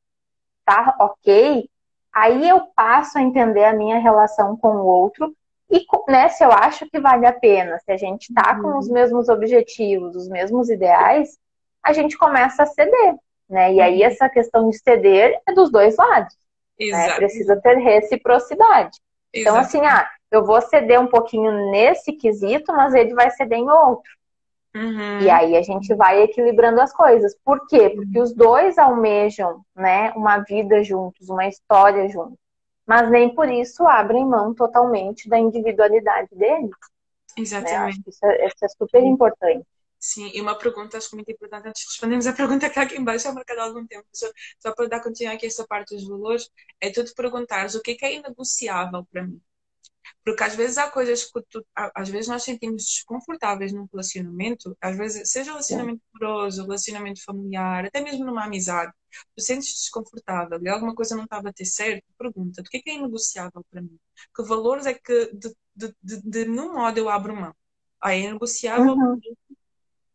tá 0.64 0.96
ok, 0.98 1.68
aí 2.12 2.48
eu 2.48 2.62
passo 2.74 3.18
a 3.18 3.22
entender 3.22 3.64
a 3.64 3.72
minha 3.72 3.98
relação 3.98 4.56
com 4.56 4.76
o 4.76 4.86
outro 4.86 5.34
e 5.70 5.84
né, 6.08 6.28
se 6.30 6.42
eu 6.42 6.50
acho 6.50 6.88
que 6.88 6.98
vale 6.98 7.26
a 7.26 7.32
pena, 7.32 7.78
se 7.78 7.92
a 7.92 7.96
gente 7.96 8.30
está 8.30 8.56
uhum. 8.56 8.62
com 8.62 8.78
os 8.78 8.88
mesmos 8.88 9.28
objetivos, 9.28 10.16
os 10.16 10.28
mesmos 10.28 10.70
ideais, 10.70 11.38
a 11.82 11.92
gente 11.92 12.16
começa 12.16 12.62
a 12.62 12.66
ceder, 12.66 13.14
né? 13.48 13.74
E 13.74 13.80
aí 13.80 14.00
uhum. 14.00 14.06
essa 14.06 14.28
questão 14.28 14.68
de 14.68 14.78
ceder 14.78 15.40
é 15.46 15.52
dos 15.52 15.70
dois 15.70 15.96
lados. 15.96 16.36
Né? 16.78 17.14
Precisa 17.16 17.60
ter 17.60 17.76
reciprocidade. 17.76 18.98
Então, 19.34 19.56
assim, 19.56 19.84
ah, 19.84 20.08
eu 20.30 20.44
vou 20.44 20.60
ceder 20.60 21.00
um 21.00 21.06
pouquinho 21.06 21.70
nesse 21.70 22.12
quesito, 22.12 22.72
mas 22.72 22.94
ele 22.94 23.14
vai 23.14 23.30
ceder 23.30 23.58
em 23.58 23.68
outro. 23.68 24.10
Uhum. 24.78 25.20
E 25.20 25.28
aí 25.28 25.56
a 25.56 25.62
gente 25.62 25.92
vai 25.94 26.22
equilibrando 26.22 26.80
as 26.80 26.92
coisas. 26.92 27.36
Por 27.44 27.66
quê? 27.66 27.90
Porque 27.90 28.20
os 28.20 28.32
dois 28.32 28.78
almejam, 28.78 29.62
né, 29.74 30.12
uma 30.12 30.38
vida 30.38 30.84
juntos, 30.84 31.28
uma 31.28 31.48
história 31.48 32.08
juntos. 32.08 32.38
Mas 32.86 33.10
nem 33.10 33.34
por 33.34 33.48
isso 33.48 33.84
abrem 33.84 34.24
mão 34.24 34.54
totalmente 34.54 35.28
da 35.28 35.38
individualidade 35.38 36.28
deles. 36.32 36.70
Né? 36.70 37.42
Exatamente. 37.42 37.98
Né? 37.98 38.04
Isso, 38.06 38.24
é, 38.24 38.46
isso 38.46 38.64
é 38.64 38.68
super 38.68 39.02
importante. 39.02 39.66
Sim, 40.00 40.30
e 40.32 40.40
uma 40.40 40.56
pergunta, 40.56 40.96
acho 40.96 41.10
que 41.10 41.16
muito 41.16 41.32
importante, 41.32 41.68
antes 41.68 41.82
de 41.82 41.88
respondermos 41.88 42.26
a 42.28 42.32
pergunta 42.32 42.66
que 42.66 42.70
está 42.70 42.82
aqui 42.82 42.96
embaixo, 42.96 43.28
há 43.28 43.32
marcado 43.32 43.60
há 43.60 43.64
algum 43.64 43.84
tempo, 43.84 44.06
só, 44.12 44.26
só 44.60 44.72
para 44.72 44.86
dar 44.86 45.02
continuidade 45.02 45.38
aqui 45.38 45.46
esta 45.46 45.66
parte 45.66 45.96
dos 45.96 46.06
valores, 46.06 46.48
é 46.80 46.88
tu 46.88 47.04
te 47.04 47.12
perguntares 47.14 47.74
o 47.74 47.82
que 47.82 47.90
é, 47.90 47.94
que 47.96 48.04
é 48.04 48.14
inegociável 48.14 49.04
para 49.10 49.26
mim. 49.26 49.40
Porque 50.24 50.42
às 50.42 50.54
vezes 50.54 50.78
há 50.78 50.90
coisas 50.90 51.24
que 51.24 51.42
tu, 51.50 51.64
às 51.74 52.08
vezes 52.08 52.28
nós 52.28 52.42
sentimos 52.42 52.84
desconfortáveis 52.84 53.72
num 53.72 53.86
relacionamento, 53.92 54.76
às 54.80 54.96
vezes, 54.96 55.30
seja 55.30 55.50
um 55.50 55.54
relacionamento 55.54 56.02
amoroso, 56.14 56.62
relacionamento 56.62 57.24
familiar, 57.24 57.86
até 57.86 58.00
mesmo 58.00 58.24
numa 58.24 58.44
amizade, 58.44 58.92
tu 59.36 59.42
sentes 59.42 59.68
desconfortável 59.74 60.60
e 60.62 60.68
alguma 60.68 60.94
coisa 60.94 61.16
não 61.16 61.24
está 61.24 61.38
a 61.38 61.42
bater 61.42 61.64
certo, 61.64 62.04
pergunta, 62.18 62.60
o 62.60 62.64
que 62.64 62.78
é 62.78 62.80
que 62.80 62.90
é 62.90 62.94
inegociável 62.94 63.64
para 63.70 63.82
mim? 63.82 63.98
Que 64.34 64.42
valores 64.42 64.86
é 64.86 64.94
que 64.94 65.32
de, 65.32 65.54
de, 65.74 65.94
de, 66.02 66.22
de 66.22 66.44
nenhum 66.46 66.74
modo 66.74 66.98
eu 66.98 67.08
abro 67.08 67.34
mão? 67.34 67.54
Ah, 68.00 68.14
é 68.14 68.30
negociável 68.32 68.94
uhum. 68.94 69.20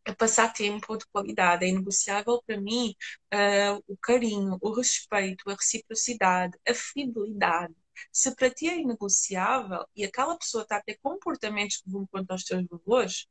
é 0.06 0.12
passar 0.14 0.52
tempo 0.52 0.96
de 0.96 1.06
qualidade, 1.06 1.66
é 1.66 1.72
negociável 1.72 2.42
para 2.46 2.60
mim 2.60 2.94
uh, 3.32 3.82
o 3.86 3.96
carinho, 3.98 4.58
o 4.60 4.72
respeito, 4.72 5.48
a 5.50 5.54
reciprocidade, 5.54 6.58
a 6.66 6.74
fidelidade 6.74 7.74
se 8.12 8.34
para 8.34 8.50
ti 8.50 8.68
é 8.68 8.78
inegociável 8.78 9.84
e 9.94 10.04
aquela 10.04 10.36
pessoa 10.36 10.62
está 10.62 10.76
a 10.76 10.82
ter 10.82 10.98
comportamentos 11.02 11.78
que 11.78 11.90
vão 11.90 12.06
contra 12.06 12.36
os 12.36 12.44
teus 12.44 12.64
valores, 12.66 13.26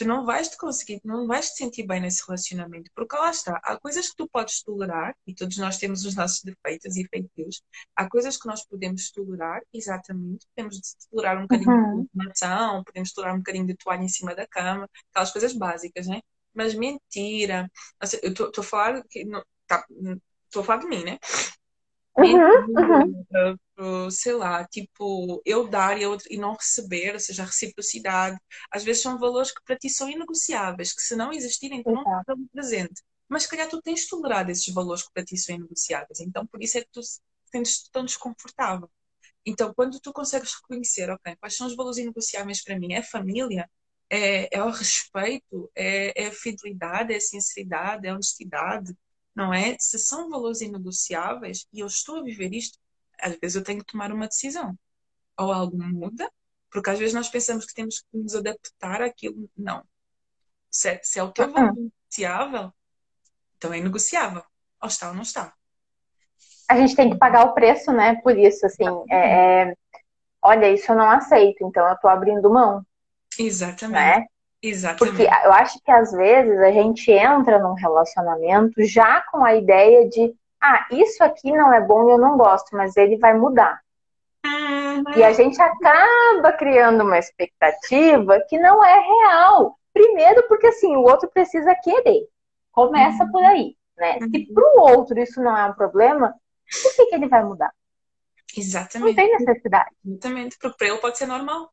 tu 0.00 0.06
não 0.06 0.24
vais 0.24 0.48
te 0.48 0.56
conseguir, 0.56 1.00
não 1.04 1.26
vais 1.26 1.50
te 1.50 1.58
sentir 1.58 1.86
bem 1.86 2.00
nesse 2.00 2.24
relacionamento, 2.26 2.90
porque 2.94 3.14
lá 3.14 3.30
está, 3.30 3.60
há 3.62 3.78
coisas 3.78 4.08
que 4.08 4.16
tu 4.16 4.28
podes 4.28 4.62
tolerar, 4.62 5.14
e 5.26 5.34
todos 5.34 5.58
nós 5.58 5.76
temos 5.76 6.06
os 6.06 6.14
nossos 6.14 6.42
defeitos 6.42 6.96
e 6.96 7.06
feitios, 7.06 7.62
há 7.94 8.08
coisas 8.08 8.38
que 8.38 8.46
nós 8.46 8.64
podemos 8.64 9.10
tolerar, 9.10 9.60
exatamente, 9.72 10.46
podemos 10.54 10.96
tolerar 11.10 11.38
um 11.38 11.42
bocadinho 11.42 11.70
uhum. 11.70 11.96
de 11.96 12.02
informação, 12.14 12.84
podemos 12.84 13.12
tolerar 13.12 13.34
um 13.34 13.38
bocadinho 13.38 13.66
de 13.66 13.76
toalha 13.76 14.02
em 14.02 14.08
cima 14.08 14.34
da 14.34 14.46
cama, 14.46 14.88
aquelas 15.10 15.32
coisas 15.32 15.52
básicas, 15.52 16.06
né? 16.06 16.20
Mas 16.54 16.74
mentira, 16.74 17.70
eu 18.22 18.32
estou 18.32 18.50
a 18.56 18.62
falar 18.62 19.02
que 19.04 19.20
estou 19.20 19.44
tá, 19.66 19.84
a 20.56 20.62
falar 20.64 20.78
de 20.78 20.86
mim, 20.86 21.04
né? 21.04 21.18
Uhum, 22.16 23.24
uhum. 23.78 24.10
sei 24.10 24.34
lá, 24.34 24.66
tipo, 24.66 25.40
eu 25.44 25.68
dar 25.68 25.98
e, 25.98 26.02
eu, 26.02 26.16
e 26.28 26.36
não 26.36 26.54
receber, 26.54 27.14
ou 27.14 27.20
seja, 27.20 27.42
a 27.42 27.46
reciprocidade, 27.46 28.38
às 28.70 28.84
vezes 28.84 29.02
são 29.02 29.18
valores 29.18 29.52
que 29.52 29.62
para 29.64 29.76
ti 29.76 29.88
são 29.88 30.08
inegociáveis, 30.08 30.92
que 30.92 31.02
se 31.02 31.16
não 31.16 31.32
existirem, 31.32 31.82
tu 31.82 31.90
não 31.90 32.02
estás 32.02 32.38
presente. 32.52 33.02
Mas 33.28 33.44
se 33.44 33.48
calhar 33.48 33.68
tu 33.68 33.80
tens 33.80 34.06
tolerado 34.06 34.50
esses 34.50 34.72
valores 34.74 35.02
que 35.04 35.12
para 35.14 35.24
ti 35.24 35.36
são 35.38 35.54
inegociáveis, 35.54 36.20
então 36.20 36.46
por 36.46 36.62
isso 36.62 36.78
é 36.78 36.82
que 36.82 36.88
tu 36.92 37.00
sentes 37.50 37.88
tão 37.90 38.04
desconfortável. 38.04 38.90
Então, 39.44 39.72
quando 39.74 40.00
tu 40.00 40.12
consegues 40.12 40.54
reconhecer, 40.54 41.10
ok, 41.10 41.36
quais 41.36 41.56
são 41.56 41.66
os 41.66 41.76
valores 41.76 41.98
inegociáveis 41.98 42.62
para 42.62 42.78
mim? 42.78 42.92
É 42.92 43.02
família? 43.02 43.68
É, 44.10 44.56
é 44.56 44.62
o 44.62 44.70
respeito? 44.70 45.70
É, 45.74 46.24
é 46.24 46.26
a 46.28 46.32
fidelidade? 46.32 47.12
É 47.12 47.16
a 47.16 47.20
sinceridade? 47.20 48.06
É 48.06 48.10
a 48.10 48.14
honestidade? 48.14 48.94
Não 49.34 49.52
é? 49.52 49.76
Se 49.78 49.98
são 49.98 50.28
valores 50.28 50.60
inegociáveis 50.60 51.66
e 51.72 51.80
eu 51.80 51.86
estou 51.86 52.18
a 52.18 52.22
viver 52.22 52.52
isto, 52.52 52.78
às 53.20 53.36
vezes 53.36 53.56
eu 53.56 53.64
tenho 53.64 53.80
que 53.80 53.92
tomar 53.92 54.12
uma 54.12 54.26
decisão. 54.26 54.78
Ou 55.38 55.52
algo 55.52 55.76
muda, 55.78 56.30
porque 56.70 56.90
às 56.90 56.98
vezes 56.98 57.14
nós 57.14 57.28
pensamos 57.28 57.64
que 57.64 57.74
temos 57.74 58.00
que 58.00 58.16
nos 58.16 58.34
adaptar 58.34 59.02
àquilo. 59.02 59.48
Não. 59.56 59.84
Se 60.70 60.90
é, 60.90 61.00
se 61.02 61.18
é 61.18 61.22
o 61.22 61.32
teu 61.32 61.50
valor 61.50 61.74
negociável, 61.74 62.72
então 63.56 63.72
é 63.72 63.80
negociável. 63.80 64.42
Ou 64.82 64.88
está 64.88 65.08
ou 65.08 65.14
não 65.14 65.22
está. 65.22 65.54
A 66.68 66.76
gente 66.76 66.94
tem 66.94 67.10
que 67.10 67.18
pagar 67.18 67.44
o 67.46 67.54
preço, 67.54 67.92
né? 67.92 68.20
Por 68.22 68.38
isso, 68.38 68.64
assim, 68.64 68.84
é, 69.10 69.70
é... 69.70 69.74
olha, 70.40 70.72
isso 70.72 70.92
eu 70.92 70.96
não 70.96 71.10
aceito, 71.10 71.66
então 71.66 71.86
eu 71.86 71.94
estou 71.94 72.08
abrindo 72.08 72.48
mão. 72.48 72.86
Exatamente. 73.38 74.20
Né? 74.20 74.26
Exatamente. 74.62 75.16
Porque 75.16 75.22
eu 75.22 75.52
acho 75.52 75.80
que 75.82 75.90
às 75.90 76.12
vezes 76.12 76.58
a 76.58 76.70
gente 76.70 77.10
entra 77.10 77.58
num 77.58 77.74
relacionamento 77.74 78.82
já 78.84 79.22
com 79.22 79.42
a 79.44 79.54
ideia 79.54 80.08
de, 80.08 80.34
ah, 80.60 80.86
isso 80.90 81.24
aqui 81.24 81.50
não 81.50 81.72
é 81.72 81.80
bom 81.80 82.08
e 82.08 82.12
eu 82.12 82.18
não 82.18 82.36
gosto, 82.36 82.76
mas 82.76 82.96
ele 82.96 83.16
vai 83.16 83.32
mudar. 83.34 83.80
Uhum. 84.44 85.02
E 85.16 85.22
a 85.22 85.32
gente 85.32 85.60
acaba 85.60 86.52
criando 86.52 87.02
uma 87.02 87.18
expectativa 87.18 88.40
que 88.48 88.58
não 88.58 88.84
é 88.84 89.00
real. 89.00 89.78
Primeiro, 89.92 90.46
porque 90.46 90.66
assim, 90.66 90.94
o 90.94 91.02
outro 91.02 91.30
precisa 91.30 91.74
querer. 91.74 92.26
Começa 92.70 93.24
uhum. 93.24 93.32
por 93.32 93.42
aí. 93.42 93.76
Né? 93.96 94.18
Uhum. 94.20 94.30
Se 94.30 94.46
para 94.52 94.64
o 94.64 94.80
outro 94.80 95.18
isso 95.18 95.42
não 95.42 95.56
é 95.56 95.66
um 95.66 95.74
problema, 95.74 96.34
por 96.82 96.96
que, 96.96 97.06
que 97.06 97.14
ele 97.14 97.28
vai 97.28 97.42
mudar? 97.44 97.72
Exatamente. 98.56 99.08
Não 99.08 99.14
tem 99.14 99.38
necessidade. 99.38 99.90
Exatamente, 100.04 100.58
porque 100.58 100.76
para 100.76 100.88
ele 100.88 100.98
pode 100.98 101.18
ser 101.18 101.26
normal. 101.26 101.70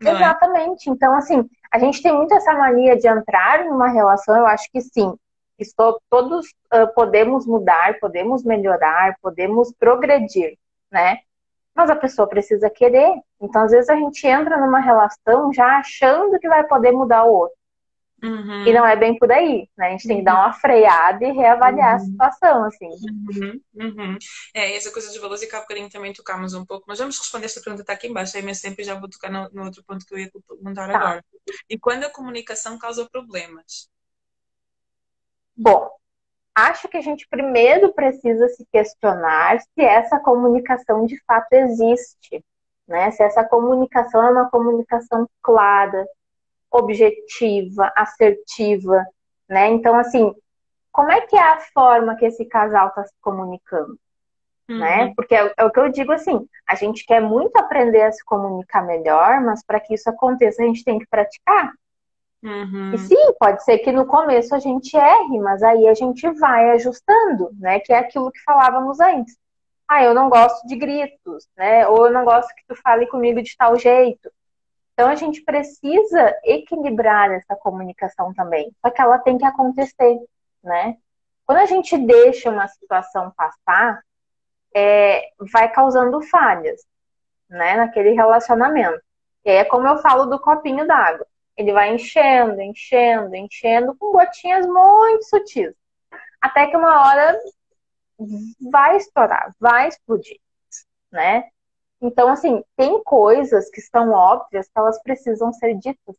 Não 0.00 0.12
é? 0.12 0.14
Exatamente. 0.14 0.88
É? 0.88 0.92
Então, 0.92 1.16
assim, 1.16 1.48
a 1.70 1.78
gente 1.78 2.02
tem 2.02 2.12
muito 2.12 2.34
essa 2.34 2.52
mania 2.52 2.96
de 2.96 3.08
entrar 3.08 3.64
numa 3.64 3.88
relação, 3.88 4.36
eu 4.36 4.46
acho 4.46 4.70
que 4.70 4.80
sim. 4.80 5.14
Estou, 5.58 6.00
todos 6.10 6.46
uh, 6.72 6.92
podemos 6.94 7.46
mudar, 7.46 7.98
podemos 8.00 8.42
melhorar, 8.44 9.16
podemos 9.22 9.72
progredir, 9.78 10.58
né? 10.90 11.18
Mas 11.74 11.90
a 11.90 11.96
pessoa 11.96 12.28
precisa 12.28 12.68
querer. 12.68 13.20
Então, 13.40 13.62
às 13.62 13.70
vezes, 13.70 13.88
a 13.88 13.96
gente 13.96 14.26
entra 14.26 14.56
numa 14.56 14.80
relação 14.80 15.52
já 15.52 15.78
achando 15.78 16.38
que 16.38 16.48
vai 16.48 16.64
poder 16.64 16.92
mudar 16.92 17.24
o 17.24 17.32
outro. 17.32 17.56
Uhum. 18.24 18.64
E 18.66 18.72
não 18.72 18.86
é 18.86 18.96
bem 18.96 19.18
por 19.18 19.30
aí, 19.30 19.68
né? 19.76 19.88
A 19.88 19.90
gente 19.90 20.08
tem 20.08 20.16
que 20.18 20.24
dar 20.24 20.36
uma 20.36 20.52
freada 20.54 21.22
e 21.22 21.32
reavaliar 21.32 21.90
uhum. 21.90 21.96
a 21.96 21.98
situação, 21.98 22.64
assim. 22.64 22.88
Uhum. 22.88 23.60
uhum. 23.74 24.18
É, 24.54 24.74
essa 24.74 24.90
coisa 24.90 25.08
dos 25.08 25.18
valores 25.18 25.42
e 25.42 25.46
cá 25.46 25.60
bocadinho 25.60 25.90
também 25.90 26.10
tocámos 26.14 26.54
um 26.54 26.64
pouco, 26.64 26.86
mas 26.88 26.98
vamos 26.98 27.18
responder 27.18 27.44
esta 27.44 27.60
pergunta, 27.60 27.82
está 27.82 27.92
aqui 27.92 28.06
embaixo, 28.06 28.34
é 28.38 28.40
imenso 28.40 28.62
tempo 28.62 28.80
e 28.80 28.84
já 28.84 28.98
vou 28.98 29.10
tocar 29.10 29.30
no, 29.30 29.50
no, 29.50 29.64
outro 29.66 29.84
ponto 29.84 30.06
que 30.06 30.14
eu 30.14 30.18
ia 30.18 30.30
perguntar 30.48 30.88
tá. 30.88 30.96
agora. 30.96 31.24
E 31.68 31.78
quando 31.78 32.04
a 32.04 32.10
comunicação 32.10 32.78
causa 32.78 33.06
problemas? 33.10 33.90
Bom, 35.54 35.90
acho 36.54 36.88
que 36.88 36.96
a 36.96 37.02
gente 37.02 37.28
primeiro 37.28 37.92
precisa 37.92 38.48
se 38.48 38.64
questionar 38.72 39.60
se 39.60 39.82
essa 39.82 40.18
comunicação 40.18 41.04
de 41.04 41.22
fato 41.26 41.52
existe, 41.52 42.42
né? 42.88 43.10
Se 43.10 43.22
essa 43.22 43.44
comunicação 43.44 44.22
é 44.22 44.30
uma 44.30 44.48
comunicação 44.48 45.28
clara, 45.42 46.06
objetiva, 46.74 47.92
assertiva, 47.96 49.04
né? 49.48 49.70
Então, 49.70 49.96
assim, 49.96 50.34
como 50.90 51.10
é 51.10 51.20
que 51.22 51.36
é 51.36 51.42
a 51.42 51.60
forma 51.72 52.16
que 52.16 52.26
esse 52.26 52.44
casal 52.44 52.88
está 52.88 53.04
se 53.04 53.14
comunicando? 53.20 53.98
Uhum. 54.68 54.78
Né? 54.78 55.12
Porque 55.14 55.34
é, 55.34 55.52
é, 55.56 55.64
o 55.64 55.70
que 55.70 55.78
eu 55.78 55.90
digo 55.90 56.12
assim, 56.12 56.48
a 56.66 56.74
gente 56.74 57.04
quer 57.04 57.20
muito 57.20 57.56
aprender 57.56 58.02
a 58.02 58.12
se 58.12 58.24
comunicar 58.24 58.82
melhor, 58.82 59.40
mas 59.40 59.64
para 59.64 59.78
que 59.78 59.94
isso 59.94 60.08
aconteça 60.08 60.62
a 60.62 60.66
gente 60.66 60.84
tem 60.84 60.98
que 60.98 61.06
praticar. 61.06 61.72
Uhum. 62.42 62.92
E 62.92 62.98
sim, 62.98 63.32
pode 63.38 63.64
ser 63.64 63.78
que 63.78 63.90
no 63.90 64.06
começo 64.06 64.54
a 64.54 64.58
gente 64.58 64.96
erre, 64.96 65.38
mas 65.40 65.62
aí 65.62 65.88
a 65.88 65.94
gente 65.94 66.28
vai 66.32 66.70
ajustando, 66.72 67.50
né? 67.58 67.80
Que 67.80 67.92
é 67.92 67.98
aquilo 67.98 68.30
que 68.30 68.40
falávamos 68.42 69.00
antes. 69.00 69.36
Ah, 69.88 70.02
eu 70.02 70.14
não 70.14 70.28
gosto 70.28 70.66
de 70.66 70.76
gritos, 70.76 71.48
né? 71.56 71.86
Ou 71.88 72.06
eu 72.06 72.12
não 72.12 72.24
gosto 72.24 72.54
que 72.54 72.64
tu 72.66 72.74
fale 72.76 73.06
comigo 73.06 73.42
de 73.42 73.56
tal 73.56 73.76
jeito. 73.78 74.30
Então 74.94 75.08
a 75.08 75.16
gente 75.16 75.42
precisa 75.42 76.34
equilibrar 76.44 77.30
essa 77.32 77.56
comunicação 77.56 78.32
também, 78.32 78.72
só 78.80 78.90
que 78.90 79.02
ela 79.02 79.18
tem 79.18 79.36
que 79.36 79.44
acontecer, 79.44 80.18
né? 80.62 80.96
Quando 81.44 81.58
a 81.58 81.66
gente 81.66 81.98
deixa 81.98 82.48
uma 82.48 82.66
situação 82.68 83.30
passar, 83.36 84.00
é, 84.74 85.30
vai 85.52 85.70
causando 85.70 86.22
falhas, 86.22 86.80
né, 87.48 87.76
naquele 87.76 88.10
relacionamento. 88.10 89.02
E 89.44 89.50
aí 89.50 89.56
é 89.56 89.64
como 89.64 89.86
eu 89.86 89.98
falo 89.98 90.26
do 90.26 90.38
copinho 90.40 90.86
d'água. 90.86 91.26
Ele 91.56 91.72
vai 91.72 91.94
enchendo, 91.94 92.60
enchendo, 92.60 93.34
enchendo 93.36 93.94
com 93.96 94.12
gotinhas 94.12 94.66
muito 94.66 95.24
sutis. 95.24 95.74
Até 96.40 96.66
que 96.66 96.76
uma 96.76 97.06
hora 97.06 97.38
vai 98.70 98.96
estourar, 98.96 99.54
vai 99.60 99.88
explodir, 99.88 100.40
né? 101.12 101.44
Então, 102.04 102.28
assim, 102.28 102.62
tem 102.76 103.02
coisas 103.02 103.70
que 103.70 103.80
são 103.80 104.10
óbvias 104.10 104.66
que 104.68 104.78
elas 104.78 105.02
precisam 105.02 105.50
ser 105.54 105.74
ditas. 105.78 106.14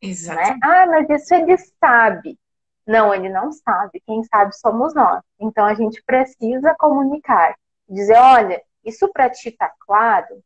Exato. 0.00 0.38
Né? 0.38 0.58
Ah, 0.62 0.86
mas 0.86 1.10
isso 1.10 1.34
ele 1.34 1.58
sabe. 1.58 2.38
Não, 2.86 3.12
ele 3.12 3.28
não 3.28 3.50
sabe. 3.50 4.00
Quem 4.06 4.22
sabe 4.22 4.54
somos 4.54 4.94
nós. 4.94 5.20
Então, 5.40 5.66
a 5.66 5.74
gente 5.74 6.00
precisa 6.04 6.76
comunicar. 6.78 7.56
Dizer, 7.88 8.16
olha, 8.18 8.62
isso 8.84 9.12
para 9.12 9.28
ti 9.28 9.50
tá 9.50 9.72
claro, 9.80 10.44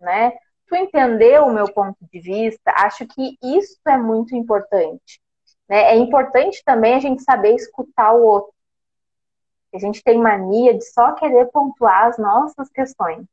né? 0.00 0.32
Tu 0.66 0.74
entendeu 0.74 1.44
o 1.44 1.52
meu 1.52 1.70
ponto 1.70 1.98
de 2.10 2.18
vista? 2.18 2.72
Acho 2.78 3.06
que 3.06 3.36
isso 3.42 3.78
é 3.86 3.98
muito 3.98 4.34
importante. 4.34 5.20
Né? 5.68 5.92
É 5.92 5.96
importante 5.96 6.62
também 6.64 6.94
a 6.94 6.98
gente 6.98 7.22
saber 7.22 7.54
escutar 7.54 8.14
o 8.14 8.24
outro. 8.24 8.54
A 9.74 9.78
gente 9.78 10.02
tem 10.02 10.18
mania 10.18 10.72
de 10.72 10.82
só 10.82 11.12
querer 11.12 11.50
pontuar 11.50 12.06
as 12.06 12.16
nossas 12.16 12.70
questões. 12.70 13.26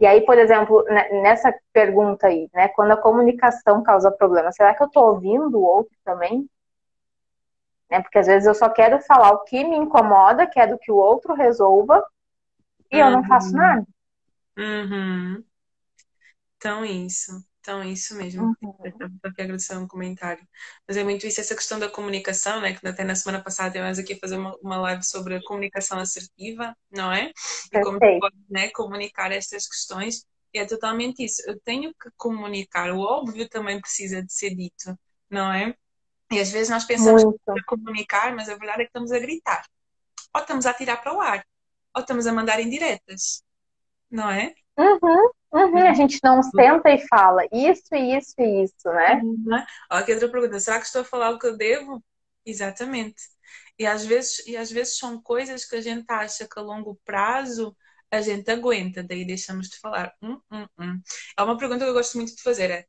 E 0.00 0.06
aí, 0.06 0.20
por 0.24 0.38
exemplo, 0.38 0.84
nessa 1.22 1.52
pergunta 1.72 2.28
aí, 2.28 2.48
né, 2.54 2.68
quando 2.68 2.92
a 2.92 2.96
comunicação 2.96 3.82
causa 3.82 4.12
problema, 4.12 4.52
será 4.52 4.74
que 4.74 4.82
eu 4.82 4.86
estou 4.86 5.08
ouvindo 5.08 5.58
o 5.58 5.62
outro 5.62 5.96
também? 6.04 6.48
Né, 7.90 8.00
porque 8.00 8.18
às 8.18 8.26
vezes 8.26 8.46
eu 8.46 8.54
só 8.54 8.68
quero 8.68 9.00
falar 9.00 9.32
o 9.32 9.44
que 9.44 9.64
me 9.64 9.76
incomoda, 9.76 10.46
quero 10.46 10.78
que 10.78 10.92
o 10.92 10.96
outro 10.96 11.34
resolva, 11.34 12.04
e 12.92 12.96
uhum. 12.96 13.06
eu 13.06 13.10
não 13.10 13.24
faço 13.24 13.50
uhum. 13.50 13.56
nada. 13.56 13.86
Uhum. 14.56 15.44
Então, 16.56 16.84
isso. 16.84 17.32
Então, 17.68 17.82
é 17.82 17.88
isso 17.88 18.14
mesmo. 18.14 18.56
Uhum. 18.62 18.74
Estou 18.82 19.30
aqui 19.30 19.42
agradecer 19.42 19.76
um 19.76 19.86
comentário. 19.86 20.42
Mas 20.86 20.96
é 20.96 21.04
muito 21.04 21.26
isso, 21.26 21.38
essa 21.38 21.54
questão 21.54 21.78
da 21.78 21.90
comunicação, 21.90 22.62
né? 22.62 22.72
Que 22.72 22.88
até 22.88 23.04
na 23.04 23.14
semana 23.14 23.44
passada 23.44 23.70
tivemos 23.70 23.98
aqui 23.98 24.14
a 24.14 24.18
fazer 24.18 24.38
uma, 24.38 24.56
uma 24.62 24.78
live 24.78 25.04
sobre 25.04 25.34
a 25.34 25.42
comunicação 25.42 25.98
assertiva, 25.98 26.74
não 26.90 27.12
é? 27.12 27.30
E 27.70 27.80
como 27.82 27.98
pode 27.98 28.36
né, 28.48 28.70
comunicar 28.70 29.32
estas 29.32 29.68
questões. 29.68 30.24
E 30.54 30.58
é 30.58 30.64
totalmente 30.64 31.22
isso. 31.22 31.42
Eu 31.46 31.60
tenho 31.60 31.92
que 31.92 32.08
comunicar. 32.16 32.90
O 32.90 33.00
óbvio 33.00 33.46
também 33.50 33.78
precisa 33.78 34.22
de 34.22 34.32
ser 34.32 34.54
dito, 34.54 34.98
não 35.28 35.52
é? 35.52 35.74
E 36.32 36.40
às 36.40 36.50
vezes 36.50 36.70
nós 36.70 36.86
pensamos 36.86 37.22
muito. 37.22 37.38
que 37.52 37.62
comunicar, 37.64 38.34
mas 38.34 38.48
a 38.48 38.56
verdade 38.56 38.80
é 38.80 38.84
que 38.84 38.90
estamos 38.90 39.12
a 39.12 39.18
gritar. 39.18 39.62
Ou 40.34 40.40
estamos 40.40 40.64
a 40.64 40.72
tirar 40.72 40.96
para 41.02 41.14
o 41.14 41.20
ar. 41.20 41.44
Ou 41.94 42.00
estamos 42.00 42.26
a 42.26 42.32
mandar 42.32 42.60
indiretas. 42.60 43.42
Não 44.10 44.30
é? 44.30 44.54
Uhum. 44.78 45.30
Uhum, 45.52 45.88
a 45.88 45.94
gente 45.94 46.18
não 46.22 46.42
senta 46.42 46.90
e 46.90 47.06
fala 47.08 47.44
isso, 47.52 47.94
isso 47.94 48.34
e 48.38 48.64
isso, 48.64 48.88
né? 48.90 49.14
Uhum. 49.22 49.46
Olha 49.90 50.02
aqui 50.02 50.12
outra 50.12 50.30
pergunta. 50.30 50.60
Será 50.60 50.78
que 50.78 50.86
estou 50.86 51.02
a 51.02 51.04
falar 51.04 51.30
o 51.30 51.38
que 51.38 51.46
eu 51.46 51.56
devo? 51.56 52.04
Exatamente. 52.44 53.22
E 53.78 53.86
às 53.86 54.04
vezes, 54.04 54.46
e 54.46 54.56
às 54.56 54.70
vezes 54.70 54.98
são 54.98 55.20
coisas 55.22 55.64
que 55.64 55.76
a 55.76 55.80
gente 55.80 56.04
acha 56.10 56.46
que 56.46 56.58
a 56.58 56.62
longo 56.62 56.98
prazo 57.04 57.74
a 58.10 58.20
gente 58.20 58.50
aguenta, 58.50 59.02
daí 59.02 59.24
deixamos 59.24 59.68
de 59.68 59.78
falar. 59.78 60.14
Hum, 60.22 60.40
hum, 60.50 60.66
hum. 60.78 61.00
É 61.38 61.42
uma 61.42 61.56
pergunta 61.56 61.84
que 61.84 61.90
eu 61.90 61.94
gosto 61.94 62.16
muito 62.16 62.34
de 62.34 62.42
fazer. 62.42 62.70
É, 62.70 62.86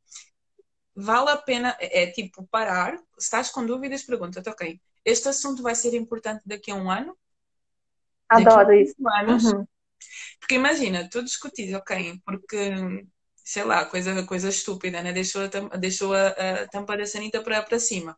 vale 0.95 1.29
a 1.29 1.37
pena, 1.37 1.75
é, 1.79 2.03
é 2.03 2.11
tipo 2.11 2.45
parar, 2.47 2.97
se 3.17 3.25
estás 3.25 3.49
com 3.49 3.65
dúvidas, 3.65 4.03
pergunta-te, 4.03 4.49
ok, 4.49 4.79
este 5.05 5.29
assunto 5.29 5.61
vai 5.63 5.75
ser 5.75 5.93
importante 5.93 6.41
daqui 6.45 6.71
a 6.71 6.75
um 6.75 6.89
ano? 6.89 7.17
Adoro 8.29 8.59
daqui 8.59 8.71
a 8.71 8.81
isso. 8.81 8.95
Anos? 9.07 9.43
Uhum. 9.45 9.67
Porque 10.39 10.55
imagina, 10.55 11.09
tu 11.09 11.23
discutis, 11.23 11.73
ok, 11.73 12.19
porque, 12.25 12.71
sei 13.35 13.63
lá, 13.63 13.85
coisa, 13.85 14.25
coisa 14.25 14.49
estúpida, 14.49 15.01
né? 15.01 15.13
Deixou 15.13 15.41
a, 15.43 15.77
deixou 15.77 16.13
a, 16.13 16.27
a 16.29 16.67
tampa 16.67 16.97
da 16.97 17.05
sanita 17.05 17.41
para, 17.43 17.61
para 17.63 17.79
cima. 17.79 18.17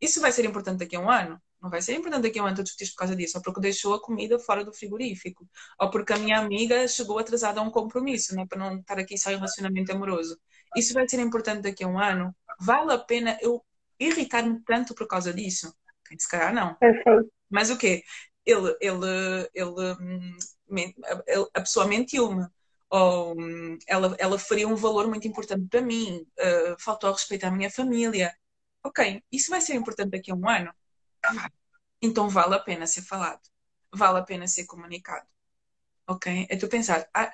Isso 0.00 0.20
vai 0.20 0.32
ser 0.32 0.44
importante 0.44 0.78
daqui 0.78 0.96
a 0.96 1.00
um 1.00 1.10
ano? 1.10 1.40
Não 1.60 1.70
vai 1.70 1.82
ser 1.82 1.94
importante 1.94 2.22
daqui 2.22 2.38
a 2.38 2.42
um 2.42 2.46
ano 2.46 2.56
tu 2.56 2.62
discutires 2.62 2.92
por 2.92 2.98
causa 2.98 3.16
disso, 3.16 3.38
ou 3.38 3.42
porque 3.42 3.60
deixou 3.60 3.94
a 3.94 4.00
comida 4.00 4.38
fora 4.38 4.64
do 4.64 4.72
frigorífico, 4.72 5.48
ou 5.80 5.90
porque 5.90 6.12
a 6.12 6.18
minha 6.18 6.38
amiga 6.38 6.86
chegou 6.86 7.18
atrasada 7.18 7.60
a 7.60 7.62
um 7.62 7.70
compromisso, 7.70 8.34
né? 8.34 8.46
Para 8.48 8.58
não 8.58 8.78
estar 8.78 8.98
aqui 8.98 9.18
só 9.18 9.30
em 9.30 9.36
relacionamento 9.36 9.92
amoroso. 9.92 10.38
Isso 10.76 10.94
vai 10.94 11.08
ser 11.08 11.20
importante 11.20 11.62
daqui 11.62 11.82
a 11.82 11.88
um 11.88 11.98
ano? 11.98 12.34
Vale 12.60 12.92
a 12.92 12.98
pena 12.98 13.36
eu 13.40 13.64
irritar-me 13.98 14.60
tanto 14.64 14.94
por 14.94 15.08
causa 15.08 15.32
disso? 15.32 15.74
Se 16.16 16.28
calhar 16.28 16.54
não. 16.54 16.74
Perfeito. 16.76 17.30
Mas 17.50 17.70
o 17.70 17.76
quê? 17.76 18.02
Ele, 18.46 18.76
ele, 18.80 19.50
ele 19.54 19.92
hum, 20.00 20.36
a 21.54 21.60
pessoa 21.60 21.86
mentiu-me 21.86 22.46
ou 22.90 23.34
hum, 23.38 23.78
ela, 23.86 24.16
ela 24.18 24.38
faria 24.38 24.66
um 24.66 24.74
valor 24.74 25.06
muito 25.08 25.28
importante 25.28 25.66
para 25.68 25.80
mim, 25.80 26.26
uh, 26.38 26.76
faltou 26.82 27.08
ao 27.08 27.14
respeito 27.14 27.44
à 27.44 27.50
minha 27.50 27.70
família. 27.70 28.34
Ok, 28.82 29.22
isso 29.30 29.50
vai 29.50 29.60
ser 29.60 29.74
importante 29.74 30.10
daqui 30.10 30.30
a 30.30 30.34
um 30.34 30.48
ano? 30.48 30.72
Então 32.00 32.28
vale 32.28 32.54
a 32.54 32.58
pena 32.58 32.86
ser 32.86 33.02
falado, 33.02 33.40
vale 33.94 34.18
a 34.18 34.22
pena 34.22 34.46
ser 34.46 34.64
comunicado. 34.64 35.26
Ok? 36.08 36.46
É 36.48 36.56
tu 36.56 36.68
pensar, 36.68 37.06
ah, 37.12 37.30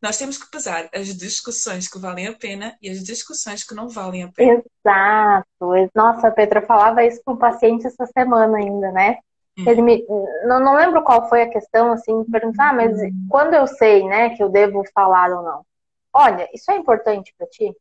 nós 0.00 0.16
temos 0.16 0.38
que 0.38 0.50
pesar 0.50 0.88
as 0.94 1.08
discussões 1.16 1.88
que 1.88 1.98
valem 1.98 2.26
a 2.26 2.34
pena 2.34 2.76
e 2.80 2.88
as 2.88 3.02
discussões 3.02 3.62
que 3.62 3.74
não 3.74 3.88
valem 3.88 4.22
a 4.22 4.32
pena. 4.32 4.62
Exato. 4.84 5.90
Nossa, 5.94 6.28
a 6.28 6.30
Petra 6.30 6.62
falava 6.62 7.04
isso 7.04 7.20
com 7.24 7.34
o 7.34 7.36
paciente 7.36 7.86
essa 7.86 8.06
semana 8.06 8.56
ainda, 8.56 8.90
né? 8.92 9.18
Hum. 9.58 9.64
Ele 9.66 9.82
me, 9.82 10.06
não, 10.44 10.60
não 10.60 10.74
lembro 10.74 11.02
qual 11.02 11.28
foi 11.28 11.42
a 11.42 11.50
questão, 11.50 11.92
assim, 11.92 12.24
perguntar, 12.24 12.70
ah, 12.70 12.72
mas 12.72 13.00
hum. 13.00 13.26
quando 13.28 13.54
eu 13.54 13.66
sei, 13.66 14.06
né, 14.08 14.30
que 14.30 14.42
eu 14.42 14.48
devo 14.48 14.82
falar 14.94 15.30
ou 15.30 15.42
não? 15.42 15.66
Olha, 16.12 16.48
isso 16.52 16.70
é 16.70 16.76
importante 16.76 17.34
para 17.36 17.46
ti? 17.46 17.74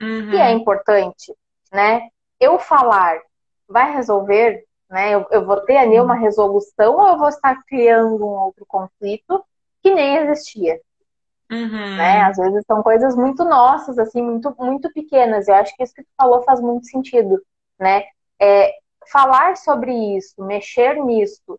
Uhum. 0.00 0.32
E 0.32 0.36
é 0.36 0.52
importante, 0.52 1.34
né? 1.72 2.08
Eu 2.38 2.58
falar 2.58 3.20
vai 3.68 3.92
resolver, 3.92 4.64
né? 4.88 5.14
Eu, 5.14 5.26
eu 5.30 5.44
vou 5.44 5.60
ter 5.60 5.76
ali 5.76 6.00
uma 6.00 6.14
resolução 6.14 6.96
ou 6.96 7.08
eu 7.08 7.18
vou 7.18 7.28
estar 7.28 7.62
criando 7.64 8.24
um 8.24 8.38
outro 8.38 8.64
conflito 8.66 9.44
que 9.82 9.92
nem 9.92 10.16
existia? 10.16 10.80
Uhum. 11.50 11.96
Né? 11.96 12.22
Às 12.22 12.36
vezes 12.36 12.64
são 12.64 12.82
coisas 12.82 13.16
muito 13.16 13.44
nossas, 13.44 13.98
assim, 13.98 14.22
muito, 14.22 14.54
muito 14.58 14.90
pequenas. 14.92 15.48
Eu 15.48 15.56
acho 15.56 15.76
que 15.76 15.82
isso 15.82 15.94
que 15.94 16.02
tu 16.02 16.08
falou 16.16 16.42
faz 16.42 16.60
muito 16.60 16.86
sentido, 16.86 17.42
né? 17.78 18.04
É, 18.40 18.72
falar 19.08 19.56
sobre 19.56 19.92
isso, 20.16 20.34
mexer 20.44 20.94
nisso, 20.96 21.58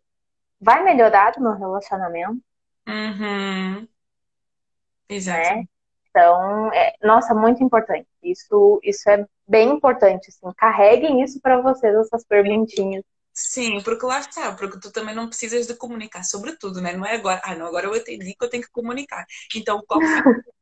vai 0.60 0.84
melhorar 0.84 1.34
o 1.38 1.42
meu 1.42 1.54
relacionamento. 1.54 2.42
Uhum. 2.88 3.88
Exato. 5.10 5.56
Né? 5.56 5.66
Então, 6.10 6.74
é, 6.74 6.94
nossa, 7.02 7.34
muito 7.34 7.64
importante. 7.64 8.08
Isso, 8.22 8.80
isso 8.84 9.10
é 9.10 9.26
bem 9.48 9.70
importante. 9.70 10.30
Assim. 10.30 10.54
Carreguem 10.58 11.24
isso 11.24 11.40
para 11.42 11.62
vocês, 11.62 11.96
essas 11.96 12.26
perguntinhas. 12.26 13.04
Sim, 13.34 13.82
porque 13.82 14.06
lá 14.06 14.20
está, 14.20 14.54
porque 14.54 14.78
tu 14.78 14.92
também 14.92 15.16
não 15.16 15.28
precisas 15.28 15.66
de 15.66 15.74
comunicar 15.74 16.24
sobre 16.24 16.58
tudo, 16.58 16.82
né? 16.82 16.94
Não 16.94 17.06
é 17.06 17.16
agora, 17.16 17.42
ah, 17.46 17.56
não, 17.56 17.66
agora 17.66 17.88
eu 17.88 17.96
entendi 17.96 18.36
que 18.36 18.44
eu 18.44 18.50
tenho 18.50 18.64
que 18.64 18.70
comunicar. 18.72 19.26
Então, 19.56 19.82
qual 19.88 20.02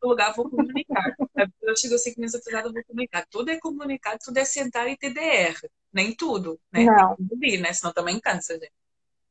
lugar 0.03 0.35
vou 0.35 0.47
comunicar? 0.49 1.15
Pessoa 1.33 1.75
chegou 1.75 1.97
cinco 1.97 2.19
minutos 2.19 2.39
atrasada, 2.39 2.71
vou 2.71 2.83
comunicar. 2.83 3.25
Tudo 3.29 3.49
é 3.49 3.59
comunicar, 3.59 4.17
tudo 4.19 4.37
é 4.37 4.45
sentar 4.45 4.87
e 4.87 4.95
TDR. 4.95 5.55
Nem 5.91 6.15
tudo, 6.15 6.59
né? 6.71 6.83
Não. 6.83 7.15
Ouvir, 7.31 7.59
né? 7.59 7.73
Senão 7.73 7.93
também 7.93 8.19
cansa, 8.19 8.53
gente. 8.53 8.71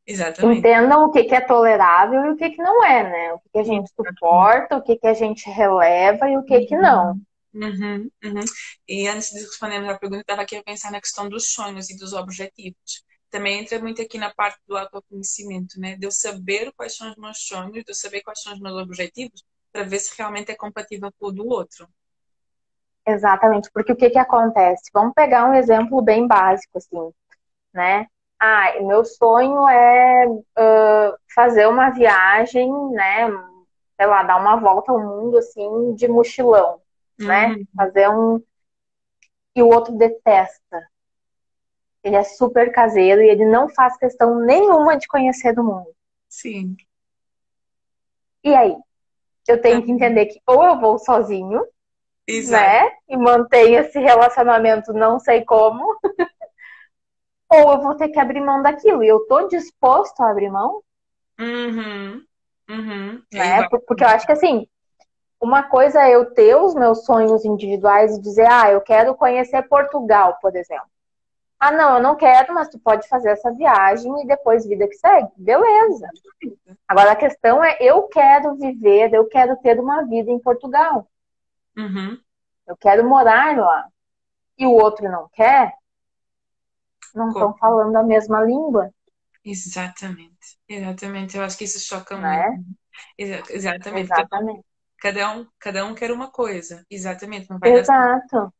Exatamente. 0.06 0.60
Entendam 0.60 1.04
o 1.04 1.10
que, 1.10 1.24
que 1.24 1.34
é 1.34 1.40
tolerável 1.40 2.24
e 2.24 2.30
o 2.30 2.36
que, 2.36 2.50
que 2.50 2.62
não 2.62 2.84
é, 2.84 3.02
né? 3.02 3.32
O 3.34 3.38
que, 3.40 3.48
que 3.52 3.58
a 3.58 3.64
gente 3.64 3.90
suporta, 3.94 4.76
o 4.76 4.82
que, 4.82 4.96
que 4.96 5.06
a 5.06 5.14
gente 5.14 5.48
releva 5.50 6.28
e 6.28 6.36
o 6.36 6.44
que, 6.44 6.66
que 6.66 6.76
não. 6.76 7.20
Uhum, 7.52 8.10
uhum. 8.24 8.44
E 8.88 9.06
antes 9.08 9.30
de 9.30 9.40
respondermos 9.40 9.90
à 9.90 9.98
pergunta, 9.98 10.22
estava 10.22 10.42
aqui 10.42 10.56
a 10.56 10.62
pensar 10.62 10.90
na 10.90 11.00
questão 11.00 11.28
dos 11.28 11.52
sonhos 11.52 11.90
e 11.90 11.96
dos 11.96 12.12
objetivos 12.12 13.04
também 13.30 13.60
entra 13.60 13.78
muito 13.78 14.00
aqui 14.02 14.18
na 14.18 14.32
parte 14.34 14.58
do 14.66 14.76
autoconhecimento, 14.76 15.78
né? 15.78 15.96
De 15.96 16.06
eu 16.06 16.10
saber 16.10 16.72
quais 16.72 16.96
são 16.96 17.10
os 17.10 17.16
meus 17.16 17.38
sonhos, 17.38 17.84
de 17.84 17.90
eu 17.90 17.94
saber 17.94 18.22
quais 18.22 18.42
são 18.42 18.52
os 18.52 18.60
meus 18.60 18.74
objetivos, 18.80 19.44
para 19.72 19.84
ver 19.84 19.98
se 19.98 20.16
realmente 20.16 20.50
é 20.50 20.56
compatível 20.56 21.12
com 21.18 21.26
o 21.26 21.32
do 21.32 21.46
outro. 21.46 21.88
Exatamente, 23.08 23.70
porque 23.72 23.92
o 23.92 23.96
que 23.96 24.10
que 24.10 24.18
acontece? 24.18 24.90
Vamos 24.92 25.14
pegar 25.14 25.48
um 25.48 25.54
exemplo 25.54 26.02
bem 26.02 26.26
básico, 26.26 26.76
assim, 26.76 27.10
né? 27.72 28.06
Ah, 28.38 28.74
meu 28.82 29.02
sonho 29.02 29.66
é 29.66 30.26
uh, 30.28 31.16
fazer 31.34 31.66
uma 31.66 31.88
viagem, 31.88 32.70
né? 32.90 33.26
Sei 33.96 34.06
lá, 34.06 34.22
dar 34.22 34.36
uma 34.36 34.56
volta 34.56 34.92
ao 34.92 35.00
mundo, 35.00 35.38
assim, 35.38 35.94
de 35.94 36.06
mochilão, 36.06 36.82
né? 37.18 37.46
uhum. 37.46 37.56
né? 37.56 37.64
Fazer 37.74 38.10
um... 38.10 38.42
E 39.56 39.62
o 39.62 39.68
outro 39.68 39.96
detesta, 39.96 40.86
ele 42.04 42.14
é 42.14 42.22
super 42.22 42.70
caseiro 42.70 43.22
e 43.22 43.28
ele 43.30 43.46
não 43.46 43.70
faz 43.70 43.96
questão 43.96 44.38
nenhuma 44.38 44.98
de 44.98 45.08
conhecer 45.08 45.54
do 45.54 45.64
mundo. 45.64 45.88
Sim. 46.28 46.76
E 48.44 48.54
aí? 48.54 48.76
Eu 49.48 49.60
tenho 49.62 49.82
que 49.82 49.90
entender 49.90 50.26
que 50.26 50.42
ou 50.46 50.62
eu 50.62 50.78
vou 50.78 50.98
sozinho, 50.98 51.64
Exato. 52.28 52.62
né? 52.62 52.90
E 53.08 53.16
mantenho 53.16 53.80
esse 53.80 53.98
relacionamento 53.98 54.92
não 54.92 55.18
sei 55.18 55.44
como. 55.44 55.98
ou 57.50 57.72
eu 57.72 57.80
vou 57.80 57.94
ter 57.94 58.08
que 58.10 58.20
abrir 58.20 58.40
mão 58.40 58.62
daquilo. 58.62 59.02
E 59.02 59.08
eu 59.08 59.26
tô 59.26 59.48
disposto 59.48 60.20
a 60.20 60.30
abrir 60.30 60.50
mão? 60.50 60.82
Uhum. 61.40 62.22
Uhum. 62.68 63.22
Né? 63.32 63.66
Porque 63.68 64.04
eu 64.04 64.08
acho 64.08 64.26
que 64.26 64.32
assim, 64.32 64.66
uma 65.40 65.62
coisa 65.62 66.02
é 66.02 66.14
eu 66.14 66.34
ter 66.34 66.54
os 66.56 66.74
meus 66.74 67.06
sonhos 67.06 67.44
individuais 67.46 68.16
e 68.16 68.20
dizer, 68.20 68.46
ah, 68.46 68.70
eu 68.70 68.82
quero 68.82 69.14
conhecer 69.14 69.62
Portugal, 69.62 70.36
por 70.42 70.54
exemplo. 70.54 70.86
Ah, 71.58 71.72
não, 71.72 71.96
eu 71.96 72.02
não 72.02 72.14
quero, 72.14 72.54
mas 72.54 72.68
tu 72.68 72.78
pode 72.78 73.08
fazer 73.08 73.30
essa 73.30 73.50
viagem 73.50 74.22
e 74.22 74.26
depois 74.26 74.66
vida 74.66 74.86
que 74.86 74.94
segue. 74.94 75.28
Beleza. 75.36 76.08
Agora 76.86 77.12
a 77.12 77.16
questão 77.16 77.64
é, 77.64 77.76
eu 77.80 78.02
quero 78.02 78.54
viver, 78.54 79.12
eu 79.12 79.26
quero 79.26 79.56
ter 79.56 79.80
uma 79.80 80.04
vida 80.04 80.30
em 80.30 80.38
Portugal. 80.38 81.08
Uhum. 81.76 82.18
Eu 82.66 82.76
quero 82.76 83.08
morar 83.08 83.56
lá. 83.56 83.88
E 84.58 84.66
o 84.66 84.72
outro 84.72 85.08
não 85.10 85.28
quer, 85.28 85.72
não 87.14 87.28
estão 87.28 87.56
falando 87.56 87.94
a 87.96 88.02
mesma 88.02 88.40
língua. 88.42 88.92
Exatamente. 89.44 90.58
Exatamente. 90.68 91.36
Eu 91.36 91.44
acho 91.44 91.56
que 91.56 91.64
isso 91.64 91.80
choca 91.80 92.16
não 92.16 92.28
é? 92.28 92.50
muito. 92.50 92.70
É? 93.18 93.42
Exatamente. 93.50 94.12
Exatamente. 94.12 94.64
Cada 95.00 95.32
um, 95.32 95.46
cada 95.58 95.84
um 95.84 95.94
quer 95.94 96.10
uma 96.10 96.30
coisa. 96.30 96.84
Exatamente. 96.90 97.48
Não 97.48 97.58
vai 97.58 97.72
Exato. 97.72 98.52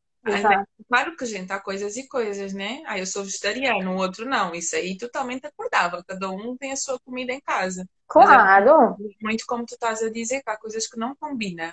Claro 0.88 1.16
que, 1.16 1.26
gente, 1.26 1.52
há 1.52 1.60
coisas 1.60 1.96
e 1.96 2.06
coisas, 2.06 2.52
né? 2.52 2.82
Ah, 2.86 2.98
eu 2.98 3.06
sou 3.06 3.24
vegetariano, 3.24 3.92
o 3.92 3.96
outro 3.96 4.26
não. 4.26 4.54
Isso 4.54 4.76
aí 4.76 4.96
totalmente 4.96 5.46
acordável. 5.46 6.02
Cada 6.06 6.30
um 6.30 6.56
tem 6.56 6.72
a 6.72 6.76
sua 6.76 6.98
comida 7.00 7.32
em 7.32 7.40
casa. 7.40 7.88
Claro. 8.06 8.96
Mas, 8.98 9.14
muito 9.20 9.44
como 9.46 9.64
tu 9.64 9.74
estás 9.74 10.02
a 10.02 10.10
dizer, 10.10 10.42
que 10.42 10.50
há 10.50 10.56
coisas 10.56 10.86
que 10.86 10.98
não 10.98 11.14
combinam, 11.16 11.72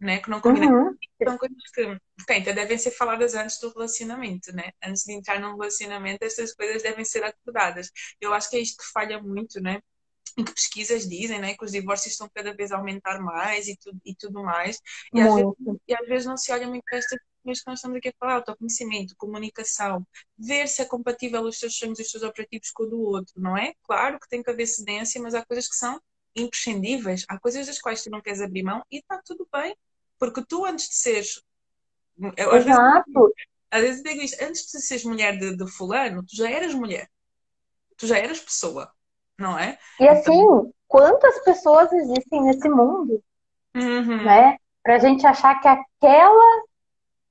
né? 0.00 0.18
Que 0.18 0.30
não 0.30 0.40
combinam. 0.40 0.88
Uhum. 0.88 0.96
São 1.22 1.38
coisas 1.38 1.70
que, 1.74 1.98
bem, 2.26 2.42
devem 2.42 2.78
ser 2.78 2.90
faladas 2.90 3.34
antes 3.34 3.58
do 3.60 3.70
relacionamento, 3.70 4.54
né? 4.54 4.70
Antes 4.84 5.04
de 5.04 5.12
entrar 5.12 5.40
num 5.40 5.56
relacionamento, 5.56 6.24
estas 6.24 6.54
coisas 6.54 6.82
devem 6.82 7.04
ser 7.04 7.24
acordadas. 7.24 7.90
Eu 8.20 8.32
acho 8.34 8.50
que 8.50 8.56
é 8.56 8.60
isto 8.60 8.82
que 8.82 8.90
falha 8.92 9.22
muito, 9.22 9.60
né? 9.60 9.80
em 10.38 10.44
que 10.44 10.52
pesquisas 10.52 11.08
dizem 11.08 11.38
né, 11.38 11.56
que 11.56 11.64
os 11.64 11.72
divórcios 11.72 12.12
estão 12.12 12.28
cada 12.34 12.54
vez 12.54 12.70
a 12.70 12.76
aumentar 12.76 13.18
mais 13.20 13.68
e, 13.68 13.76
tu, 13.76 13.90
e 14.04 14.14
tudo 14.14 14.42
mais. 14.42 14.78
E 15.14 15.20
às, 15.20 15.34
vezes, 15.34 15.52
e 15.88 15.94
às, 15.94 16.06
vezes, 16.06 16.26
não 16.26 16.36
se 16.36 16.52
olha 16.52 16.68
muito 16.68 16.84
para 16.84 16.98
estas 16.98 17.18
mas 17.46 17.60
que 17.60 17.70
nós 17.70 17.78
estamos 17.78 17.96
aqui 17.98 18.08
a 18.08 18.12
falar, 18.18 18.34
autoconhecimento, 18.34 19.14
comunicação, 19.16 20.04
ver 20.36 20.66
se 20.66 20.82
é 20.82 20.84
compatível 20.84 21.42
os 21.42 21.58
seus 21.58 21.78
sonhos 21.78 21.98
e 21.98 22.02
os 22.02 22.10
seus 22.10 22.24
objetivos 22.24 22.70
com 22.72 22.82
o 22.82 22.86
do 22.86 23.00
outro, 23.00 23.40
não 23.40 23.56
é? 23.56 23.72
Claro 23.84 24.18
que 24.18 24.28
tem 24.28 24.42
que 24.42 24.50
haver 24.50 24.66
cedência, 24.66 25.22
mas 25.22 25.32
há 25.32 25.46
coisas 25.46 25.68
que 25.68 25.76
são 25.76 26.00
imprescindíveis, 26.36 27.24
há 27.28 27.38
coisas 27.38 27.66
das 27.66 27.80
quais 27.80 28.02
tu 28.02 28.10
não 28.10 28.20
queres 28.20 28.40
abrir 28.40 28.62
mão 28.62 28.84
e 28.90 28.98
está 28.98 29.20
tudo 29.24 29.48
bem, 29.52 29.76
porque 30.18 30.44
tu 30.46 30.64
antes 30.64 30.88
de 30.88 30.94
seres. 30.94 31.42
Eu, 32.36 32.52
às. 32.52 32.64
Vezes, 32.64 32.80
às 33.70 33.82
vezes 33.82 34.02
digo 34.02 34.20
isto, 34.20 34.44
antes 34.44 34.70
de 34.70 34.80
seres 34.80 35.04
mulher 35.04 35.38
de, 35.38 35.56
de 35.56 35.70
fulano, 35.70 36.22
tu 36.22 36.36
já 36.36 36.50
eras 36.50 36.74
mulher, 36.74 37.08
tu 37.96 38.06
já 38.06 38.18
eras 38.18 38.40
pessoa, 38.40 38.90
não 39.38 39.58
é? 39.58 39.78
E 39.98 40.08
assim, 40.08 40.32
então... 40.32 40.72
quantas 40.86 41.42
pessoas 41.44 41.92
existem 41.92 42.42
nesse 42.42 42.68
mundo? 42.68 43.22
Uhum. 43.74 44.24
Né? 44.24 44.56
Pra 44.82 44.98
gente 44.98 45.26
achar 45.26 45.60
que 45.60 45.68
aquela 45.68 46.64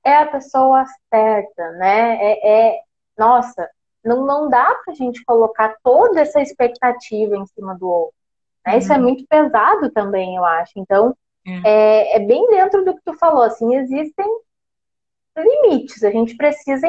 é 0.04 0.18
a 0.18 0.26
pessoa 0.26 0.84
certa, 1.12 1.72
né? 1.72 2.16
É, 2.20 2.48
é 2.48 2.80
nossa, 3.18 3.68
não, 4.04 4.24
não 4.24 4.48
dá 4.48 4.74
pra 4.84 4.94
gente 4.94 5.24
colocar 5.24 5.74
toda 5.82 6.20
essa 6.20 6.40
expectativa 6.40 7.36
em 7.36 7.46
cima 7.46 7.74
do 7.74 7.88
outro. 7.88 8.14
Né? 8.66 8.72
Uhum. 8.72 8.78
Isso 8.78 8.92
é 8.92 8.96
uhum. 8.96 9.02
muito 9.02 9.26
pesado 9.26 9.90
também, 9.92 10.36
eu 10.36 10.44
acho. 10.44 10.72
Então, 10.76 11.16
uhum. 11.46 11.62
é, 11.64 12.16
é 12.16 12.20
bem 12.20 12.46
dentro 12.48 12.84
do 12.84 12.94
que 12.94 13.02
tu 13.04 13.14
falou, 13.14 13.42
assim, 13.42 13.76
existem 13.76 14.26
limites, 15.36 16.02
a 16.02 16.10
gente 16.10 16.36
precisa 16.36 16.88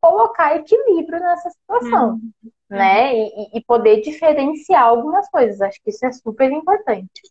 colocar 0.00 0.56
equilíbrio 0.56 1.20
nessa 1.20 1.48
situação, 1.50 2.20
uhum. 2.42 2.50
né? 2.68 3.16
E, 3.16 3.58
e, 3.58 3.64
poder 3.64 4.02
diferenciar 4.02 4.82
algumas 4.82 5.28
coisas. 5.30 5.62
Acho 5.62 5.80
que 5.82 5.90
isso 5.90 6.04
é 6.04 6.12
super 6.12 6.50
importante. 6.50 7.22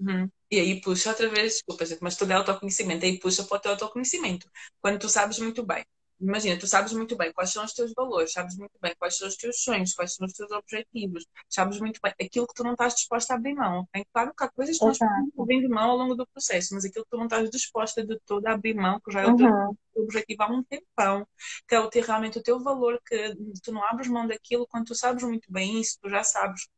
Uhum. 0.00 0.28
E 0.50 0.58
aí 0.58 0.80
puxa 0.80 1.10
outra 1.10 1.28
vez, 1.28 1.54
desculpa, 1.54 1.84
gente, 1.84 2.02
mas 2.02 2.16
tudo 2.16 2.32
é 2.32 2.34
autoconhecimento, 2.34 3.04
aí 3.04 3.18
puxa 3.18 3.44
para 3.44 3.56
o 3.56 3.60
teu 3.60 3.70
autoconhecimento. 3.72 4.48
Quando 4.80 4.98
tu 4.98 5.08
sabes 5.08 5.38
muito 5.38 5.62
bem, 5.62 5.84
imagina, 6.22 6.58
tu 6.58 6.66
sabes 6.66 6.92
muito 6.92 7.16
bem 7.16 7.32
quais 7.32 7.50
são 7.50 7.64
os 7.64 7.72
teus 7.72 7.92
valores, 7.94 8.32
sabes 8.32 8.56
muito 8.56 8.78
bem 8.80 8.94
quais 8.98 9.16
são 9.16 9.28
os 9.28 9.36
teus 9.36 9.62
sonhos, 9.62 9.92
quais 9.94 10.14
são 10.14 10.26
os 10.26 10.32
teus 10.32 10.50
objetivos, 10.52 11.26
sabes 11.48 11.80
muito 11.80 12.00
bem 12.02 12.12
aquilo 12.20 12.46
que 12.46 12.54
tu 12.54 12.62
não 12.62 12.72
estás 12.72 12.94
disposta 12.94 13.34
a 13.34 13.36
abrir 13.36 13.54
mão. 13.54 13.88
É 13.92 14.04
claro 14.12 14.32
que 14.36 14.44
há 14.44 14.48
coisas 14.48 14.78
que 14.78 14.84
nós 14.84 14.98
podemos 14.98 15.38
abrir 15.38 15.68
mão 15.68 15.90
ao 15.90 15.96
longo 15.96 16.14
do 16.14 16.26
processo, 16.26 16.74
mas 16.74 16.84
aquilo 16.84 17.04
que 17.04 17.10
tu 17.10 17.16
não 17.16 17.24
estás 17.24 17.50
disposta 17.50 18.06
de 18.06 18.18
todo 18.24 18.46
a 18.46 18.52
abrir 18.52 18.74
mão, 18.74 19.00
que 19.00 19.12
já 19.12 19.22
é 19.22 19.26
o 19.26 19.36
teu 19.36 19.48
uhum. 19.48 19.76
objetivo 19.96 20.42
há 20.42 20.46
um 20.46 20.62
tempão, 20.62 21.26
que 21.66 21.74
é 21.74 21.80
o 21.80 21.90
ter 21.90 22.04
realmente 22.04 22.38
o 22.38 22.42
teu 22.42 22.62
valor, 22.62 23.00
que 23.04 23.34
tu 23.62 23.72
não 23.72 23.84
abres 23.84 24.08
mão 24.08 24.26
daquilo 24.26 24.66
quando 24.66 24.86
tu 24.86 24.94
sabes 24.94 25.22
muito 25.24 25.50
bem 25.52 25.80
isso, 25.80 25.98
tu 26.00 26.08
já 26.08 26.22
sabes 26.22 26.68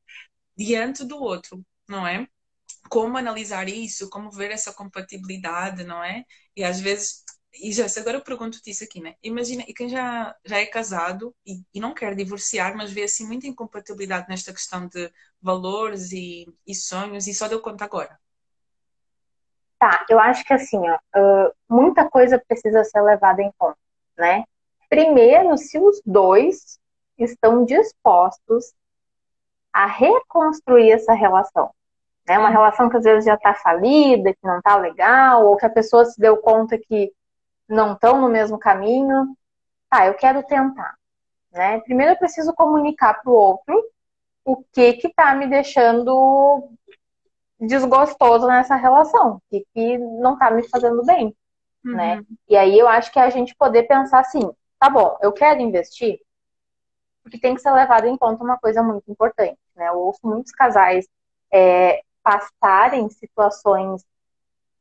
diante 0.56 1.04
do 1.04 1.18
outro, 1.18 1.62
não 1.88 2.06
é? 2.06 2.26
como 2.88 3.16
analisar 3.16 3.68
isso, 3.68 4.08
como 4.10 4.30
ver 4.30 4.50
essa 4.50 4.72
compatibilidade, 4.72 5.84
não 5.84 6.02
é? 6.02 6.24
E 6.56 6.62
às 6.62 6.80
vezes, 6.80 7.23
e 7.60 7.72
já 7.72 7.86
agora 8.00 8.18
eu 8.18 8.22
pergunto-te 8.22 8.70
isso 8.70 8.84
aqui, 8.84 9.00
né? 9.00 9.14
Imagina, 9.22 9.64
e 9.66 9.72
quem 9.72 9.88
já, 9.88 10.34
já 10.44 10.58
é 10.58 10.66
casado 10.66 11.34
e, 11.46 11.62
e, 11.72 11.80
não 11.80 11.94
quer 11.94 12.14
divorciar, 12.14 12.76
mas 12.76 12.92
vê 12.92 13.04
assim 13.04 13.26
muita 13.26 13.46
incompatibilidade 13.46 14.28
nesta 14.28 14.52
questão 14.52 14.86
de 14.86 15.12
valores 15.40 16.12
e, 16.12 16.46
e 16.66 16.74
sonhos, 16.74 17.26
e 17.26 17.34
só 17.34 17.48
deu 17.48 17.60
conta 17.60 17.84
agora. 17.84 18.18
Tá, 19.78 20.04
eu 20.08 20.18
acho 20.18 20.44
que 20.44 20.52
assim, 20.52 20.78
ó, 20.78 21.50
muita 21.68 22.08
coisa 22.08 22.42
precisa 22.48 22.82
ser 22.84 23.02
levada 23.02 23.42
em 23.42 23.52
conta, 23.58 23.78
né? 24.16 24.44
Primeiro, 24.88 25.56
se 25.56 25.78
os 25.78 26.00
dois 26.04 26.78
estão 27.18 27.64
dispostos 27.64 28.72
a 29.72 29.86
reconstruir 29.86 30.92
essa 30.92 31.12
relação. 31.12 31.70
Né? 32.26 32.38
Uma 32.38 32.48
relação 32.48 32.88
que 32.88 32.96
às 32.96 33.04
vezes 33.04 33.24
já 33.24 33.34
está 33.34 33.54
falida, 33.54 34.32
que 34.32 34.46
não 34.46 34.58
está 34.58 34.76
legal, 34.76 35.46
ou 35.46 35.56
que 35.56 35.66
a 35.66 35.70
pessoa 35.70 36.04
se 36.04 36.18
deu 36.20 36.36
conta 36.36 36.78
que 36.78 37.12
não 37.68 37.92
estão 37.92 38.20
no 38.20 38.28
mesmo 38.28 38.58
caminho. 38.58 39.36
Tá, 39.88 40.06
eu 40.06 40.14
quero 40.14 40.42
tentar. 40.42 40.96
Né? 41.52 41.80
Primeiro 41.80 42.12
eu 42.12 42.18
preciso 42.18 42.52
comunicar 42.52 43.22
para 43.22 43.30
o 43.30 43.34
outro 43.34 43.90
o 44.44 44.62
que 44.72 44.94
que 44.94 45.08
está 45.08 45.34
me 45.34 45.46
deixando 45.46 46.68
desgostoso 47.58 48.46
nessa 48.46 48.76
relação, 48.76 49.36
o 49.36 49.42
que, 49.48 49.66
que 49.72 49.98
não 49.98 50.34
está 50.34 50.50
me 50.50 50.68
fazendo 50.68 51.04
bem. 51.04 51.34
Uhum. 51.84 51.92
Né? 51.92 52.24
E 52.48 52.56
aí 52.56 52.78
eu 52.78 52.88
acho 52.88 53.10
que 53.12 53.18
é 53.18 53.22
a 53.22 53.30
gente 53.30 53.54
poder 53.54 53.84
pensar 53.84 54.20
assim, 54.20 54.50
tá 54.78 54.90
bom, 54.90 55.16
eu 55.22 55.32
quero 55.32 55.60
investir, 55.60 56.20
porque 57.22 57.38
tem 57.38 57.54
que 57.54 57.60
ser 57.60 57.72
levado 57.72 58.06
em 58.06 58.16
conta 58.16 58.44
uma 58.44 58.58
coisa 58.58 58.82
muito 58.82 59.10
importante. 59.10 59.58
Né? 59.74 59.88
Eu 59.88 59.98
ouço 59.98 60.20
muitos 60.24 60.52
casais 60.52 61.06
é, 61.52 62.02
passarem 62.22 63.08
situações 63.08 64.04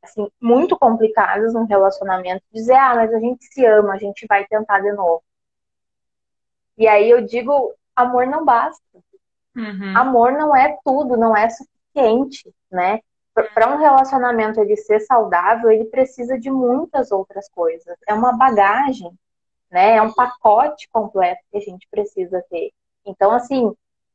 assim, 0.04 0.28
muito 0.40 0.78
complicadas 0.78 1.54
no 1.54 1.64
relacionamento, 1.64 2.42
dizer, 2.52 2.74
ah, 2.74 2.94
mas 2.94 3.12
a 3.12 3.18
gente 3.18 3.44
se 3.46 3.64
ama, 3.64 3.94
a 3.94 3.98
gente 3.98 4.26
vai 4.26 4.46
tentar 4.46 4.80
de 4.80 4.92
novo. 4.92 5.22
E 6.76 6.86
aí 6.86 7.08
eu 7.10 7.24
digo, 7.24 7.74
amor 7.94 8.26
não 8.26 8.44
basta. 8.44 8.82
Uhum. 9.56 9.96
Amor 9.96 10.32
não 10.32 10.54
é 10.54 10.76
tudo, 10.84 11.16
não 11.16 11.36
é 11.36 11.48
suficiente, 11.48 12.52
né? 12.70 13.00
Para 13.32 13.74
um 13.74 13.78
relacionamento 13.78 14.60
ele 14.60 14.76
ser 14.76 15.00
saudável, 15.00 15.70
ele 15.70 15.86
precisa 15.86 16.38
de 16.38 16.50
muitas 16.50 17.10
outras 17.10 17.48
coisas. 17.48 17.96
É 18.06 18.14
uma 18.14 18.36
bagagem, 18.36 19.10
né? 19.70 19.96
É 19.96 20.02
um 20.02 20.12
pacote 20.12 20.88
completo 20.90 21.42
que 21.50 21.58
a 21.58 21.60
gente 21.60 21.86
precisa 21.90 22.44
ter. 22.48 22.72
Então, 23.04 23.32
assim, 23.32 23.72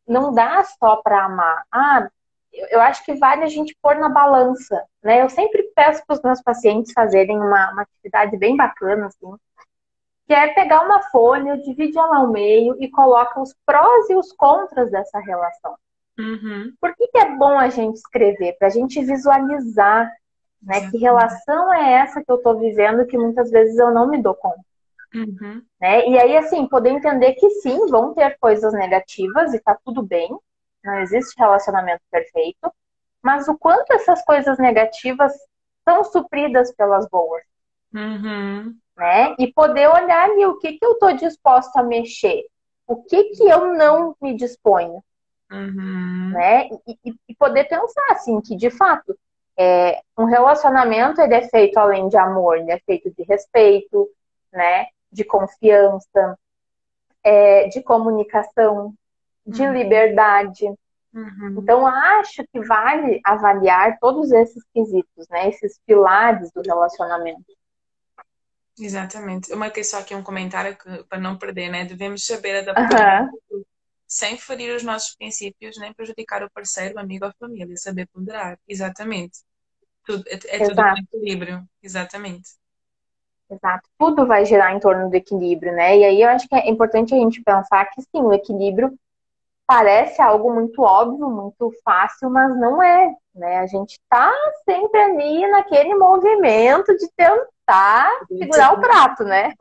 não 0.08 0.34
dá 0.34 0.64
só 0.64 0.98
para 0.98 1.26
amar. 1.26 1.64
Ah, 1.72 2.10
eu 2.52 2.82
acho 2.82 3.04
que 3.06 3.14
vale 3.16 3.44
a 3.44 3.48
gente 3.48 3.78
pôr 3.82 3.96
na 3.96 4.10
balança, 4.10 4.84
né? 5.04 5.22
Eu 5.22 5.30
sempre 5.30 5.64
peço 5.76 6.04
para 6.06 6.16
os 6.16 6.22
meus 6.22 6.42
pacientes 6.42 6.94
fazerem 6.94 7.38
uma, 7.38 7.72
uma 7.72 7.82
atividade 7.84 8.36
bem 8.38 8.56
bacana, 8.56 9.08
assim, 9.08 9.36
que 10.28 10.34
é 10.34 10.54
pegar 10.54 10.82
uma 10.82 11.02
folha, 11.04 11.58
divide 11.58 11.98
ela 11.98 12.18
ao 12.18 12.32
meio 12.32 12.76
e 12.80 12.90
coloca 12.90 13.40
os 13.40 13.56
prós 13.66 14.10
e 14.10 14.16
os 14.16 14.32
contras 14.34 14.92
dessa 14.92 15.20
relação. 15.20 15.76
Uhum. 16.20 16.74
Por 16.82 16.96
que, 16.96 17.08
que, 17.08 17.18
é 17.18 17.36
bom 17.36 17.58
a 17.58 17.70
gente 17.70 17.96
escrever? 17.96 18.58
Para 18.58 18.68
a 18.68 18.72
gente 18.72 19.04
visualizar, 19.04 20.12
né? 20.62 20.90
Que 20.90 20.98
relação 20.98 21.74
é 21.74 21.94
essa 21.94 22.24
que 22.24 22.32
eu 22.32 22.36
estou 22.36 22.60
vivendo 22.60 23.06
que 23.08 23.18
muitas 23.18 23.50
vezes 23.50 23.78
eu 23.78 23.92
não 23.92 24.08
me 24.08 24.22
dou 24.22 24.36
conta. 24.36 24.60
Uhum. 25.16 25.64
Né? 25.82 26.08
E 26.08 26.20
aí, 26.20 26.38
assim, 26.38 26.68
poder 26.68 26.90
entender 26.90 27.34
que 27.34 27.50
sim, 27.62 27.88
vão 27.88 28.14
ter 28.14 28.38
coisas 28.40 28.74
negativas 28.74 29.54
e 29.54 29.60
tá 29.60 29.78
tudo 29.84 30.04
bem, 30.04 30.30
não 30.84 31.00
existe 31.00 31.38
relacionamento 31.38 32.02
perfeito, 32.12 32.72
mas 33.22 33.48
o 33.48 33.58
quanto 33.58 33.92
essas 33.92 34.24
coisas 34.24 34.58
negativas 34.58 35.34
são 35.88 36.04
supridas 36.04 36.74
pelas 36.76 37.08
boas. 37.10 37.44
Uhum. 37.94 38.76
Né? 38.98 39.36
E 39.40 39.52
poder 39.52 39.90
olhar 39.90 40.30
ali 40.30 40.46
o 40.46 40.58
que, 40.58 40.74
que 40.74 40.86
eu 40.86 40.94
estou 40.94 41.14
disposto 41.14 41.76
a 41.78 41.84
mexer, 41.84 42.46
o 42.88 43.04
que, 43.04 43.26
que 43.26 43.44
eu 43.44 43.74
não 43.74 44.16
me 44.22 44.36
disponho. 44.36 45.04
Uhum. 45.52 46.32
Né? 46.34 46.70
E, 46.88 47.16
e, 47.28 47.36
poder 47.36 47.64
pensar 47.66 48.06
assim, 48.12 48.40
que 48.40 48.56
de 48.56 48.70
fato 48.70 49.18
é, 49.58 50.00
um 50.18 50.26
relacionamento 50.26 51.20
ele 51.22 51.34
é 51.34 51.48
feito 51.50 51.78
além 51.78 52.08
de 52.08 52.18
amor, 52.18 52.58
ele 52.58 52.72
é 52.72 52.80
feito 52.80 53.10
de 53.12 53.24
respeito, 53.24 54.08
né? 54.54 54.88
de 55.12 55.24
confiança, 55.24 56.38
é, 57.24 57.68
de 57.68 57.82
comunicação, 57.82 58.94
de 59.50 59.64
uhum. 59.64 59.74
liberdade. 59.74 60.66
Uhum. 61.14 61.56
Então, 61.58 61.88
acho 61.88 62.44
que 62.52 62.60
vale 62.62 63.20
avaliar 63.26 63.98
todos 64.00 64.32
esses 64.32 64.64
quesitos, 64.74 65.28
né? 65.30 65.50
Esses 65.50 65.80
pilares 65.86 66.52
do 66.52 66.62
relacionamento. 66.62 67.44
Exatamente. 68.80 69.52
Eu 69.52 69.58
marquei 69.58 69.84
só 69.84 70.00
aqui 70.00 70.16
um 70.16 70.24
comentário 70.24 70.78
que, 70.78 71.04
para 71.06 71.20
não 71.20 71.38
perder, 71.38 71.70
né? 71.70 71.84
Devemos 71.84 72.26
saber 72.26 72.60
adaptar 72.60 73.24
uhum. 73.52 73.64
sem 74.08 74.38
ferir 74.38 74.76
os 74.76 74.84
nossos 74.84 75.16
princípios, 75.16 75.78
nem 75.80 75.94
prejudicar 75.94 76.44
o 76.44 76.52
parceiro, 76.52 76.96
o 76.96 77.00
amigo 77.00 77.26
ou 77.26 77.32
a 77.32 77.34
família. 77.40 77.76
Saber 77.76 78.08
ponderar. 78.08 78.58
Exatamente. 78.68 79.40
Tudo, 80.06 80.24
é, 80.28 80.36
é 80.36 80.68
tudo 80.68 80.82
um 80.82 80.98
equilíbrio. 80.98 81.64
Exatamente. 81.82 82.52
Exato. 83.50 83.90
Tudo 83.98 84.28
vai 84.28 84.46
girar 84.46 84.76
em 84.76 84.80
torno 84.80 85.10
do 85.10 85.16
equilíbrio, 85.16 85.74
né? 85.74 85.98
E 85.98 86.06
aí 86.06 86.22
eu 86.22 86.30
acho 86.30 86.48
que 86.48 86.56
é 86.56 86.70
importante 86.70 87.16
a 87.16 87.18
gente 87.18 87.42
pensar 87.42 87.86
que 87.86 88.02
sim, 88.02 88.22
o 88.22 88.32
equilíbrio 88.32 88.98
parece 89.70 90.20
algo 90.20 90.52
muito 90.52 90.82
óbvio, 90.82 91.30
muito 91.30 91.72
fácil, 91.86 92.28
mas 92.32 92.58
não 92.58 92.82
é, 92.82 93.14
né? 93.36 93.60
A 93.60 93.68
gente 93.68 93.92
está 93.92 94.34
sempre 94.66 95.00
ali 95.00 95.48
naquele 95.52 95.94
movimento 95.94 96.92
de 96.98 97.08
tentar 97.16 98.10
segurar 98.28 98.74
o 98.74 98.82
prato, 98.82 99.24
né? 99.24 99.54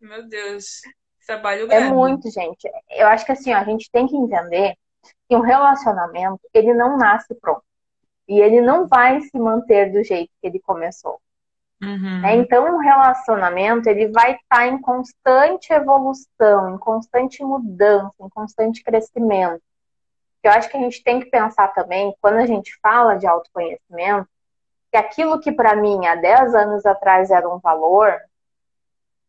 Meu 0.00 0.28
Deus, 0.28 0.80
trabalho 1.24 1.66
é 1.66 1.66
grande. 1.68 1.84
É 1.84 1.88
muito, 1.88 2.28
gente. 2.32 2.68
Eu 2.90 3.06
acho 3.06 3.24
que 3.24 3.30
assim, 3.30 3.54
ó, 3.54 3.58
a 3.58 3.64
gente 3.64 3.88
tem 3.92 4.08
que 4.08 4.16
entender 4.16 4.74
que 5.28 5.36
um 5.36 5.40
relacionamento, 5.40 6.40
ele 6.52 6.74
não 6.74 6.96
nasce 6.96 7.32
pronto. 7.36 7.62
E 8.26 8.40
ele 8.40 8.60
não 8.60 8.88
vai 8.88 9.20
se 9.20 9.38
manter 9.38 9.92
do 9.92 10.02
jeito 10.02 10.32
que 10.40 10.48
ele 10.48 10.58
começou. 10.58 11.20
Uhum. 11.82 12.20
Né? 12.20 12.36
Então, 12.36 12.76
um 12.76 12.78
relacionamento 12.78 13.88
ele 13.88 14.08
vai 14.08 14.32
estar 14.32 14.56
tá 14.56 14.66
em 14.68 14.80
constante 14.80 15.72
evolução, 15.72 16.74
em 16.74 16.78
constante 16.78 17.42
mudança, 17.42 18.14
em 18.20 18.28
constante 18.28 18.84
crescimento. 18.84 19.60
Eu 20.42 20.52
acho 20.52 20.68
que 20.68 20.76
a 20.76 20.80
gente 20.80 21.02
tem 21.02 21.20
que 21.20 21.26
pensar 21.26 21.68
também, 21.68 22.14
quando 22.20 22.38
a 22.38 22.46
gente 22.46 22.78
fala 22.80 23.16
de 23.16 23.26
autoconhecimento, 23.26 24.28
que 24.90 24.96
aquilo 24.96 25.40
que 25.40 25.50
para 25.50 25.74
mim 25.74 26.06
há 26.06 26.14
10 26.14 26.54
anos 26.54 26.86
atrás 26.86 27.30
era 27.30 27.48
um 27.48 27.58
valor, 27.58 28.16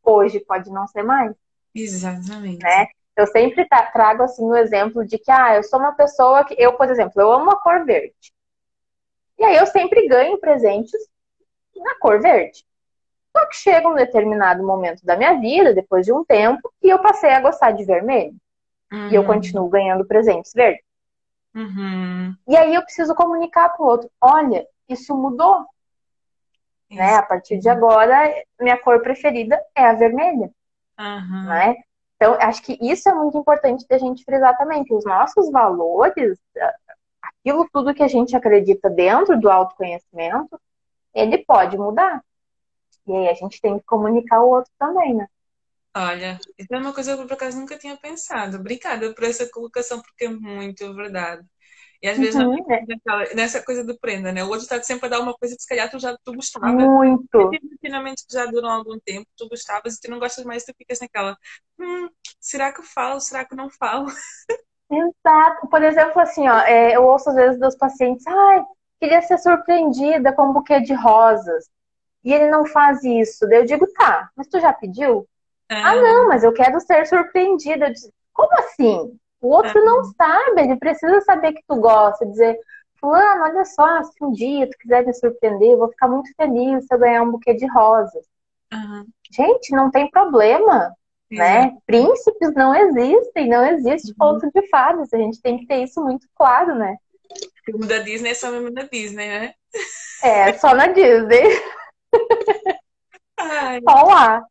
hoje 0.04 0.40
pode 0.40 0.70
não 0.72 0.86
ser 0.88 1.04
mais. 1.04 1.34
Exatamente. 1.74 2.62
Né? 2.62 2.88
Eu 3.16 3.28
sempre 3.28 3.68
trago 3.68 4.24
assim 4.24 4.44
o 4.44 4.56
exemplo 4.56 5.06
de 5.06 5.18
que, 5.18 5.32
ah, 5.32 5.56
eu 5.56 5.64
sou 5.64 5.80
uma 5.80 5.94
pessoa 5.94 6.44
que, 6.44 6.56
eu, 6.58 6.74
por 6.74 6.90
exemplo, 6.90 7.20
eu 7.22 7.32
amo 7.32 7.52
a 7.52 7.60
cor 7.60 7.86
verde. 7.86 8.34
E 9.40 9.44
aí 9.44 9.56
eu 9.56 9.66
sempre 9.66 10.08
ganho 10.08 10.38
presentes 10.40 10.92
na 11.80 11.96
cor 11.96 12.22
verde. 12.22 12.66
Só 13.36 13.46
que 13.48 13.56
chega 13.56 13.88
um 13.88 13.96
determinado 13.96 14.66
momento 14.66 15.04
da 15.04 15.18
minha 15.18 15.40
vida, 15.40 15.74
depois 15.74 16.06
de 16.06 16.14
um 16.14 16.24
tempo, 16.24 16.72
que 16.80 16.88
eu 16.88 17.00
passei 17.00 17.32
a 17.32 17.42
gostar 17.42 17.72
de 17.72 17.84
vermelho. 17.84 18.36
Uhum. 18.92 19.10
E 19.10 19.16
eu 19.16 19.22
uhum. 19.22 19.28
continuo 19.28 19.70
ganhando 19.70 20.06
presentes 20.06 20.54
verdes. 20.54 20.84
Uhum. 21.56 22.36
E 22.48 22.56
aí 22.56 22.74
eu 22.76 22.84
preciso 22.84 23.16
comunicar 23.16 23.70
para 23.70 23.84
o 23.84 23.88
outro: 23.88 24.10
olha, 24.22 24.68
isso 24.88 25.16
mudou. 25.16 25.66
Isso. 26.90 27.00
Né? 27.00 27.16
A 27.16 27.24
partir 27.24 27.58
de 27.58 27.70
agora, 27.70 28.32
minha 28.60 28.78
cor 28.78 29.02
preferida 29.02 29.60
é 29.76 29.86
a 29.86 29.94
vermelha. 29.94 30.52
Uhum. 31.00 31.46
Né? 31.48 31.76
Então, 32.16 32.38
acho 32.40 32.62
que 32.62 32.78
isso 32.82 33.10
é 33.10 33.14
muito 33.14 33.38
importante 33.38 33.86
da 33.88 33.98
gente 33.98 34.24
frisar 34.24 34.58
também, 34.58 34.84
que 34.84 34.94
os 34.94 35.04
nossos 35.04 35.52
valores, 35.52 36.40
aquilo 37.22 37.68
tudo 37.74 37.94
que 37.94 38.04
a 38.04 38.08
gente 38.08 38.36
acredita 38.36 38.90
dentro 38.90 39.40
do 39.40 39.50
autoconhecimento, 39.50 40.60
ele 41.14 41.40
pode 41.40 41.78
mudar. 41.78 42.24
E 43.08 43.16
aí 43.16 43.30
a 43.30 43.34
gente 43.34 43.60
tem 43.62 43.78
que 43.78 43.86
comunicar 43.86 44.42
o 44.42 44.50
outro 44.50 44.72
também, 44.78 45.14
né? 45.14 45.28
Olha, 45.96 46.40
isso 46.58 46.74
é 46.74 46.78
uma 46.78 46.94
coisa 46.94 47.16
que 47.16 47.22
eu 47.22 47.28
por 47.28 47.34
acaso 47.34 47.60
nunca 47.60 47.78
tinha 47.78 47.96
pensado. 47.96 48.58
Obrigada 48.58 49.14
por 49.14 49.24
essa 49.24 49.48
colocação, 49.50 50.02
porque 50.02 50.26
é 50.26 50.30
muito 50.30 50.94
verdade. 50.96 51.46
E 52.02 52.10
às 52.10 52.18
vezes 52.18 52.36
uhum, 52.36 52.58
é. 52.70 53.34
nessa 53.34 53.64
coisa 53.64 53.82
de 53.82 53.98
prenda, 53.98 54.32
né? 54.32 54.44
O 54.44 54.48
outro 54.48 54.64
está 54.64 54.82
sempre 54.84 55.06
a 55.06 55.10
dar 55.10 55.22
uma 55.22 55.34
coisa 55.34 55.56
que 55.56 55.62
se 55.62 55.68
calhar 55.68 55.90
tu 55.90 55.98
já 56.00 56.18
tu 56.22 56.34
gostava. 56.34 56.68
Muito. 56.68 57.50
Relacionamentos 57.50 58.26
que 58.26 58.34
já 58.34 58.46
duram 58.46 58.70
algum 58.70 59.00
tempo, 59.00 59.26
tu 59.38 59.48
gostavas 59.48 59.96
e 59.96 60.02
tu 60.02 60.12
não 60.12 60.20
gostas 60.20 60.44
mais, 60.44 60.66
tu 60.66 60.74
ficas 60.78 61.00
naquela. 61.00 61.38
Hum, 61.80 62.10
será 62.42 62.74
que 62.74 62.82
eu 62.82 62.84
falo? 62.84 63.22
Será 63.22 63.46
que 63.46 63.54
eu 63.54 63.58
não 63.58 63.70
falo? 63.70 64.08
Exato. 64.92 65.68
Por 65.70 65.82
exemplo, 65.82 66.22
assim, 66.22 66.48
ó, 66.50 66.60
é, 66.60 66.96
eu 66.96 67.06
ouço 67.06 67.30
às 67.30 67.36
vezes 67.36 67.60
dos 67.60 67.78
pacientes, 67.78 68.28
ai, 68.28 68.64
queria 69.00 69.22
ser 69.22 69.38
surpreendida 69.38 70.34
com 70.34 70.50
um 70.50 70.54
buquê 70.54 70.80
de 70.80 70.94
rosas. 70.94 71.70
E 72.24 72.34
ele 72.34 72.50
não 72.50 72.66
faz 72.66 73.04
isso. 73.04 73.48
Daí 73.48 73.60
eu 73.60 73.66
digo, 73.66 73.86
tá, 73.94 74.30
mas 74.36 74.48
tu 74.48 74.60
já 74.60 74.72
pediu? 74.72 75.28
É. 75.70 75.76
Ah, 75.76 75.96
não, 75.96 76.28
mas 76.28 76.44
eu 76.44 76.54
quero 76.54 76.80
ser 76.80 77.06
surpreendida. 77.06 77.92
Como 78.34 78.54
assim? 78.60 79.18
O 79.42 79.50
outro 79.50 79.78
é. 79.78 79.84
não 79.84 80.04
sabe, 80.06 80.62
ele 80.62 80.78
precisa 80.78 81.20
saber 81.22 81.52
que 81.52 81.64
tu 81.68 81.76
gosta, 81.76 82.26
dizer, 82.26 82.58
fulano, 83.00 83.44
olha 83.44 83.66
só, 83.66 84.02
se 84.04 84.24
um 84.24 84.32
dia 84.32 84.70
tu 84.70 84.78
quiser 84.78 85.06
me 85.06 85.14
surpreender, 85.14 85.72
eu 85.72 85.80
vou 85.80 85.90
ficar 85.90 86.08
muito 86.08 86.34
feliz 86.38 86.86
se 86.86 86.96
eu 86.96 87.00
ganhar 87.00 87.24
um 87.24 87.32
buquê 87.32 87.54
de 87.54 87.68
rosas. 87.68 88.26
Uhum. 88.74 89.06
Gente, 89.30 89.76
não 89.76 89.92
tem 89.92 90.10
problema, 90.10 90.96
né? 91.30 91.76
Príncipes 91.86 92.54
não 92.56 92.74
existem, 92.74 93.50
não 93.50 93.66
existe 93.66 94.12
uhum. 94.12 94.18
ponto 94.18 94.50
de 94.50 94.68
fadas. 94.70 95.14
A 95.14 95.18
gente 95.18 95.42
tem 95.42 95.58
que 95.58 95.68
ter 95.68 95.84
isso 95.84 96.02
muito 96.02 96.26
claro, 96.36 96.76
né? 96.76 96.96
Filme 97.64 97.88
da 97.88 98.00
Disney 98.00 98.32
é 98.32 98.34
só 98.34 98.52
mesmo 98.52 98.72
na 98.72 98.84
Disney, 98.84 99.28
né? 99.28 99.54
É, 100.22 100.54
só 100.54 100.74
na 100.74 100.88
Disney. 100.88 101.44
Ai. 103.38 103.80
Só 103.88 104.04
lá. 104.04 104.44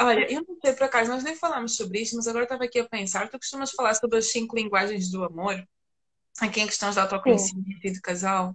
Olha, 0.00 0.32
eu 0.32 0.44
não 0.48 0.56
sei 0.60 0.72
por 0.72 0.84
acaso, 0.84 1.10
nós 1.10 1.22
nem 1.22 1.36
falamos 1.36 1.76
sobre 1.76 2.00
isso, 2.00 2.16
mas 2.16 2.26
agora 2.26 2.44
estava 2.44 2.64
aqui 2.64 2.80
a 2.80 2.88
pensar. 2.88 3.28
Tu 3.28 3.38
costumas 3.38 3.72
falar 3.72 3.94
sobre 3.94 4.18
as 4.18 4.32
cinco 4.32 4.56
linguagens 4.56 5.10
do 5.10 5.24
amor, 5.24 5.62
aqui 6.40 6.60
em 6.60 6.66
questões 6.66 6.94
de 6.94 7.00
autoconhecimento 7.00 7.80
Sim. 7.80 7.88
e 7.88 7.90
de 7.90 8.00
casal. 8.00 8.54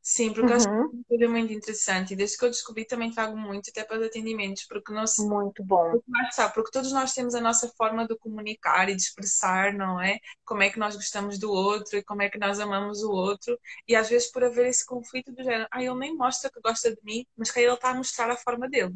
Sim, 0.00 0.32
porque 0.32 0.50
uhum. 0.50 0.56
acho 0.56 0.66
que 0.66 0.72
é 0.72 0.76
uma 0.76 1.04
coisa 1.06 1.28
muito 1.28 1.52
interessante. 1.52 2.12
E 2.12 2.16
desde 2.16 2.38
que 2.38 2.44
eu 2.44 2.50
descobri 2.50 2.86
também 2.86 3.10
trago 3.10 3.36
muito 3.36 3.70
até 3.70 3.84
para 3.84 3.98
os 3.98 4.06
atendimentos, 4.06 4.64
porque 4.66 4.92
nós 4.92 5.16
muito 5.18 5.62
bom. 5.64 5.90
Porque, 5.90 6.52
porque 6.54 6.70
todos 6.70 6.92
nós 6.92 7.12
temos 7.12 7.34
a 7.34 7.40
nossa 7.40 7.68
forma 7.76 8.06
de 8.06 8.16
comunicar 8.16 8.88
e 8.88 8.96
de 8.96 9.02
expressar, 9.02 9.74
não 9.74 10.00
é? 10.00 10.18
Como 10.44 10.62
é 10.62 10.70
que 10.70 10.78
nós 10.78 10.96
gostamos 10.96 11.38
do 11.38 11.50
outro 11.50 11.98
e 11.98 12.02
como 12.02 12.22
é 12.22 12.30
que 12.30 12.38
nós 12.38 12.58
amamos 12.58 13.02
o 13.02 13.10
outro. 13.10 13.58
E 13.86 13.94
às 13.94 14.08
vezes 14.08 14.30
por 14.30 14.42
haver 14.44 14.66
esse 14.66 14.86
conflito 14.86 15.32
do 15.32 15.42
género, 15.42 15.68
ah, 15.70 15.82
ele 15.82 15.94
nem 15.96 16.16
mostra 16.16 16.50
que 16.50 16.60
gosta 16.60 16.90
de 16.90 17.00
mim, 17.02 17.26
mas 17.36 17.50
que 17.50 17.60
ele 17.60 17.72
está 17.74 17.90
a 17.90 17.94
mostrar 17.94 18.30
a 18.30 18.36
forma 18.36 18.68
dele. 18.68 18.94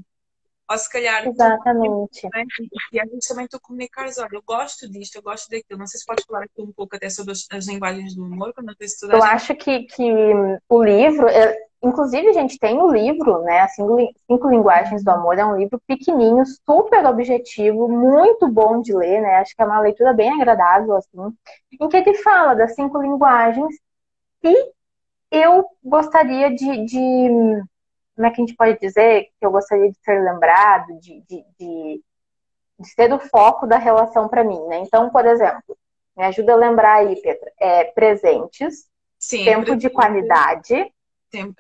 Ou 0.71 0.79
se 0.79 0.91
calhar. 0.91 1.27
Exatamente. 1.27 2.29
Né? 2.33 2.45
E 2.93 3.01
a 3.01 3.05
gente 3.05 3.29
também 3.29 3.47
tu 3.47 3.61
comunicares, 3.61 4.19
olha, 4.19 4.29
eu 4.33 4.43
gosto 4.43 4.91
disto, 4.91 5.17
eu 5.17 5.23
gosto 5.23 5.49
daquilo. 5.51 5.79
Não 5.79 5.87
sei 5.87 6.01
se 6.01 6.07
pode 6.07 6.25
falar 6.25 6.45
aqui 6.45 6.63
um 6.63 6.73
pouco 6.73 6.97
até 6.97 7.11
sobre 7.11 7.33
as, 7.33 7.47
as 7.51 7.67
linguagens 7.67 8.15
do 8.15 8.25
humor, 8.25 8.53
quando 8.55 8.71
eu 8.71 9.11
Eu 9.11 9.23
acho 9.23 9.55
que, 9.55 9.85
que 9.85 10.13
o 10.69 10.83
livro, 10.83 11.27
inclusive, 11.83 12.29
a 12.29 12.33
gente 12.33 12.59
tem 12.59 12.79
o 12.81 12.91
livro, 12.91 13.43
né? 13.43 13.61
As 13.61 13.75
cinco, 13.75 13.97
cinco 14.27 14.49
Linguagens 14.49 15.05
do 15.05 15.11
Amor, 15.11 15.39
é 15.39 15.45
um 15.45 15.57
livro 15.57 15.81
pequenininho, 15.87 16.45
super 16.65 17.05
objetivo, 17.07 17.89
muito 17.89 18.49
bom 18.49 18.81
de 18.81 18.95
ler, 18.95 19.21
né? 19.21 19.37
Acho 19.37 19.55
que 19.55 19.63
é 19.63 19.67
uma 19.67 19.81
leitura 19.81 20.13
bem 20.13 20.31
agradável, 20.31 20.97
assim, 20.97 21.37
em 21.81 21.89
que 21.89 21.97
ele 21.97 22.15
fala 22.19 22.55
das 22.55 22.75
cinco 22.75 23.01
linguagens 23.01 23.75
e 24.45 24.73
eu 25.31 25.65
gostaria 25.83 26.55
de, 26.55 26.85
de 26.85 27.63
como 28.15 28.27
é 28.27 28.31
que 28.31 28.41
a 28.41 28.45
gente 28.45 28.57
pode 28.57 28.79
dizer 28.79 29.29
que 29.39 29.47
eu 29.47 29.51
gostaria 29.51 29.91
de 29.91 29.99
ser 30.03 30.23
lembrado, 30.23 30.99
de, 31.01 31.21
de, 31.23 31.45
de, 31.59 32.05
de 32.79 32.89
ser 32.89 33.13
o 33.13 33.19
foco 33.19 33.67
da 33.67 33.79
relação 33.79 34.29
para 34.29 34.45
mim, 34.45 34.61
né? 34.67 34.79
Então, 34.79 35.11
por 35.11 35.25
exemplo, 35.27 35.77
me 36.17 36.25
ajuda 36.25 36.53
a 36.53 36.57
lembrar 36.57 36.97
aí, 36.97 37.21
Petra, 37.21 37.53
é, 37.59 37.85
presentes, 37.85 38.87
Sim, 39.19 39.45
tempo 39.45 39.63
presente. 39.63 39.83
de 39.83 39.91
qualidade. 39.91 40.93
Tem, 41.31 41.45
uh, 41.47 41.55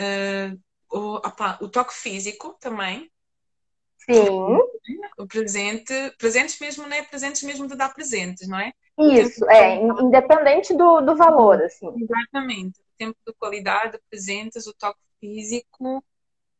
uh, 0.00 0.60
o, 0.90 1.16
opa, 1.16 1.58
o 1.60 1.68
toque 1.68 1.92
físico 1.94 2.56
também. 2.60 3.10
Sim. 3.98 4.28
O 5.16 5.26
presente, 5.26 5.94
presentes 6.18 6.58
mesmo, 6.58 6.86
né? 6.86 7.02
Presentes 7.02 7.42
mesmo 7.42 7.68
de 7.68 7.76
dar 7.76 7.94
presentes, 7.94 8.48
não 8.48 8.58
é? 8.58 8.72
Isso, 8.98 9.48
é, 9.48 9.76
independente 9.76 10.74
do, 10.74 11.00
do 11.00 11.16
valor, 11.16 11.62
assim. 11.62 11.88
Exatamente. 11.96 12.80
O 12.80 12.84
tempo 12.98 13.16
de 13.26 13.32
qualidade, 13.34 13.98
presentes, 14.10 14.66
o 14.66 14.74
toque 14.74 14.98
físico. 15.22 16.04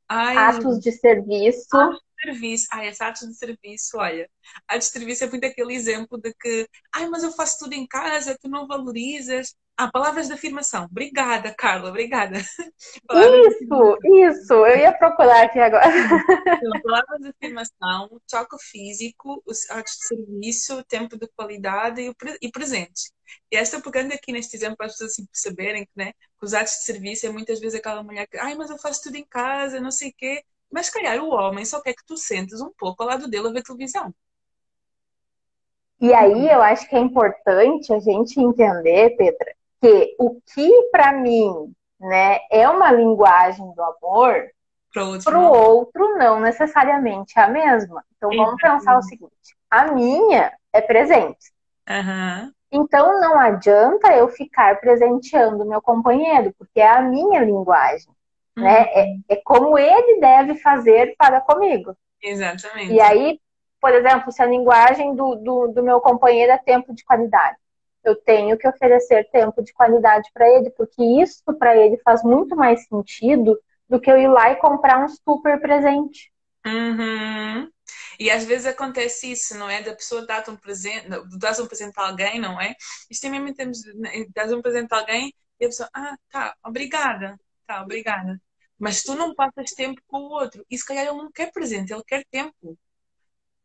Ai, 0.08 0.36
atos 0.36 0.78
de 0.78 0.92
serviço. 0.92 1.76
Atos 1.76 1.98
de 1.98 2.22
serviço. 2.22 2.66
Ai, 2.70 2.88
atos 3.00 3.28
de 3.28 3.34
serviço, 3.34 3.96
olha. 3.96 4.30
Atos 4.68 4.86
de 4.86 4.92
serviço 4.92 5.24
é 5.24 5.30
muito 5.30 5.44
aquele 5.44 5.74
exemplo 5.74 6.16
de 6.18 6.32
que, 6.34 6.68
ai, 6.94 7.08
mas 7.08 7.24
eu 7.24 7.32
faço 7.32 7.58
tudo 7.58 7.72
em 7.72 7.86
casa, 7.86 8.38
tu 8.40 8.48
não 8.48 8.66
valorizas. 8.66 9.56
Ah, 9.76 9.90
palavras 9.90 10.28
de 10.28 10.34
afirmação. 10.34 10.84
Obrigada, 10.84 11.52
Carla, 11.56 11.88
obrigada. 11.88 12.38
Palavras 13.08 13.54
isso, 13.54 13.98
isso. 14.04 14.52
Eu 14.52 14.78
ia 14.78 14.92
procurar 14.92 15.44
aqui 15.44 15.58
agora. 15.58 15.88
Então, 15.88 16.82
palavras 16.82 17.20
de 17.20 17.28
afirmação, 17.28 18.20
toque 18.30 18.56
físico, 18.70 19.42
os 19.46 19.68
atos 19.70 19.94
de 19.94 20.06
serviço, 20.06 20.84
tempo 20.84 21.18
de 21.18 21.26
qualidade 21.34 22.02
e, 22.02 22.14
e 22.42 22.50
presente. 22.50 23.12
E 23.50 23.56
esta 23.56 23.80
pegando 23.80 24.12
aqui 24.12 24.32
neste 24.32 24.56
exemplo 24.56 24.76
para 24.76 24.86
as 24.86 24.92
pessoas 24.92 25.12
assim 25.12 25.26
perceberem 25.26 25.84
que, 25.84 25.92
né, 25.96 26.12
que 26.12 26.44
os 26.44 26.54
atos 26.54 26.74
de 26.74 26.84
serviço 26.84 27.26
é 27.26 27.30
muitas 27.30 27.60
vezes 27.60 27.78
aquela 27.78 28.02
mulher 28.02 28.26
que, 28.26 28.38
ai, 28.38 28.54
mas 28.54 28.70
eu 28.70 28.78
faço 28.78 29.02
tudo 29.02 29.16
em 29.16 29.24
casa, 29.24 29.80
não 29.80 29.90
sei 29.90 30.10
o 30.10 30.14
quê. 30.16 30.44
Mas, 30.70 30.88
calhar, 30.88 31.22
o 31.22 31.30
homem 31.30 31.64
só 31.64 31.80
quer 31.82 31.92
que 31.94 32.04
tu 32.06 32.16
sentes 32.16 32.60
um 32.60 32.72
pouco 32.78 33.02
ao 33.02 33.08
lado 33.10 33.28
dele 33.28 33.48
a 33.48 33.52
ver 33.52 33.62
televisão. 33.62 34.14
E 36.00 36.12
aí 36.12 36.48
eu 36.50 36.60
acho 36.60 36.88
que 36.88 36.96
é 36.96 36.98
importante 36.98 37.92
a 37.92 38.00
gente 38.00 38.40
entender, 38.40 39.16
Petra, 39.16 39.54
que 39.80 40.16
o 40.18 40.40
que 40.40 40.88
para 40.90 41.12
mim 41.12 41.72
né, 42.00 42.40
é 42.50 42.68
uma 42.68 42.90
linguagem 42.90 43.72
do 43.74 43.82
amor, 43.82 44.50
para 44.92 45.38
o 45.38 45.52
outro 45.52 46.18
não 46.18 46.40
necessariamente 46.40 47.38
é 47.38 47.42
a 47.42 47.48
mesma. 47.48 48.04
Então 48.16 48.30
vamos 48.30 48.60
pensar 48.60 48.98
o 48.98 49.02
seguinte: 49.02 49.56
a 49.70 49.92
minha 49.92 50.52
é 50.72 50.80
presente. 50.80 51.52
Uhum. 51.88 52.52
Então 52.70 53.20
não 53.20 53.38
adianta 53.38 54.14
eu 54.14 54.28
ficar 54.28 54.80
presenteando 54.80 55.66
meu 55.66 55.82
companheiro, 55.82 56.54
porque 56.58 56.80
é 56.80 56.88
a 56.88 57.02
minha 57.02 57.40
linguagem. 57.40 58.12
Né? 58.56 58.62
Uhum. 58.62 58.64
Né? 58.64 59.16
É, 59.28 59.34
é 59.34 59.36
como 59.44 59.78
ele 59.78 60.20
deve 60.20 60.54
fazer 60.56 61.14
para 61.16 61.40
comigo. 61.40 61.96
Exatamente. 62.22 62.92
E 62.92 63.00
aí, 63.00 63.40
por 63.80 63.92
exemplo, 63.92 64.30
se 64.32 64.42
a 64.42 64.46
linguagem 64.46 65.14
do, 65.14 65.34
do, 65.36 65.68
do 65.68 65.82
meu 65.82 66.00
companheiro 66.00 66.52
é 66.52 66.58
tempo 66.58 66.94
de 66.94 67.04
qualidade 67.04 67.56
eu 68.04 68.16
tenho 68.16 68.58
que 68.58 68.68
oferecer 68.68 69.28
tempo 69.30 69.62
de 69.62 69.72
qualidade 69.72 70.28
para 70.34 70.48
ele, 70.48 70.70
porque 70.70 71.02
isso 71.02 71.42
para 71.58 71.76
ele 71.76 71.96
faz 71.98 72.22
muito 72.22 72.56
mais 72.56 72.84
sentido 72.86 73.58
do 73.88 74.00
que 74.00 74.10
eu 74.10 74.18
ir 74.18 74.28
lá 74.28 74.50
e 74.50 74.56
comprar 74.56 75.04
um 75.04 75.08
super 75.08 75.60
presente. 75.60 76.32
Uhum. 76.66 77.68
E 78.18 78.30
às 78.30 78.44
vezes 78.44 78.66
acontece 78.66 79.32
isso, 79.32 79.56
não 79.56 79.68
é? 79.68 79.82
Da 79.82 79.94
pessoa 79.94 80.26
dar 80.26 80.48
um 80.48 80.56
presente, 80.56 81.08
dar 81.38 81.60
um 81.60 81.66
presente 81.66 81.98
a 81.98 82.08
alguém, 82.08 82.40
não 82.40 82.60
é? 82.60 82.74
Isto 83.10 83.22
também 83.22 83.40
em 83.48 83.54
termos 83.54 83.78
de 83.78 83.94
né, 83.94 84.24
dar 84.34 84.52
um 84.54 84.62
presente 84.62 84.92
a 84.92 84.98
alguém 84.98 85.34
e 85.60 85.64
a 85.64 85.68
pessoa, 85.68 85.88
ah, 85.94 86.16
tá, 86.30 86.54
obrigada, 86.64 87.38
tá, 87.66 87.82
obrigada. 87.82 88.40
Mas 88.78 89.02
tu 89.02 89.14
não 89.14 89.34
passas 89.34 89.72
tempo 89.72 90.00
com 90.06 90.18
o 90.18 90.30
outro. 90.30 90.64
E 90.70 90.76
se 90.76 90.84
calhar 90.84 91.06
ele 91.06 91.16
não 91.16 91.30
quer 91.30 91.52
presente, 91.52 91.92
ele 91.92 92.02
quer 92.06 92.24
tempo. 92.30 92.78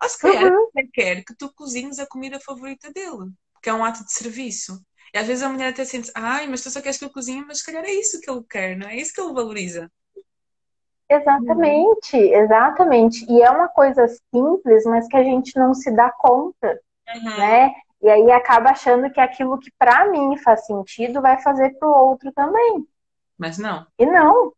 Ou 0.02 0.10
se 0.10 0.20
calhar 0.20 0.52
uhum. 0.52 0.70
ele 0.76 0.90
quer 0.94 1.24
que 1.24 1.36
tu 1.36 1.52
cozinhes 1.54 2.00
a 2.00 2.06
comida 2.08 2.40
favorita 2.40 2.92
dele 2.92 3.34
que 3.62 3.70
é 3.70 3.74
um 3.74 3.84
ato 3.84 4.04
de 4.06 4.14
serviço. 4.14 4.82
E 5.14 5.18
às 5.18 5.28
vezes 5.28 5.44
a 5.44 5.50
mulher 5.50 5.70
até 5.70 5.86
sente, 5.86 6.12
ai, 6.16 6.48
mas 6.48 6.62
tu 6.62 6.70
só 6.72 6.82
queres 6.82 6.98
que 6.98 7.06
eu 7.06 7.10
cozinhe, 7.10 7.44
mas 7.46 7.60
se 7.60 7.66
calhar 7.66 7.84
é 7.84 7.94
isso 7.94 8.20
que 8.22 8.30
ele 8.30 8.44
quer, 8.50 8.78
não 8.78 8.88
é? 8.88 8.96
É 8.96 9.02
isso 9.02 9.14
que 9.14 9.22
ele 9.22 9.34
valoriza. 9.34 9.92
Exatamente, 11.10 12.18
exatamente. 12.18 13.26
E 13.32 13.42
é 13.42 13.50
uma 13.50 13.70
coisa 13.70 14.08
simples, 14.08 14.84
mas 14.86 15.08
que 15.08 15.16
a 15.16 15.24
gente 15.24 15.58
não 15.58 15.74
se 15.74 15.90
dá 15.92 16.12
conta, 16.12 16.80
uhum. 17.16 17.38
né? 17.38 17.74
E 18.02 18.10
aí 18.10 18.32
acaba 18.32 18.72
achando 18.72 19.10
que 19.10 19.20
aquilo 19.20 19.58
que 19.58 19.72
para 19.78 20.10
mim 20.10 20.38
faz 20.38 20.66
sentido 20.66 21.22
vai 21.22 21.42
fazer 21.42 21.72
para 21.80 21.88
o 21.88 22.10
outro 22.10 22.32
também. 22.34 22.86
Mas 23.38 23.58
não. 23.58 23.86
E 23.98 24.06
não. 24.06 24.54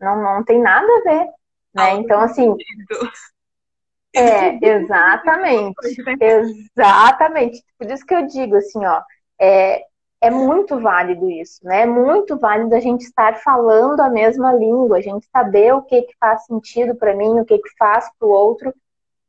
Não, 0.00 0.22
não 0.22 0.44
tem 0.44 0.60
nada 0.60 0.86
a 0.86 1.00
ver. 1.02 1.28
Né? 1.74 1.92
Então, 1.94 2.20
assim, 2.20 2.54
é, 4.14 4.58
exatamente. 4.66 5.74
exatamente. 6.76 7.64
Por 7.78 7.90
isso 7.90 8.06
que 8.06 8.14
eu 8.14 8.26
digo 8.26 8.56
assim, 8.56 8.84
ó, 8.84 9.02
é, 9.40 9.84
é 10.26 10.30
muito 10.30 10.80
válido 10.80 11.30
isso, 11.30 11.60
né? 11.62 11.82
É 11.82 11.86
muito 11.86 12.38
válido 12.38 12.74
a 12.74 12.80
gente 12.80 13.02
estar 13.02 13.42
falando 13.42 14.00
a 14.00 14.08
mesma 14.08 14.52
língua, 14.52 14.98
a 14.98 15.00
gente 15.00 15.26
saber 15.30 15.74
o 15.74 15.82
que, 15.82 16.02
que 16.02 16.14
faz 16.18 16.46
sentido 16.46 16.94
para 16.94 17.14
mim, 17.14 17.40
o 17.40 17.44
que, 17.44 17.58
que 17.58 17.76
faz 17.78 18.08
para 18.18 18.26
o 18.26 18.30
outro, 18.30 18.74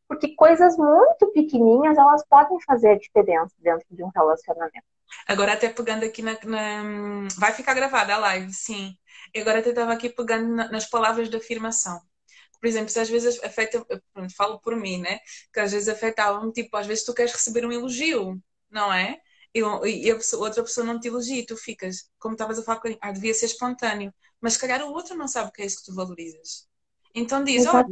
porque 0.08 0.34
coisas 0.36 0.78
muito 0.78 1.32
pequenininhas 1.34 1.98
elas 1.98 2.24
podem 2.30 2.58
fazer 2.62 2.98
diferença 2.98 3.54
dentro 3.60 3.86
de 3.92 4.04
um 4.04 4.12
relacionamento. 4.16 4.86
Agora 5.28 5.54
até 5.54 5.70
pegando 5.70 6.06
aqui 6.06 6.22
na, 6.22 6.38
na... 6.46 7.28
vai 7.38 7.52
ficar 7.52 7.74
gravada 7.74 8.14
a 8.14 8.18
live, 8.18 8.54
sim. 8.54 8.96
Agora 9.36 9.60
até 9.60 9.70
estava 9.70 9.92
aqui 9.92 10.10
pegando 10.10 10.56
nas 10.72 10.90
palavras 10.90 11.30
de 11.30 11.36
afirmação 11.36 12.00
por 12.58 12.70
exemplo, 12.70 12.90
se 12.90 13.00
às 13.00 13.10
vezes 13.10 13.44
afeta, 13.44 13.86
falo 14.36 14.60
por 14.60 14.76
mim, 14.76 15.00
né? 15.00 15.20
Que 15.54 15.60
às 15.60 15.72
vezes 15.72 15.88
afetava-me, 15.88 16.52
tipo, 16.52 16.76
às 16.76 16.88
vezes 16.88 17.04
tu 17.04 17.14
queres 17.14 17.32
receber 17.32 17.64
um 17.64 17.72
elogio, 17.72 18.42
não 18.72 18.92
é? 18.92 19.20
E, 19.56 19.62
e 20.06 20.12
a 20.12 20.16
pessoa, 20.16 20.48
outra 20.48 20.62
pessoa 20.62 20.86
não 20.86 21.00
te 21.00 21.08
elogia 21.08 21.40
e 21.40 21.46
tu 21.46 21.56
ficas, 21.56 22.10
como 22.20 22.34
estavas 22.34 22.60
a 22.60 22.64
falar, 22.64 22.82
ah, 23.00 23.12
devia 23.14 23.34
ser 23.34 23.46
espontâneo. 23.46 24.14
Mas 24.42 24.54
se 24.54 24.60
calhar 24.60 24.84
o 24.84 24.92
outro 24.92 25.16
não 25.16 25.30
sabe 25.30 25.50
o 25.50 25.52
que 25.54 25.62
é 25.62 25.66
isso 25.66 25.80
que 25.80 25.86
tu 25.86 25.96
valorizas. 25.96 26.68
Então 27.16 27.42
diz, 27.42 27.66
olha, 27.66 27.86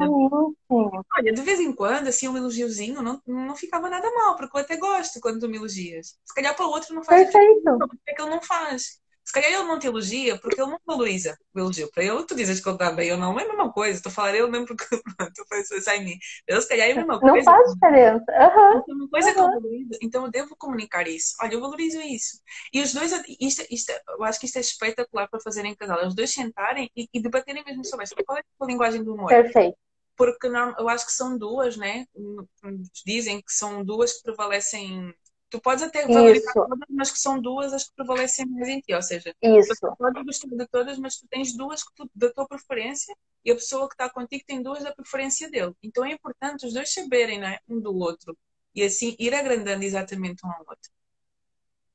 olha, 1.18 1.34
de 1.34 1.42
vez 1.42 1.62
em 1.62 1.74
quando, 1.74 2.10
assim, 2.10 2.28
um 2.28 2.36
elogiozinho 2.36 3.02
não, 3.02 3.22
não 3.26 3.56
ficava 3.56 3.90
nada 3.90 4.12
mal, 4.12 4.36
porque 4.36 4.58
eu 4.58 4.62
até 4.62 4.76
gosto 4.76 5.22
quando 5.22 5.40
tu 5.40 5.48
me 5.48 5.56
elogias. 5.56 6.20
Se 6.26 6.34
calhar 6.36 6.54
para 6.54 6.66
o 6.68 6.70
outro 6.70 6.94
não 6.94 7.04
faz 7.04 7.32
Perfeito. 7.32 7.78
porque 7.80 7.98
é 8.10 8.14
que 8.14 8.22
ele 8.22 8.32
não 8.32 8.42
faz. 8.42 9.02
Se 9.26 9.32
calhar 9.32 9.52
ele 9.52 9.64
não 9.64 9.80
te 9.80 9.88
elogia 9.88 10.38
porque 10.38 10.62
ele 10.62 10.72
não 10.72 10.80
valoriza 10.86 11.38
o 11.54 11.60
elogio. 11.60 11.90
Para 11.92 12.04
ele, 12.04 12.26
tu 12.26 12.36
dizes 12.36 12.60
que 12.60 12.68
ele 12.68 12.76
está 12.76 12.92
bem 12.92 13.12
ou 13.12 13.18
não, 13.18 13.40
é 13.40 13.44
a 13.44 13.48
mesma 13.48 13.72
coisa. 13.72 13.98
Estou 13.98 14.10
a 14.10 14.14
falar 14.14 14.36
ele 14.36 14.48
mesmo 14.48 14.68
porque 14.68 14.86
pronto, 15.18 15.46
foi 15.48 15.82
sai 15.82 16.00
em 16.00 16.06
mim. 16.06 16.18
Ele, 16.48 16.62
se 16.62 16.68
calhar 16.68 16.88
é 16.88 16.92
a 16.92 16.96
mesma 16.96 17.20
coisa. 17.20 17.36
Não 17.36 17.44
faz 17.44 17.74
diferença. 17.74 18.26
Uhum. 18.32 18.84
É 18.90 18.94
uma 18.94 19.10
coisa 19.10 19.28
uhum. 19.30 19.34
que 19.34 19.40
eu 19.40 19.48
valorizo. 19.48 20.00
Então 20.02 20.26
eu 20.26 20.32
devo 20.32 20.56
comunicar 20.58 21.08
isso. 21.08 21.36
Olha, 21.42 21.54
eu 21.54 21.62
valorizo 21.62 22.02
isso. 22.02 22.42
E 22.74 22.82
os 22.82 22.94
dois, 22.94 23.12
isto, 23.40 23.66
isto, 23.70 23.92
eu 24.10 24.24
acho 24.24 24.40
que 24.40 24.46
isto 24.46 24.58
é 24.58 24.62
espetacular 24.62 25.30
para 25.30 25.40
fazer 25.40 25.64
em 25.66 25.76
casal. 25.76 26.06
Os 26.06 26.16
dois 26.16 26.34
sentarem 26.34 26.90
e, 26.96 27.08
e 27.14 27.22
debaterem 27.22 27.64
mesmo 27.66 27.86
sobre 27.86 28.04
isso. 28.06 28.16
Qual 28.26 28.38
é 28.38 28.42
a 28.60 28.66
linguagem 28.66 29.04
do 29.04 29.14
humor? 29.14 29.30
Perfeito 29.30 29.78
porque 30.16 30.48
eu 30.48 30.90
acho 30.90 31.06
que 31.06 31.12
são 31.12 31.38
duas, 31.38 31.76
né? 31.76 32.06
Dizem 33.06 33.42
que 33.42 33.52
são 33.52 33.84
duas 33.84 34.14
que 34.14 34.24
prevalecem 34.24 35.14
Tu 35.54 35.62
podes 35.62 35.84
até 35.84 36.08
valorizar 36.08 36.52
todas, 36.52 36.80
mas 36.90 37.12
que 37.12 37.20
são 37.20 37.40
duas 37.40 37.72
as 37.74 37.84
que 37.84 37.94
prevalecem 37.96 38.44
mais 38.48 38.68
em 38.68 38.80
ti. 38.80 38.92
Ou 38.92 39.04
seja, 39.04 39.36
Isso. 39.40 39.76
tu 39.80 39.96
podes 39.96 40.24
gostar 40.26 40.48
de 40.48 40.68
todas, 40.68 40.98
mas 40.98 41.16
tu 41.16 41.28
tens 41.30 41.56
duas 41.56 41.84
tu, 41.96 42.10
da 42.16 42.32
tua 42.32 42.48
preferência 42.48 43.16
e 43.46 43.52
a 43.52 43.54
pessoa 43.54 43.88
que 43.88 43.94
está 43.94 44.10
contigo 44.10 44.44
tem 44.48 44.64
duas 44.64 44.84
da 44.84 44.92
preferência 44.92 45.48
dele. 45.52 45.72
Então 45.84 46.04
é 46.04 46.12
importante 46.12 46.66
os 46.66 46.74
dois 46.74 46.92
saberem 46.92 47.40
né, 47.40 47.60
um 47.70 47.80
do 47.80 47.96
outro 47.96 48.36
e 48.74 48.82
assim 48.82 49.16
ir 49.20 49.36
agrandando 49.36 49.84
exatamente 49.84 50.44
um 50.44 50.50
ao 50.50 50.62
outro. 50.62 50.90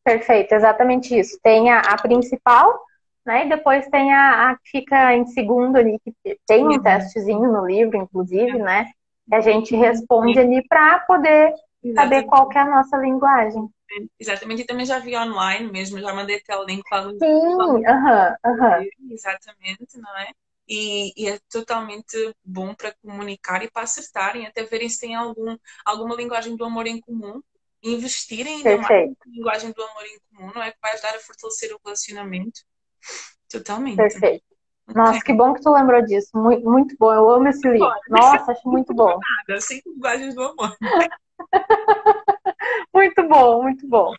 Perfeito, 0.05 0.53
exatamente 0.53 1.19
isso. 1.19 1.37
Tem 1.43 1.69
a, 1.69 1.81
a 1.81 2.01
principal, 2.01 2.81
né? 3.27 3.45
E 3.45 3.49
depois 3.49 3.89
tem 3.89 4.15
a, 4.15 4.51
a, 4.51 4.57
que 4.57 4.71
fica 4.71 5.17
em 5.17 5.27
segundo 5.27 5.79
ali, 5.79 5.99
que 5.99 6.39
tem 6.47 6.65
um 6.65 6.81
testezinho 6.81 7.53
no 7.53 7.67
livro, 7.67 7.97
inclusive, 7.97 8.57
né? 8.57 8.89
Que 9.29 9.35
a 9.35 9.41
gente 9.41 9.75
responde 9.75 10.39
ali 10.39 10.65
para 10.69 11.01
poder 11.01 11.53
saber 11.95 12.25
qual 12.25 12.51
é 12.53 12.59
a 12.59 12.65
nossa 12.65 12.97
linguagem. 12.97 13.69
Exatamente, 14.19 14.63
e 14.63 14.67
também 14.67 14.85
já 14.85 14.99
vi 14.99 15.17
online 15.17 15.71
mesmo, 15.71 15.99
já 15.99 16.13
mandei 16.13 16.37
até 16.37 16.57
o 16.57 16.65
link 16.65 16.85
lá 16.91 17.03
no. 17.03 17.19
Sim, 17.19 17.87
aham, 17.87 18.37
aham. 18.45 18.85
Exatamente, 19.11 19.99
não 19.99 20.19
é? 20.19 20.31
E, 20.69 21.13
e, 21.17 21.29
é 21.29 21.39
totalmente 21.51 22.15
bom 22.45 22.75
para 22.75 22.95
comunicar 23.03 23.65
e 23.65 23.71
para 23.71 23.85
acertarem, 23.85 24.47
até 24.47 24.65
verem 24.65 24.89
se 24.91 25.01
tem 25.01 25.15
algum, 25.15 25.57
alguma 25.83 26.15
linguagem 26.15 26.55
do 26.57 26.65
amor 26.65 26.87
em 26.87 27.01
comum, 27.01 27.41
investirem 27.83 28.57
ainda 28.57 28.77
mais 28.77 29.09
na 29.09 29.33
linguagem 29.33 29.73
do 29.73 29.83
amor 29.83 30.05
em 30.05 30.19
comum, 30.29 30.53
não 30.55 30.63
é? 30.63 30.71
Que 30.71 30.79
vai 30.83 30.93
ajudar 30.93 31.15
a 31.15 31.21
fortalecer 31.21 31.75
o 31.75 31.81
relacionamento. 31.83 32.61
Totalmente. 33.49 33.97
Perfeito. 33.97 34.45
Nossa, 34.95 35.21
que 35.25 35.33
bom 35.33 35.55
que 35.55 35.63
tu 35.63 35.73
lembrou 35.73 36.03
disso. 36.03 36.31
Muito, 36.35 36.69
muito 36.69 36.97
bom. 36.99 37.13
Eu 37.13 37.31
amo 37.31 37.49
esse 37.49 37.67
livro. 37.67 37.91
Nossa, 38.11 38.53
acho 38.53 38.69
muito 38.69 38.93
bom. 38.95 39.19
Nada, 39.49 39.61
cinco 39.63 39.91
linguagens 39.91 40.35
do 40.35 40.43
amor. 40.43 40.77
muito 42.95 43.29
bom, 43.29 43.63
muito 43.63 43.87
bom. 43.89 44.15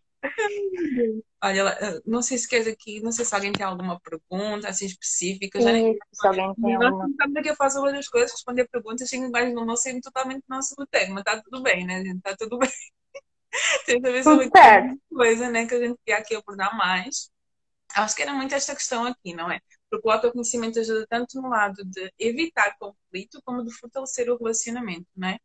Olha, 1.41 2.01
não 2.05 2.21
sei 2.21 2.37
se 2.37 2.47
quer 2.47 2.67
aqui, 2.67 2.99
não 3.01 3.11
sei 3.11 3.23
se 3.23 3.33
alguém 3.33 3.53
tem 3.53 3.65
alguma 3.65 3.99
pergunta 3.99 4.67
assim 4.67 4.85
específica. 4.85 5.61
Já 5.61 5.71
nem... 5.71 5.97
se 6.11 6.27
alguém 6.27 6.53
tem 6.55 6.75
alguma. 6.75 7.07
Não 7.07 7.41
que 7.41 7.49
eu 7.49 7.55
faço 7.55 7.79
outras 7.79 8.07
coisas, 8.09 8.31
responder 8.31 8.67
perguntas, 8.67 9.09
sem 9.09 9.23
linguagem 9.23 9.53
não 9.53 9.77
sei 9.77 9.99
totalmente 10.01 10.43
nosso 10.49 10.75
tema, 10.91 11.15
mas 11.15 11.23
tá 11.23 11.41
tudo 11.41 11.63
bem, 11.63 11.85
né, 11.85 12.03
gente? 12.03 12.21
Tá 12.21 12.35
tudo 12.37 12.57
bem. 12.57 12.69
Se 13.85 13.99
tudo 13.99 14.49
certo. 14.55 14.99
coisa, 15.09 15.49
né, 15.49 15.65
que 15.65 15.73
a 15.73 15.79
gente 15.79 15.99
quer 16.05 16.13
aqui 16.19 16.35
abordar 16.35 16.77
mais. 16.77 17.31
Acho 17.95 18.15
que 18.15 18.21
era 18.21 18.33
muito 18.33 18.53
esta 18.53 18.75
questão 18.75 19.05
aqui, 19.05 19.33
não 19.33 19.49
é? 19.51 19.59
Porque 19.89 20.07
o 20.07 20.11
autoconhecimento 20.11 20.79
ajuda 20.79 21.07
tanto 21.09 21.41
no 21.41 21.49
lado 21.49 21.83
de 21.83 22.13
evitar 22.19 22.77
conflito 22.77 23.41
como 23.43 23.65
de 23.65 23.73
fortalecer 23.73 24.29
o 24.29 24.37
relacionamento, 24.37 25.07
não 25.15 25.29
é? 25.29 25.39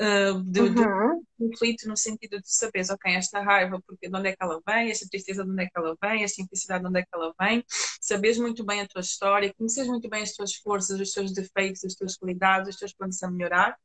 Uh, 0.00 0.42
de, 0.44 0.60
uhum. 0.60 0.74
de, 0.74 1.26
conflito 1.38 1.86
no 1.86 1.96
sentido 1.96 2.40
de 2.40 2.50
saberes, 2.50 2.88
ok, 2.88 3.14
esta 3.14 3.42
raiva, 3.42 3.80
porque 3.86 4.08
de 4.08 4.16
onde 4.16 4.30
é 4.30 4.32
que 4.32 4.42
ela 4.42 4.58
vem, 4.66 4.90
esta 4.90 5.06
tristeza 5.06 5.44
de 5.44 5.50
onde 5.50 5.64
é 5.64 5.66
que 5.66 5.72
ela 5.76 5.94
vem, 6.02 6.24
esta 6.24 6.36
simplicidade 6.36 6.82
de 6.82 6.88
onde 6.88 7.00
é 7.00 7.02
que 7.02 7.08
ela 7.12 7.34
vem, 7.38 7.62
saberes 8.00 8.38
muito 8.38 8.64
bem 8.64 8.80
a 8.80 8.88
tua 8.88 9.02
história, 9.02 9.52
conheces 9.52 9.86
muito 9.86 10.08
bem 10.08 10.22
as 10.22 10.32
tuas 10.32 10.54
forças, 10.54 10.98
os 10.98 11.12
teus 11.12 11.32
defeitos, 11.32 11.84
as 11.84 11.94
tuas 11.94 12.16
qualidades, 12.16 12.70
os 12.70 12.76
teus 12.76 12.94
pontos 12.94 13.22
a 13.22 13.30
melhorar, 13.30 13.76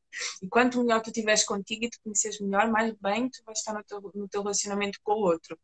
e 0.42 0.48
quanto 0.48 0.82
melhor 0.82 1.02
tu 1.02 1.10
estiveres 1.10 1.44
contigo 1.44 1.86
e 1.86 1.90
te 1.90 2.00
conheces 2.02 2.40
melhor, 2.40 2.72
mais 2.72 2.94
bem 3.02 3.30
tu 3.30 3.44
vais 3.46 3.60
estar 3.60 3.74
no 3.74 3.84
teu, 3.84 4.00
no 4.16 4.30
teu 4.30 4.42
relacionamento 4.42 5.00
com 5.04 5.14
o 5.14 5.26
outro. 5.26 5.60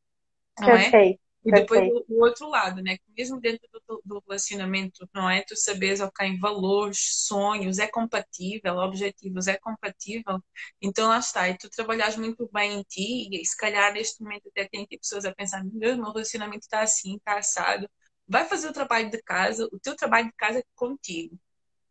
Não 0.60 0.70
é? 0.70 0.90
Perfeito. 0.90 1.20
é? 1.20 1.33
E 1.46 1.52
depois 1.52 1.82
o, 1.90 2.06
o, 2.08 2.24
outro 2.24 2.48
lado, 2.50 2.82
né? 2.82 2.98
Mesmo 3.18 3.40
dentro 3.40 3.68
do, 3.88 4.02
do, 4.06 4.24
relacionamento, 4.28 5.08
não 5.14 5.30
é? 5.30 5.42
Tu 5.44 5.56
sabes, 5.58 6.00
ok, 6.00 6.38
valores, 6.40 7.26
sonhos, 7.26 7.80
é 7.80 7.88
compatível, 7.88 8.78
objetivos, 8.78 9.48
é 9.48 9.58
compatível. 9.58 10.42
Então 10.82 11.10
lá 11.10 11.20
está. 11.20 11.50
E 11.50 11.58
tu 11.58 11.70
trabalhas 11.70 12.16
muito 12.16 12.50
bem 12.54 12.80
em 12.80 12.84
ti 12.84 13.30
e 13.32 13.46
se 13.46 13.58
calhar 13.58 13.94
neste 13.94 14.24
momento 14.24 14.48
até 14.50 14.68
tem 14.68 14.84
aqui 14.84 14.98
pessoas 14.98 15.26
a 15.26 15.34
pensar, 15.34 15.64
meu 15.64 15.80
Deus, 15.80 15.98
meu 15.98 16.12
relacionamento 16.12 16.62
está 16.64 16.82
assim, 16.82 17.18
está 17.18 17.38
assado. 17.38 17.90
Vai 18.28 18.46
fazer 18.48 18.70
o 18.70 18.74
trabalho 18.74 19.10
de 19.10 19.22
casa, 19.22 19.68
o 19.72 19.80
teu 19.80 19.96
trabalho 19.96 20.28
de 20.28 20.34
casa 20.34 20.60
é 20.60 20.64
contigo 20.76 21.38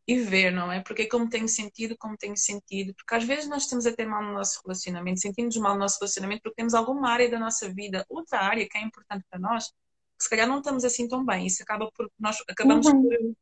e 0.06 0.18
ver, 0.18 0.50
não 0.50 0.70
é? 0.70 0.80
Porque 0.80 1.02
é 1.02 1.08
como 1.08 1.28
tem 1.28 1.46
sentido, 1.46 1.96
como 1.96 2.16
tem 2.16 2.34
sentido. 2.36 2.94
Porque 2.94 3.14
às 3.14 3.24
vezes 3.24 3.48
nós 3.48 3.66
temos 3.66 3.86
até 3.86 4.04
mal 4.04 4.22
no 4.22 4.32
nosso 4.32 4.60
relacionamento, 4.64 5.20
sentimos 5.20 5.56
mal 5.56 5.74
no 5.74 5.80
nosso 5.80 5.98
relacionamento 6.00 6.42
porque 6.42 6.56
temos 6.56 6.74
alguma 6.74 7.10
área 7.10 7.30
da 7.30 7.38
nossa 7.38 7.72
vida, 7.72 8.04
outra 8.08 8.40
área 8.40 8.68
que 8.68 8.76
é 8.76 8.82
importante 8.82 9.24
para 9.30 9.38
nós, 9.38 9.68
que 9.68 10.24
se 10.24 10.30
calhar 10.30 10.46
não 10.48 10.58
estamos 10.58 10.84
assim 10.84 11.06
tão 11.08 11.24
bem. 11.24 11.46
Isso 11.46 11.62
acaba 11.62 11.90
por 11.92 12.10
nós 12.18 12.36
acabamos 12.48 12.86
uhum. 12.86 13.02
por 13.02 13.36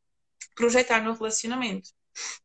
projetar 0.55 1.01
no 1.01 1.13
relacionamento. 1.13 1.89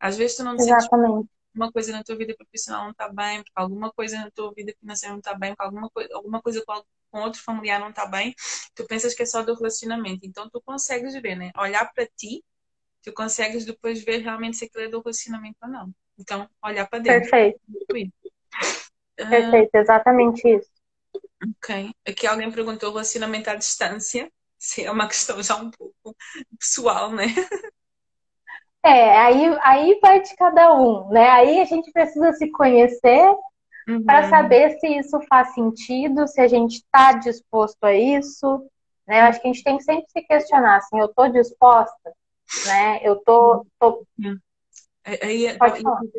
Às 0.00 0.16
vezes 0.16 0.36
tu 0.36 0.44
não 0.44 0.56
te 0.56 0.62
Exatamente. 0.62 1.12
sentes 1.12 1.36
uma 1.56 1.72
coisa 1.72 1.90
na 1.90 2.04
tua 2.04 2.16
vida 2.16 2.34
profissional 2.36 2.84
não 2.84 2.90
está 2.90 3.08
bem, 3.08 3.38
porque 3.38 3.52
alguma 3.54 3.90
coisa 3.90 4.18
na 4.18 4.30
tua 4.30 4.52
vida 4.52 4.74
financeira 4.78 5.12
não 5.12 5.18
está 5.18 5.34
bem, 5.34 5.54
porque 5.54 5.64
alguma, 5.64 5.90
coisa, 5.90 6.14
alguma 6.14 6.42
coisa 6.42 6.62
com, 6.66 6.84
com 7.10 7.20
outro 7.20 7.42
familiar 7.42 7.80
não 7.80 7.88
está 7.88 8.06
bem, 8.06 8.34
tu 8.74 8.86
pensas 8.86 9.14
que 9.14 9.22
é 9.22 9.26
só 9.26 9.42
do 9.42 9.54
relacionamento. 9.54 10.20
Então 10.24 10.48
tu 10.50 10.60
consegues 10.60 11.14
ver, 11.14 11.34
né? 11.34 11.50
Olhar 11.56 11.90
para 11.92 12.06
ti 12.06 12.44
tu 13.06 13.12
consegues 13.12 13.64
depois 13.64 14.04
ver 14.04 14.18
realmente 14.18 14.56
se 14.56 14.64
aquilo 14.64 14.84
é 14.84 14.88
do 14.88 15.00
relacionamento 15.00 15.56
ou 15.62 15.68
não. 15.68 15.90
Então, 16.18 16.50
olhar 16.60 16.88
para 16.88 16.98
dentro. 16.98 17.30
Perfeito. 17.30 17.60
Perfeito, 19.14 19.74
exatamente 19.74 20.48
isso. 20.48 20.68
Ok. 21.56 21.92
Aqui 22.06 22.26
alguém 22.26 22.50
perguntou 22.50 22.90
relacionamento 22.90 23.48
à 23.48 23.54
distância. 23.54 24.30
Se 24.58 24.84
é 24.84 24.90
uma 24.90 25.06
questão 25.06 25.40
já 25.42 25.54
um 25.56 25.70
pouco 25.70 26.16
pessoal, 26.58 27.12
né? 27.12 27.26
É, 28.82 29.16
aí, 29.18 29.58
aí 29.62 29.98
vai 30.00 30.22
de 30.22 30.34
cada 30.34 30.74
um, 30.74 31.10
né? 31.10 31.28
Aí 31.28 31.60
a 31.60 31.64
gente 31.64 31.92
precisa 31.92 32.32
se 32.32 32.50
conhecer 32.50 33.30
uhum. 33.86 34.02
para 34.04 34.28
saber 34.30 34.78
se 34.80 34.88
isso 34.88 35.20
faz 35.28 35.52
sentido, 35.54 36.26
se 36.26 36.40
a 36.40 36.48
gente 36.48 36.76
está 36.76 37.12
disposto 37.12 37.84
a 37.84 37.94
isso, 37.94 38.66
né? 39.06 39.20
Eu 39.20 39.24
acho 39.26 39.40
que 39.40 39.48
a 39.48 39.52
gente 39.52 39.62
tem 39.62 39.76
que 39.76 39.84
sempre 39.84 40.06
se 40.08 40.22
questionar, 40.22 40.78
assim, 40.78 40.98
eu 40.98 41.06
estou 41.06 41.28
disposta? 41.28 42.12
Né? 42.66 43.00
Eu 43.02 43.16
tô, 43.16 43.66
tô... 43.78 44.06
Aí, 45.04 45.56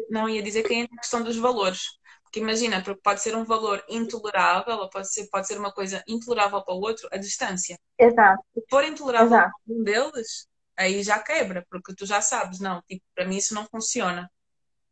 não, 0.10 0.30
ia 0.30 0.42
dizer 0.42 0.64
que 0.64 0.74
é 0.74 0.84
a 0.84 0.88
questão 0.88 1.22
dos 1.24 1.38
valores. 1.38 1.98
Porque 2.24 2.40
imagina, 2.40 2.84
pode 3.04 3.22
ser 3.22 3.36
um 3.36 3.46
valor 3.46 3.84
intolerável, 3.88 4.76
ou 4.78 4.90
pode 4.90 5.12
ser, 5.12 5.28
pode 5.30 5.48
ser 5.48 5.58
uma 5.58 5.72
coisa 5.72 6.04
intolerável 6.08 6.62
para 6.62 6.74
o 6.74 6.80
outro, 6.80 7.08
a 7.12 7.18
distância. 7.18 7.78
Exato. 7.98 8.44
Se 8.54 8.64
for 8.70 8.84
intolerável 8.84 9.28
Exato. 9.28 9.52
para 9.66 9.76
um 9.76 9.84
deles, 9.84 10.48
aí 10.76 11.02
já 11.04 11.20
quebra, 11.20 11.66
porque 11.70 11.96
tu 11.96 12.06
já 12.06 12.22
sabes, 12.22 12.60
não, 12.60 12.82
tipo, 12.82 13.04
para 13.16 13.26
mim 13.26 13.38
isso 13.38 13.54
não 13.54 13.66
funciona. 13.66 14.30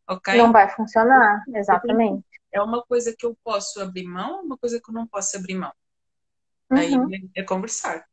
Ok? 0.08 0.38
Não 0.38 0.52
vai 0.52 0.70
funcionar, 0.70 1.44
exatamente. 1.54 2.26
É 2.52 2.62
uma 2.62 2.82
coisa 2.84 3.14
que 3.18 3.26
eu 3.26 3.38
posso 3.44 3.82
abrir 3.82 4.06
mão, 4.06 4.42
uma 4.42 4.58
coisa 4.58 4.80
que 4.80 4.90
eu 4.90 4.94
não 4.94 5.06
posso 5.06 5.36
abrir 5.36 5.56
mão. 5.56 5.74
Uhum. 6.72 6.78
Aí 6.78 7.30
é 7.36 7.44
conversar. 7.44 8.06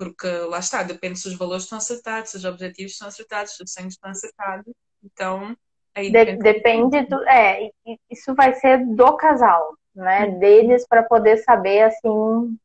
Porque 0.00 0.26
lá 0.48 0.60
está, 0.60 0.82
depende 0.82 1.18
se 1.18 1.28
os 1.28 1.36
valores 1.36 1.64
estão 1.64 1.76
acertados, 1.76 2.30
se 2.30 2.38
os 2.38 2.44
objetivos 2.46 2.92
estão 2.92 3.08
acertados, 3.08 3.54
se 3.54 3.62
os 3.62 3.70
sonhos 3.70 3.92
estão 3.92 4.10
acertados. 4.10 4.72
Então, 5.04 5.54
aí 5.94 6.10
depende. 6.10 6.38
De, 6.38 6.42
depende 6.54 7.02
do. 7.02 7.22
É, 7.28 7.70
isso 8.10 8.34
vai 8.34 8.54
ser 8.54 8.78
do 8.78 9.14
casal, 9.18 9.76
né? 9.94 10.24
Uhum. 10.24 10.38
Deles 10.38 10.86
para 10.88 11.02
poder 11.02 11.36
saber 11.44 11.82
assim 11.82 12.56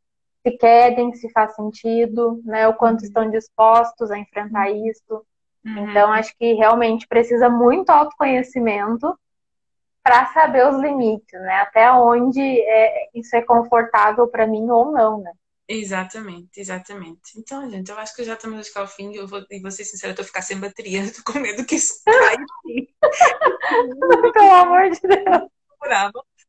se 0.47 0.57
querem, 0.57 1.13
se 1.13 1.29
faz 1.33 1.53
sentido, 1.55 2.41
né? 2.45 2.69
O 2.69 2.73
quanto 2.73 3.01
uhum. 3.01 3.05
estão 3.05 3.29
dispostos 3.29 4.11
a 4.11 4.17
enfrentar 4.17 4.69
uhum. 4.69 4.89
isso. 4.89 5.25
Uhum. 5.65 5.89
Então, 5.89 6.13
acho 6.13 6.33
que 6.37 6.53
realmente 6.53 7.05
precisa 7.05 7.49
muito 7.49 7.89
autoconhecimento 7.89 9.13
para 10.01 10.27
saber 10.27 10.65
os 10.69 10.79
limites, 10.81 11.37
né? 11.41 11.55
Até 11.55 11.91
onde 11.91 12.39
é, 12.39 13.09
isso 13.13 13.35
é 13.35 13.41
confortável 13.41 14.25
para 14.25 14.47
mim 14.47 14.69
ou 14.69 14.93
não, 14.93 15.19
né? 15.19 15.33
Exatamente, 15.67 16.59
exatamente. 16.59 17.37
Então, 17.37 17.67
gente, 17.69 17.89
eu 17.89 17.97
acho 17.97 18.15
que 18.15 18.23
já 18.23 18.35
estamos 18.35 18.59
a 18.59 18.63
chegar 18.63 18.81
ao 18.81 18.87
fim 18.87 19.11
e 19.11 19.15
eu 19.15 19.27
vou, 19.27 19.43
e 19.49 19.59
vou 19.59 19.71
ser 19.71 19.83
sincera, 19.83 20.11
estou 20.11 20.23
a 20.23 20.27
ficar 20.27 20.43
sem 20.43 20.59
bateria, 20.59 21.01
estou 21.05 21.23
com 21.23 21.39
medo 21.39 21.65
que 21.65 21.75
isso 21.75 22.03
caia. 22.05 22.37
Pelo 24.33 24.51
amor 24.51 24.91
de 24.91 24.99
Deus. 25.01 25.49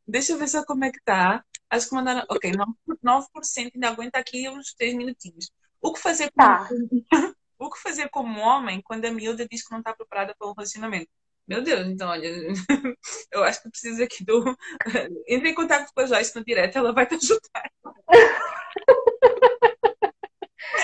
Deixa 0.06 0.32
eu 0.32 0.38
ver 0.38 0.48
só 0.48 0.64
como 0.64 0.84
é 0.84 0.90
que 0.90 0.98
está. 0.98 1.42
Acho 1.70 1.88
que 1.88 1.94
mandaram. 1.94 2.24
Ok, 2.30 2.52
9%, 2.52 3.00
9 3.02 3.26
ainda 3.74 3.88
aguenta 3.88 4.18
aqui 4.18 4.48
uns 4.48 4.74
3 4.74 4.94
minutinhos. 4.94 5.50
O 5.80 5.92
que 5.92 6.00
fazer 6.00 6.30
como, 6.30 6.48
tá. 6.48 6.68
o 7.58 7.70
que 7.70 7.80
fazer 7.80 8.08
como 8.10 8.40
homem 8.40 8.80
quando 8.82 9.04
a 9.06 9.10
miúda 9.10 9.46
diz 9.48 9.64
que 9.64 9.72
não 9.72 9.80
está 9.80 9.94
preparada 9.94 10.34
para 10.38 10.48
um 10.48 10.52
relacionamento? 10.52 11.10
Meu 11.46 11.62
Deus, 11.62 11.86
então 11.86 12.08
olha, 12.08 12.28
eu 13.32 13.44
acho 13.44 13.62
que 13.62 13.70
precisa 13.70 14.04
aqui 14.04 14.24
do. 14.24 14.44
Entre 15.28 15.50
em 15.50 15.54
contato 15.54 15.90
com 15.94 16.00
a 16.00 16.06
Joyce 16.06 16.34
no 16.36 16.44
direto, 16.44 16.76
ela 16.76 16.92
vai 16.92 17.06
te 17.06 17.14
ajudar. 17.14 17.70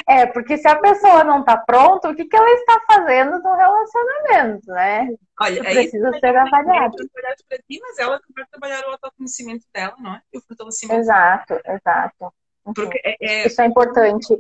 É, 0.08 0.26
porque 0.26 0.56
se 0.58 0.68
a 0.68 0.78
pessoa 0.78 1.24
não 1.24 1.40
está 1.40 1.56
pronta, 1.56 2.10
o 2.10 2.14
que, 2.14 2.24
que 2.24 2.36
ela 2.36 2.50
está 2.50 2.80
fazendo 2.86 3.38
no 3.40 3.56
relacionamento, 3.56 4.66
né? 4.68 5.08
Olha, 5.40 5.60
é 5.60 5.62
precisa 5.62 6.10
isso 6.10 6.20
ser 6.20 6.36
avaliado. 6.36 6.96
ti, 6.96 7.80
mas 7.80 7.98
ela 7.98 8.20
vai 8.34 8.46
trabalhar 8.46 8.84
o 8.86 8.92
autoconhecimento 8.92 9.66
dela, 9.72 9.94
não 9.98 10.14
é? 10.14 10.22
E 10.32 10.38
o 10.38 10.42
fortalecimento. 10.42 11.00
Exato, 11.00 11.60
exato. 11.66 12.32
Porque 12.74 13.00
é, 13.04 13.16
é, 13.20 13.46
isso 13.46 13.60
é 13.60 13.66
importante. 13.66 14.36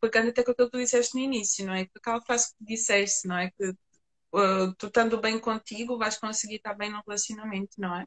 Porque 0.00 0.18
até 0.18 0.42
que 0.42 0.54
tu 0.54 0.70
disseste 0.72 1.14
no 1.14 1.20
início, 1.20 1.64
não 1.66 1.74
é? 1.74 1.84
Que 1.84 1.92
aquela 1.96 2.20
frase 2.20 2.48
que 2.56 2.64
disseste, 2.64 3.28
não 3.28 3.38
é? 3.38 3.50
Que 3.50 3.74
uh, 4.32 4.74
tu 4.78 4.86
estando 4.86 5.20
bem 5.20 5.38
contigo, 5.38 5.98
vais 5.98 6.18
conseguir 6.18 6.56
estar 6.56 6.74
bem 6.74 6.90
no 6.90 7.02
relacionamento, 7.06 7.72
não 7.78 7.94
é? 7.96 8.06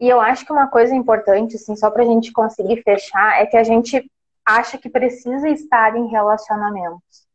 E 0.00 0.08
eu 0.08 0.20
acho 0.20 0.46
que 0.46 0.52
uma 0.52 0.68
coisa 0.68 0.94
importante, 0.94 1.56
assim, 1.56 1.76
só 1.76 1.90
para 1.90 2.02
a 2.02 2.06
gente 2.06 2.32
conseguir 2.32 2.82
fechar, 2.82 3.40
é 3.40 3.46
que 3.46 3.56
a 3.56 3.62
gente 3.62 4.10
acha 4.44 4.78
que 4.78 4.88
precisa 4.88 5.48
estar 5.48 5.94
em 5.94 6.08
relacionamentos. 6.08 7.26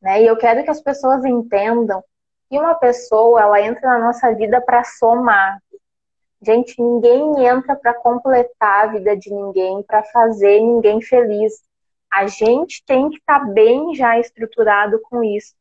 Né? 0.00 0.22
E 0.22 0.26
eu 0.26 0.36
quero 0.36 0.62
que 0.62 0.70
as 0.70 0.82
pessoas 0.82 1.24
entendam 1.24 2.02
que 2.48 2.58
uma 2.58 2.74
pessoa 2.74 3.40
ela 3.40 3.60
entra 3.60 3.88
na 3.88 3.98
nossa 3.98 4.34
vida 4.34 4.60
para 4.60 4.84
somar. 4.84 5.58
Gente, 6.42 6.80
ninguém 6.80 7.46
entra 7.46 7.74
para 7.74 7.94
completar 7.94 8.84
a 8.84 8.92
vida 8.92 9.16
de 9.16 9.32
ninguém, 9.32 9.82
para 9.82 10.02
fazer 10.04 10.60
ninguém 10.60 11.00
feliz. 11.00 11.62
A 12.10 12.26
gente 12.26 12.82
tem 12.84 13.08
que 13.08 13.18
estar 13.18 13.40
tá 13.40 13.44
bem 13.46 13.94
já 13.94 14.18
estruturado 14.18 15.00
com 15.02 15.22
isso, 15.22 15.54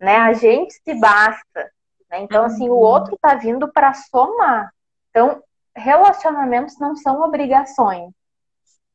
né? 0.00 0.16
A 0.16 0.32
gente 0.32 0.74
se 0.74 0.94
basta. 0.94 1.70
Né? 2.10 2.20
Então, 2.20 2.44
assim, 2.44 2.68
o 2.68 2.74
uhum. 2.74 2.78
outro 2.78 3.14
está 3.14 3.34
vindo 3.34 3.70
para 3.72 3.92
somar. 3.94 4.72
Então, 5.10 5.42
relacionamentos 5.74 6.78
não 6.78 6.96
são 6.96 7.22
obrigações, 7.22 8.12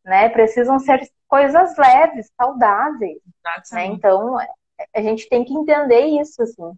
né? 0.03 0.29
Precisam 0.29 0.79
ser 0.79 1.07
coisas 1.27 1.75
leves, 1.77 2.31
saudáveis. 2.39 3.19
Né? 3.71 3.85
Então, 3.85 4.37
a 4.37 5.01
gente 5.01 5.27
tem 5.29 5.43
que 5.43 5.53
entender 5.53 6.05
isso, 6.21 6.41
assim. 6.41 6.73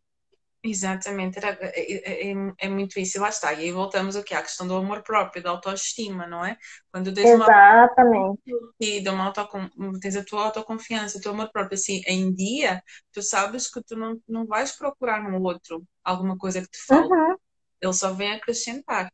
Exatamente, 0.68 1.38
era, 1.38 1.60
é, 1.62 2.32
é, 2.32 2.34
é, 2.58 2.68
muito 2.68 3.00
isso, 3.00 3.18
e 3.18 3.22
lá 3.22 3.30
está. 3.30 3.54
E 3.54 3.66
aí 3.66 3.72
voltamos 3.72 4.16
aqui 4.16 4.34
à 4.34 4.42
questão 4.42 4.68
do 4.68 4.76
amor 4.76 5.04
próprio, 5.04 5.44
da 5.44 5.52
autoestima, 5.52 6.26
não 6.26 6.44
é? 6.44 6.58
Quando 6.92 7.14
tens 7.14 7.30
Exatamente. 7.30 8.42
Uma, 9.06 9.14
uma 9.14 9.26
autocon... 9.26 9.70
tens 10.02 10.16
a 10.16 10.26
tua 10.26 10.46
autoconfiança, 10.46 11.20
o 11.20 11.22
teu 11.22 11.34
amor 11.34 11.52
próprio 11.52 11.76
assim 11.76 12.02
em 12.08 12.34
dia, 12.34 12.82
tu 13.14 13.22
sabes 13.22 13.70
que 13.70 13.80
tu 13.84 13.96
não, 13.96 14.20
não 14.28 14.48
vais 14.48 14.76
procurar 14.76 15.22
no 15.22 15.40
outro 15.44 15.84
alguma 16.04 16.36
coisa 16.36 16.60
que 16.62 16.70
te 16.70 16.84
falta. 16.84 17.14
Uhum. 17.14 17.36
Ele 17.80 17.94
só 17.94 18.12
vem 18.12 18.34
acrescentar. 18.34 19.12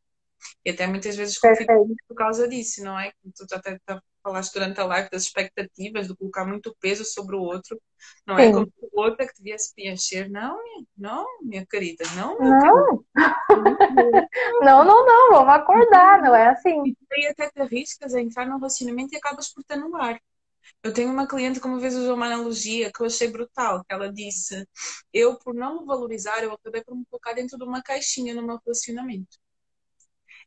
E 0.63 0.69
até 0.71 0.87
muitas 0.87 1.17
vezes 1.17 1.37
conflito 1.37 1.67
por 2.07 2.15
causa 2.15 2.47
disso, 2.47 2.81
não 2.81 2.97
é? 2.97 3.11
Tu 3.35 3.45
até 3.53 3.77
falaste 4.21 4.53
durante 4.53 4.79
a 4.79 4.85
live 4.85 5.09
das 5.09 5.23
expectativas, 5.23 6.07
de 6.07 6.15
colocar 6.15 6.45
muito 6.45 6.75
peso 6.79 7.03
sobre 7.05 7.35
o 7.35 7.41
outro, 7.41 7.79
não 8.25 8.37
é? 8.37 8.43
Sim. 8.43 8.49
é 8.49 8.53
como 8.53 8.73
o 8.93 9.01
outro 9.01 9.23
é 9.23 9.27
que 9.27 9.35
devia 9.37 9.57
se 9.57 9.73
preencher. 9.73 10.29
Não, 10.29 10.57
não, 10.97 11.25
minha 11.41 11.65
querida, 11.65 12.03
não. 12.15 12.37
Não. 12.37 13.05
não, 14.61 14.83
não, 14.83 15.05
não, 15.05 15.31
vamos 15.31 15.53
acordar, 15.53 16.21
não 16.21 16.35
é 16.35 16.49
assim. 16.49 16.95
E 17.13 17.27
até 17.27 17.49
te 17.49 17.61
arriscas 17.61 18.13
a 18.13 18.21
entrar 18.21 18.45
num 18.45 18.57
relacionamento 18.57 19.13
e 19.13 19.17
acabas 19.17 19.51
por 19.53 19.63
te 19.63 19.73
anular. 19.73 20.19
Eu 20.83 20.93
tenho 20.93 21.11
uma 21.11 21.27
cliente 21.27 21.59
que 21.59 21.67
uma 21.67 21.79
vez 21.79 21.95
usou 21.95 22.15
uma 22.15 22.25
analogia 22.25 22.91
que 22.91 23.01
eu 23.01 23.05
achei 23.05 23.27
brutal, 23.27 23.83
que 23.83 23.93
ela 23.93 24.11
disse, 24.11 24.67
eu 25.13 25.37
por 25.37 25.53
não 25.53 25.81
me 25.81 25.85
valorizar, 25.85 26.43
eu 26.43 26.53
acabei 26.53 26.83
por 26.83 26.95
me 26.95 27.05
colocar 27.09 27.33
dentro 27.33 27.57
de 27.57 27.63
uma 27.63 27.81
caixinha 27.83 28.33
no 28.33 28.45
meu 28.45 28.59
relacionamento. 28.63 29.37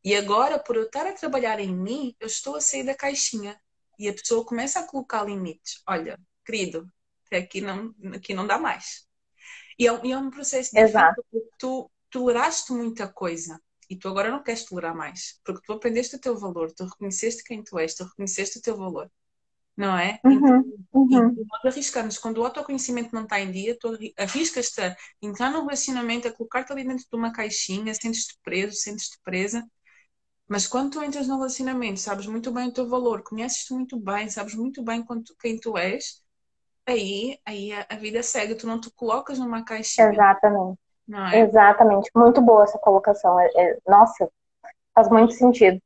E 0.04 0.14
agora, 0.14 0.58
por 0.58 0.76
eu 0.76 0.84
estar 0.84 1.06
a 1.06 1.12
trabalhar 1.12 1.58
em 1.60 1.74
mim, 1.74 2.14
eu 2.20 2.26
estou 2.26 2.56
a 2.56 2.60
sair 2.60 2.84
da 2.84 2.94
caixinha. 2.94 3.58
E 3.98 4.08
a 4.08 4.12
pessoa 4.12 4.44
começa 4.44 4.80
a 4.80 4.86
colocar 4.86 5.24
limites. 5.24 5.82
Olha, 5.86 6.18
querido, 6.44 6.90
aqui 7.32 7.60
não, 7.60 7.94
aqui 8.14 8.34
não 8.34 8.46
dá 8.46 8.58
mais. 8.58 9.06
E 9.78 9.88
é, 9.88 10.06
e 10.06 10.12
é 10.12 10.18
um 10.18 10.30
processo 10.30 10.76
Exato. 10.76 11.24
porque 11.30 11.48
tu 11.58 11.90
toleraste 12.10 12.72
muita 12.72 13.08
coisa 13.08 13.60
e 13.90 13.96
tu 13.96 14.08
agora 14.08 14.30
não 14.30 14.42
queres 14.42 14.64
tolerar 14.64 14.96
mais, 14.96 15.40
porque 15.44 15.60
tu 15.66 15.72
aprendeste 15.72 16.16
o 16.16 16.20
teu 16.20 16.38
valor, 16.38 16.72
tu 16.72 16.84
reconheceste 16.84 17.42
quem 17.44 17.62
tu 17.62 17.78
és, 17.78 17.94
tu 17.94 18.04
reconheceste 18.04 18.58
o 18.58 18.62
teu 18.62 18.76
valor, 18.76 19.10
não 19.76 19.98
é? 19.98 20.20
Uhum, 20.24 20.36
então, 20.36 20.64
uhum. 20.92 21.46
Nós 21.50 21.72
arriscamos, 21.72 22.16
quando 22.18 22.38
o 22.38 22.44
autoconhecimento 22.44 23.14
não 23.14 23.24
está 23.24 23.40
em 23.40 23.50
dia, 23.50 23.76
tu 23.78 23.98
arriscas-te 24.16 24.80
a 24.80 24.96
entrar 25.20 25.50
num 25.50 25.62
relacionamento, 25.62 26.28
a 26.28 26.32
colocar-te 26.32 26.72
ali 26.72 26.84
dentro 26.84 27.04
de 27.04 27.16
uma 27.16 27.32
caixinha, 27.32 27.92
sentes-te 27.94 28.38
preso, 28.42 28.76
sentes-te 28.76 29.18
presa, 29.22 29.66
mas 30.48 30.66
quando 30.66 30.92
tu 30.92 31.02
entras 31.02 31.26
no 31.26 31.36
relacionamento, 31.36 32.00
sabes 32.00 32.26
muito 32.26 32.52
bem 32.52 32.68
o 32.68 32.72
teu 32.72 32.88
valor, 32.88 33.22
conheces-te 33.22 33.72
muito 33.72 33.98
bem, 33.98 34.28
sabes 34.28 34.54
muito 34.54 34.82
bem 34.82 35.04
quem 35.40 35.58
tu 35.58 35.76
és, 35.78 36.22
aí, 36.86 37.38
aí 37.46 37.72
a, 37.72 37.96
vida 37.96 38.22
segue, 38.22 38.54
tu 38.54 38.66
não 38.66 38.80
te 38.80 38.90
colocas 38.90 39.38
numa 39.38 39.64
caixinha. 39.64 40.08
Exatamente. 40.10 40.78
É? 41.32 41.40
Exatamente. 41.40 42.10
Muito 42.14 42.40
boa 42.40 42.64
essa 42.64 42.78
colocação. 42.78 43.38
É, 43.38 43.50
é, 43.56 43.78
nossa, 43.86 44.28
faz 44.94 45.08
muito 45.08 45.32
sentido. 45.34 45.80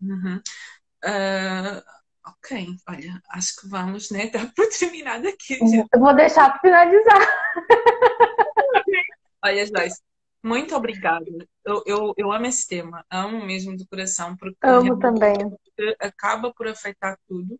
Uhum. 0.00 0.40
Uh, 1.04 1.82
ok, 2.26 2.66
olha, 2.88 3.22
acho 3.30 3.60
que 3.60 3.68
vamos, 3.68 4.10
né? 4.10 4.28
Dá 4.30 4.40
por 4.54 4.68
terminado 4.68 5.28
aqui. 5.28 5.58
Eu 5.92 6.00
vou 6.00 6.14
deixar 6.14 6.50
para 6.50 6.60
finalizar. 6.60 7.20
olha, 9.44 9.66
Joyce, 9.66 10.00
muito 10.42 10.74
obrigada. 10.74 11.26
Eu, 11.64 11.82
eu, 11.86 12.14
eu 12.16 12.32
amo 12.32 12.46
esse 12.46 12.66
tema, 12.66 13.04
amo 13.10 13.44
mesmo 13.44 13.76
do 13.76 13.86
coração, 13.86 14.36
porque 14.36 14.56
amo 14.62 14.98
também. 14.98 15.36
acaba 16.00 16.52
por 16.52 16.66
afetar 16.66 17.18
tudo. 17.28 17.58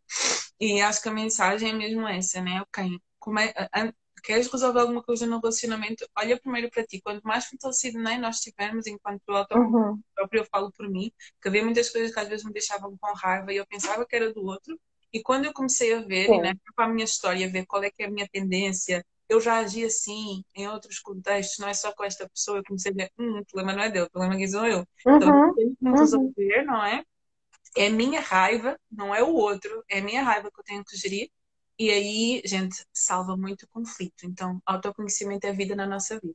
E 0.61 0.81
acho 0.81 1.03
que 1.03 1.09
a 1.09 1.13
mensagem 1.13 1.71
é 1.71 1.73
mesmo 1.73 2.07
essa, 2.07 2.41
né? 2.41 2.61
Ok, 2.63 2.99
como 3.19 3.39
é, 3.39 3.53
queres 4.23 4.51
resolver 4.51 4.81
alguma 4.81 5.03
coisa 5.03 5.27
no 5.27 5.41
relacionamento, 5.41 6.07
olha 6.17 6.41
primeiro 6.41 6.71
para 6.71 6.85
ti. 6.85 7.01
Quanto 7.03 7.23
mais 7.23 7.47
fortalecido 7.47 7.99
né, 7.99 8.17
nós 8.19 8.37
estivermos, 8.37 8.87
enquanto 8.87 9.23
eu 9.29 9.59
uhum. 9.59 10.01
próprio 10.15 10.41
eu 10.41 10.47
falo 10.47 10.73
por 10.73 10.89
mim, 10.89 11.13
que 11.41 11.49
havia 11.49 11.65
muitas 11.65 11.91
coisas 11.91 12.13
que 12.13 12.21
às 12.21 12.29
vezes 12.29 12.45
me 12.45 12.53
deixavam 12.53 12.97
com 12.97 13.13
raiva 13.15 13.53
e 13.53 13.57
eu 13.57 13.67
pensava 13.67 14.07
que 14.07 14.17
era 14.17 14.33
do 14.33 14.45
outro. 14.45 14.79
E 15.13 15.21
quando 15.21 15.45
eu 15.45 15.53
comecei 15.53 15.93
a 15.93 16.01
ver, 16.01 16.27
Sim. 16.27 16.41
né, 16.41 16.55
para 16.75 16.87
a 16.87 16.89
minha 16.89 17.05
história, 17.05 17.51
ver 17.51 17.67
qual 17.67 17.83
é 17.83 17.91
que 17.91 18.03
é 18.03 18.07
a 18.07 18.11
minha 18.11 18.27
tendência, 18.29 19.05
eu 19.33 19.41
já 19.41 19.59
agi 19.59 19.85
assim 19.85 20.45
em 20.55 20.69
outros 20.69 20.99
contextos, 21.01 21.59
não 21.59 21.69
é 21.69 21.75
só 21.75 21.93
com 21.93 22.05
esta 22.05 22.29
pessoa. 22.29 22.59
Eu 22.59 22.65
comecei 22.65 22.93
a 22.93 22.95
ver, 22.95 23.11
hum, 23.19 23.39
o 23.39 23.45
problema 23.47 23.73
não 23.73 23.83
é 23.83 23.91
dele, 23.91 24.05
o 24.05 24.11
problema 24.11 24.35
é 24.35 24.39
que 24.39 24.49
sou 24.49 24.67
eu. 24.67 24.87
Então, 25.01 25.15
uhum. 25.15 25.19
Então, 25.19 25.49
eu 25.49 25.55
tenho 25.55 25.77
que 25.77 25.85
uhum. 25.87 25.95
resolver, 25.95 26.63
não 26.65 26.85
é? 26.85 27.05
É 27.77 27.89
minha 27.89 28.21
raiva, 28.21 28.79
não 28.91 29.15
é 29.15 29.23
o 29.23 29.33
outro, 29.33 29.83
é 29.89 30.01
minha 30.01 30.23
raiva 30.23 30.51
que 30.51 30.61
eu 30.61 30.65
tenho 30.65 30.85
que 30.85 30.97
gerir. 30.97 31.31
E 31.79 31.91
aí, 31.91 32.43
gente, 32.45 32.85
salva 32.93 33.37
muito 33.37 33.67
conflito. 33.69 34.25
Então, 34.25 34.61
autoconhecimento 34.67 35.47
é 35.47 35.53
vida 35.53 35.75
na 35.75 35.87
nossa 35.87 36.21
vida. 36.21 36.35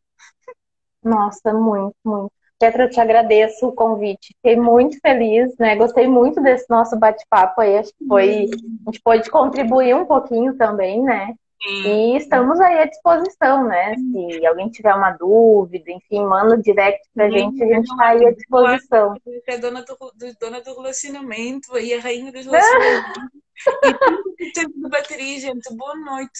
Nossa, 1.04 1.54
muito, 1.54 1.96
muito. 2.04 2.32
Petra, 2.60 2.86
eu 2.86 2.90
te 2.90 3.00
agradeço 3.00 3.68
o 3.68 3.72
convite. 3.72 4.36
Fiquei 4.38 4.56
muito 4.60 4.98
feliz, 5.00 5.56
né? 5.60 5.76
Gostei 5.76 6.08
muito 6.08 6.42
desse 6.42 6.66
nosso 6.68 6.98
bate-papo 6.98 7.62
aí. 7.62 7.78
Acho 7.78 7.92
que 7.94 8.06
foi. 8.08 8.46
Uhum. 8.46 8.80
A 8.88 8.92
gente 8.92 9.02
pode 9.04 9.30
contribuir 9.30 9.96
um 9.96 10.08
pouquinho 10.08 10.58
também, 10.58 11.04
né? 11.04 11.36
E 11.66 12.18
estamos 12.18 12.60
aí 12.62 12.80
à 12.80 12.86
disposição, 12.86 13.68
né? 13.68 13.96
Se 13.96 14.46
alguém 14.46 14.70
tiver 14.70 14.94
uma 14.94 15.12
dúvida, 15.12 15.92
enfim, 15.92 16.24
manda 16.24 16.58
direct 16.58 17.02
pra 17.14 17.28
Sim, 17.28 17.34
gente, 17.34 17.64
a 17.64 17.68
gente 17.68 17.92
está 17.92 18.08
aí 18.10 18.26
à 18.26 18.32
disposição. 18.32 19.16
Você 19.26 19.42
é 19.48 19.58
dona 19.58 19.84
do, 19.84 19.98
dona 20.40 20.62
do 20.62 20.76
relacionamento 20.76 21.78
e 21.80 21.94
a 21.94 22.00
rainha 22.00 22.32
dos 22.32 22.46
relacionamentos. 22.46 23.24
e 23.84 23.94
tudo 23.94 24.54
tempo 24.54 24.74
de 24.74 24.90
bateria, 24.90 25.40
gente. 25.40 25.76
Boa 25.76 25.96
noite. 25.96 26.40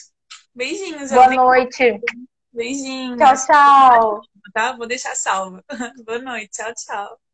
Beijinhos. 0.54 1.12
Boa 1.12 1.30
noite. 1.30 2.00
Beijinhos. 2.54 3.18
Tchau, 3.18 3.36
tchau. 3.36 4.22
Tá? 4.54 4.74
Vou 4.78 4.88
deixar 4.88 5.16
salva. 5.16 5.64
Boa 6.06 6.20
noite. 6.20 6.52
Tchau, 6.52 6.74
tchau. 6.74 7.27